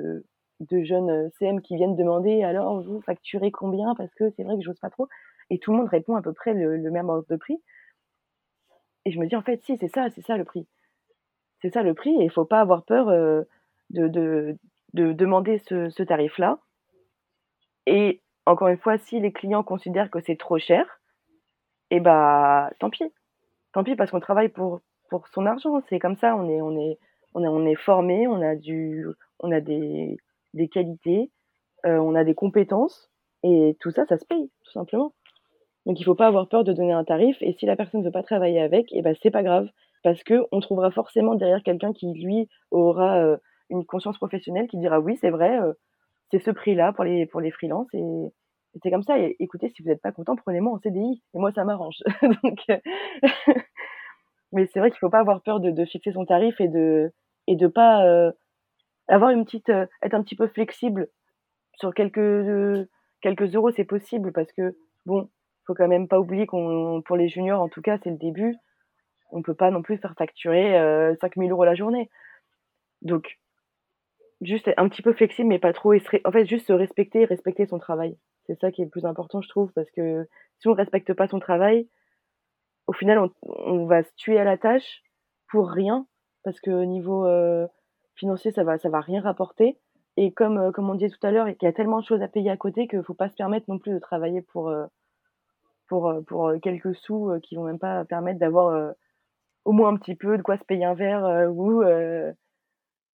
de 0.61 0.83
jeunes, 0.85 1.11
heu, 1.11 1.31
CM 1.39 1.61
qui 1.61 1.77
viennent 1.77 1.97
demander: 1.97 2.45
«Alors 2.45 2.83
vous 2.83 3.01
facturez 3.03 3.51
combien? 3.51 3.95
Parce 3.97 4.15
que 4.15 4.31
c'est 4.37 4.45
vrai 4.45 4.57
que 4.57 4.63
j'ose 4.65 4.79
pas 4.81 4.91
trop» 4.91 5.09
et 5.51 5.59
tout 5.59 5.73
le 5.73 5.79
monde 5.79 5.89
répond 5.89 6.17
à 6.17 6.23
peu 6.23 6.33
près 6.33 6.55
le 6.55 6.91
même 6.91 7.09
ordre 7.11 7.27
de 7.29 7.37
prix. 7.37 7.59
Et 9.05 9.11
je 9.13 9.19
me 9.19 9.27
dis: 9.27 9.37
«En 9.37 9.43
fait, 9.43 9.63
si, 9.65 9.77
c'est 9.79 9.89
ça, 9.89 10.09
c'est 10.11 10.23
ça 10.25 10.37
le 10.37 10.45
prix. 10.45 10.67
C'est 11.63 11.73
ça 11.75 11.83
le 11.83 11.95
prix 11.95 12.13
et 12.21 12.25
il 12.25 12.31
faut 12.31 12.45
pas 12.47 12.61
avoir 12.61 12.85
peur, 12.85 13.11
heu, 13.11 13.49
de 13.91 14.09
de 14.09 14.57
de 14.95 15.13
demander 15.13 15.59
ce 15.59 15.91
ce 15.91 16.03
tarif-là» 16.05 16.61
et 17.87 18.21
encore 18.47 18.69
une 18.69 18.79
fois, 18.79 18.99
si 18.99 19.21
les 19.21 19.33
clients 19.33 19.63
considèrent 19.63 20.11
que 20.11 20.21
c'est 20.21 20.37
trop 20.39 20.59
cher 20.59 20.85
et 21.91 22.01
bah, 22.01 22.71
tant 22.81 22.91
pis. 22.91 23.05
Tant 23.73 23.85
pis 23.85 23.97
parce 23.97 24.11
qu'on 24.11 24.21
travaille 24.21 24.49
pour 24.51 24.81
pour 25.11 25.29
son 25.29 25.47
argent, 25.47 25.83
c'est 25.89 25.99
comme 26.01 26.17
ça, 26.17 26.37
on 26.37 26.49
est 26.49 26.63
on 26.63 26.79
est 26.79 26.99
est 27.75 28.27
on 28.27 28.43
a 28.43 28.57
du 28.57 29.07
on 29.41 29.53
a 29.53 29.61
des 29.61 30.17
des 30.55 30.69
qualités, 30.69 31.31
heu, 31.87 32.01
on 32.01 32.15
a 32.17 32.25
des 32.25 32.35
compétences 32.35 33.11
et 33.45 33.77
tout 33.81 33.91
ça, 33.93 34.07
ça 34.07 34.19
se 34.19 34.27
paye, 34.27 34.51
tout 34.65 34.73
simplement. 34.73 35.15
Donc 35.87 36.01
il 36.01 36.05
faut 36.05 36.15
pas 36.15 36.27
avoir 36.29 36.49
peur 36.49 36.65
de 36.65 36.73
donner 36.73 36.93
un 36.93 37.05
tarif 37.05 37.37
et 37.41 37.53
si 37.55 37.67
la 37.67 37.77
personne 37.77 38.05
veut 38.05 38.11
pas 38.13 38.23
travailler 38.23 38.61
avec 38.61 38.93
et 38.93 39.03
bah, 39.03 39.13
c'est 39.23 39.31
pas 39.31 39.43
grave 39.43 39.69
parce 40.05 40.23
qu'on 40.25 40.61
trouvera 40.61 40.91
forcément 40.91 41.35
derrière 41.35 41.63
quelqu'un 41.63 41.93
qui, 41.93 42.13
lui, 42.15 42.49
aura, 42.71 43.21
heu, 43.25 43.39
une 43.71 43.85
conscience 43.87 44.19
professionnelle 44.19 44.69
qui 44.69 44.79
dira: 44.79 45.01
«Oui, 45.01 45.17
c'est 45.21 45.31
vrai, 45.31 45.59
heu, 45.61 45.75
c'est 46.33 46.41
ce 46.41 46.51
prix-là 46.53 46.93
pour 46.95 47.05
les 47.05 47.27
pour 47.27 47.41
les 47.41 47.51
freelances 47.53 47.89
et 47.95 48.03
c'est 48.83 48.91
comme 48.91 49.03
ça 49.05 49.19
et 49.19 49.37
écoutez, 49.41 49.71
si 49.71 49.83
vous 49.83 49.91
êtes 49.91 50.03
pas 50.03 50.13
content, 50.13 50.37
prenez-moi 50.37 50.73
en 50.75 50.79
CDI 50.81 51.23
et 51.35 51.39
moi 51.39 51.53
ça 51.53 51.65
m'arrange». 51.65 51.97
Donc 52.45 52.61
mais 54.53 54.67
c'est 54.73 54.81
vrai 54.81 54.91
qu'il 54.91 54.99
faut 54.99 55.11
pas 55.11 55.21
avoir 55.21 55.43
peur 55.43 55.61
de 55.61 55.85
fixer 55.85 56.13
son 56.13 56.25
tarif 56.27 56.61
et 56.61 56.69
de 56.69 57.13
et 57.49 57.57
de 57.57 57.67
pas, 57.69 58.07
heu, 58.07 58.33
avoir 59.09 59.31
une 59.31 59.45
petite, 59.45 59.71
heu 59.71 59.89
être 60.03 60.15
un 60.15 60.23
petit 60.23 60.37
peu 60.37 60.49
flexible 60.49 61.09
sur 61.77 61.95
quelques, 61.95 62.19
heu, 62.19 62.89
quelques 63.23 63.55
euros, 63.57 63.71
c'est 63.73 63.85
possible 63.85 64.33
parce 64.33 64.53
que 64.53 64.77
bon, 65.07 65.31
faut 65.67 65.75
quand 65.75 65.89
même 65.89 66.09
pas 66.09 66.21
oublier 66.21 66.47
qu'on 66.47 67.03
pour 67.07 67.17
les 67.17 67.29
juniors, 67.29 67.63
en 67.63 67.69
tout 67.71 67.83
cas, 67.83 67.99
c'est 68.05 68.11
le 68.11 68.19
début, 68.19 68.57
on 69.33 69.43
peut 69.43 69.55
pas 69.55 69.71
non 69.73 69.83
plus 69.83 69.99
faire 69.99 70.15
facturer, 70.19 70.79
heu, 70.81 71.17
5 71.21 71.37
000 71.39 71.53
€ 71.53 71.67
la 71.67 71.75
journée. 71.77 72.11
Donc 73.03 73.39
juste 74.41 74.71
un 74.77 74.89
petit 74.89 75.03
peu 75.03 75.13
flexible, 75.13 75.49
mais 75.49 75.59
pas 75.59 75.73
trop 75.73 75.93
et 75.93 76.03
en 76.25 76.33
fait, 76.33 76.47
juste 76.47 76.67
se 76.67 76.73
respecter 76.73 77.25
respecter 77.25 77.67
son 77.67 77.79
travail. 77.79 78.17
C'est 78.47 78.59
ça 78.61 78.73
qui 78.73 78.83
est 78.83 78.85
le 78.85 78.91
plus 78.91 79.05
important, 79.07 79.41
je 79.41 79.49
trouve, 79.49 79.73
parce 79.73 79.91
que 79.93 80.27
si 80.59 80.69
on 80.69 80.75
respecte 80.75 81.13
pas 81.15 81.29
son 81.29 81.39
travail, 81.39 81.89
au 82.87 82.93
final, 82.93 83.19
on 83.19 83.31
on 83.43 83.87
va 83.87 84.03
se 84.05 84.11
tuer 84.17 84.39
à 84.39 84.45
la 84.45 84.59
tâche 84.59 85.03
pour 85.51 85.71
rien 85.71 86.07
parce 86.45 86.61
qu'au 86.61 86.85
niveau, 86.85 87.27
heu, 87.27 87.69
financier, 88.17 88.53
ça 88.53 88.65
va 88.65 88.79
ça 88.79 88.89
va 88.89 89.01
rien 89.01 89.21
rapporter 89.23 89.79
et 90.17 90.33
comme, 90.33 90.59
heu, 90.59 90.73
comme 90.73 90.91
on 90.91 90.95
disait 90.95 91.11
tout 91.11 91.27
à 91.27 91.31
l'heure 91.31 91.47
qu'il 91.47 91.67
y 91.67 91.67
a 91.67 91.73
tellement 91.73 92.01
de 92.01 92.05
choses 92.05 92.23
à 92.23 92.29
payer 92.29 92.51
à 92.51 92.57
côté 92.57 92.87
qu'il 92.89 93.03
faut 93.03 93.15
pas 93.15 93.29
se 93.31 93.35
permettre 93.35 93.67
non 93.69 93.79
plus 93.79 93.93
de 93.93 93.99
travailler 93.99 94.43
pour, 94.43 94.71
heu 94.71 94.87
pour, 95.89 96.15
pour, 96.27 96.53
quelques 96.63 96.95
sous, 96.97 97.33
qui 97.43 97.57
vont 97.57 97.65
même 97.65 97.79
pas 97.79 98.05
permettre 98.05 98.39
d'avoir, 98.39 98.95
au 99.65 99.73
moins 99.73 99.91
un 99.91 99.97
petit 99.97 100.15
peu 100.17 100.37
de 100.39 100.43
quoi 100.43 100.57
se 100.57 100.65
payer 100.65 100.85
un 100.85 100.95
verre, 100.95 101.51
ou 101.53 101.83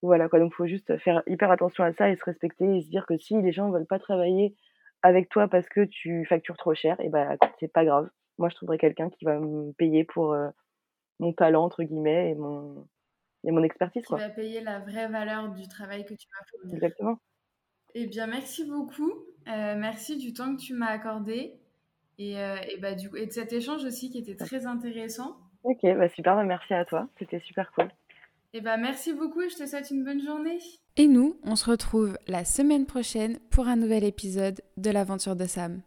voilà 0.03 0.29
quoi. 0.29 0.39
Donc 0.39 0.55
faut 0.55 0.67
juste 0.67 0.97
faire 0.99 1.23
hyper 1.27 1.51
attention 1.51 1.85
à 1.85 1.93
ça 1.93 2.09
et 2.11 2.17
se 2.17 2.25
respecter 2.25 2.77
et 2.77 2.83
se 2.83 2.89
dire 2.89 3.07
que 3.07 3.17
si 3.19 3.41
les 3.41 3.53
gens 3.53 3.71
veulent 3.71 3.87
pas 3.87 3.99
travailler 3.99 4.55
avec 5.03 5.29
toi 5.29 5.49
parce 5.49 5.69
que 5.69 5.85
tu 5.85 6.25
factures 6.27 6.57
trop 6.57 6.75
cher 6.75 6.97
et 7.01 7.09
bah, 7.09 7.37
c'est 7.61 7.73
pas 7.73 7.85
grave. 7.85 8.09
Moi, 8.39 8.49
je 8.49 8.57
trouverai 8.57 8.79
quelqu'un 8.79 9.11
qui 9.11 9.25
va 9.25 9.39
me 9.41 9.73
payer 9.73 10.05
pour, 10.05 10.37
«mon 11.21 11.33
talent» 11.33 11.65
entre 11.65 11.83
guillemets 11.83 12.31
et 12.31 12.35
mon 12.35 12.87
et 13.45 13.51
mon 13.51 13.63
expertise, 13.63 14.03
Qui 14.03 14.09
quoi. 14.09 14.19
va 14.19 14.29
payer 14.31 14.61
la 14.61 14.81
vraie 14.81 15.09
valeur 15.09 15.51
du 15.53 15.67
travail 15.69 16.05
que 16.05 16.15
tu 16.15 16.27
vas 16.29 16.45
fournir. 16.51 16.75
Exactement. 16.75 17.19
Eh 17.95 18.07
bien, 18.07 18.27
merci 18.27 18.65
beaucoup, 18.65 19.11
heu, 19.11 19.77
merci 19.77 20.17
du 20.19 20.33
temps 20.33 20.55
que 20.55 20.61
tu 20.61 20.75
m'as 20.75 20.89
accordé 20.91 21.55
et 22.19 22.37
heu 22.37 22.55
et 22.69 22.77
bah, 22.79 22.95
du 22.95 23.09
coup 23.09 23.17
et 23.17 23.27
de 23.27 23.33
cet 23.33 23.53
échange 23.53 23.85
aussi 23.85 24.11
qui 24.11 24.19
était 24.19 24.37
très 24.37 24.67
intéressant. 24.67 25.37
OK, 25.65 25.79
bah, 25.83 26.09
super, 26.09 26.37
bah, 26.37 26.45
merci 26.45 26.75
à 26.75 26.85
toi, 26.85 27.09
c'était 27.19 27.41
super 27.41 27.71
cool. 27.73 27.89
Eh 28.55 28.61
bah, 28.61 28.77
merci 28.77 29.13
beaucoup 29.13 29.43
et 29.43 29.49
je 29.51 29.57
te 29.57 29.67
souhaite 29.67 29.91
une 29.91 30.05
bonne 30.05 30.21
journée. 30.23 30.59
Et 30.97 31.07
nous, 31.07 31.39
on 31.45 31.55
se 31.55 31.71
retrouve 31.71 32.19
la 32.27 32.45
semaine 32.45 32.87
prochaine 32.87 33.39
pour 33.51 33.69
un 33.69 33.77
nouvel 33.77 34.05
épisode 34.05 34.61
de 34.77 34.91
l'aventure 34.91 35.37
de 35.37 35.45
Sam. 35.45 35.83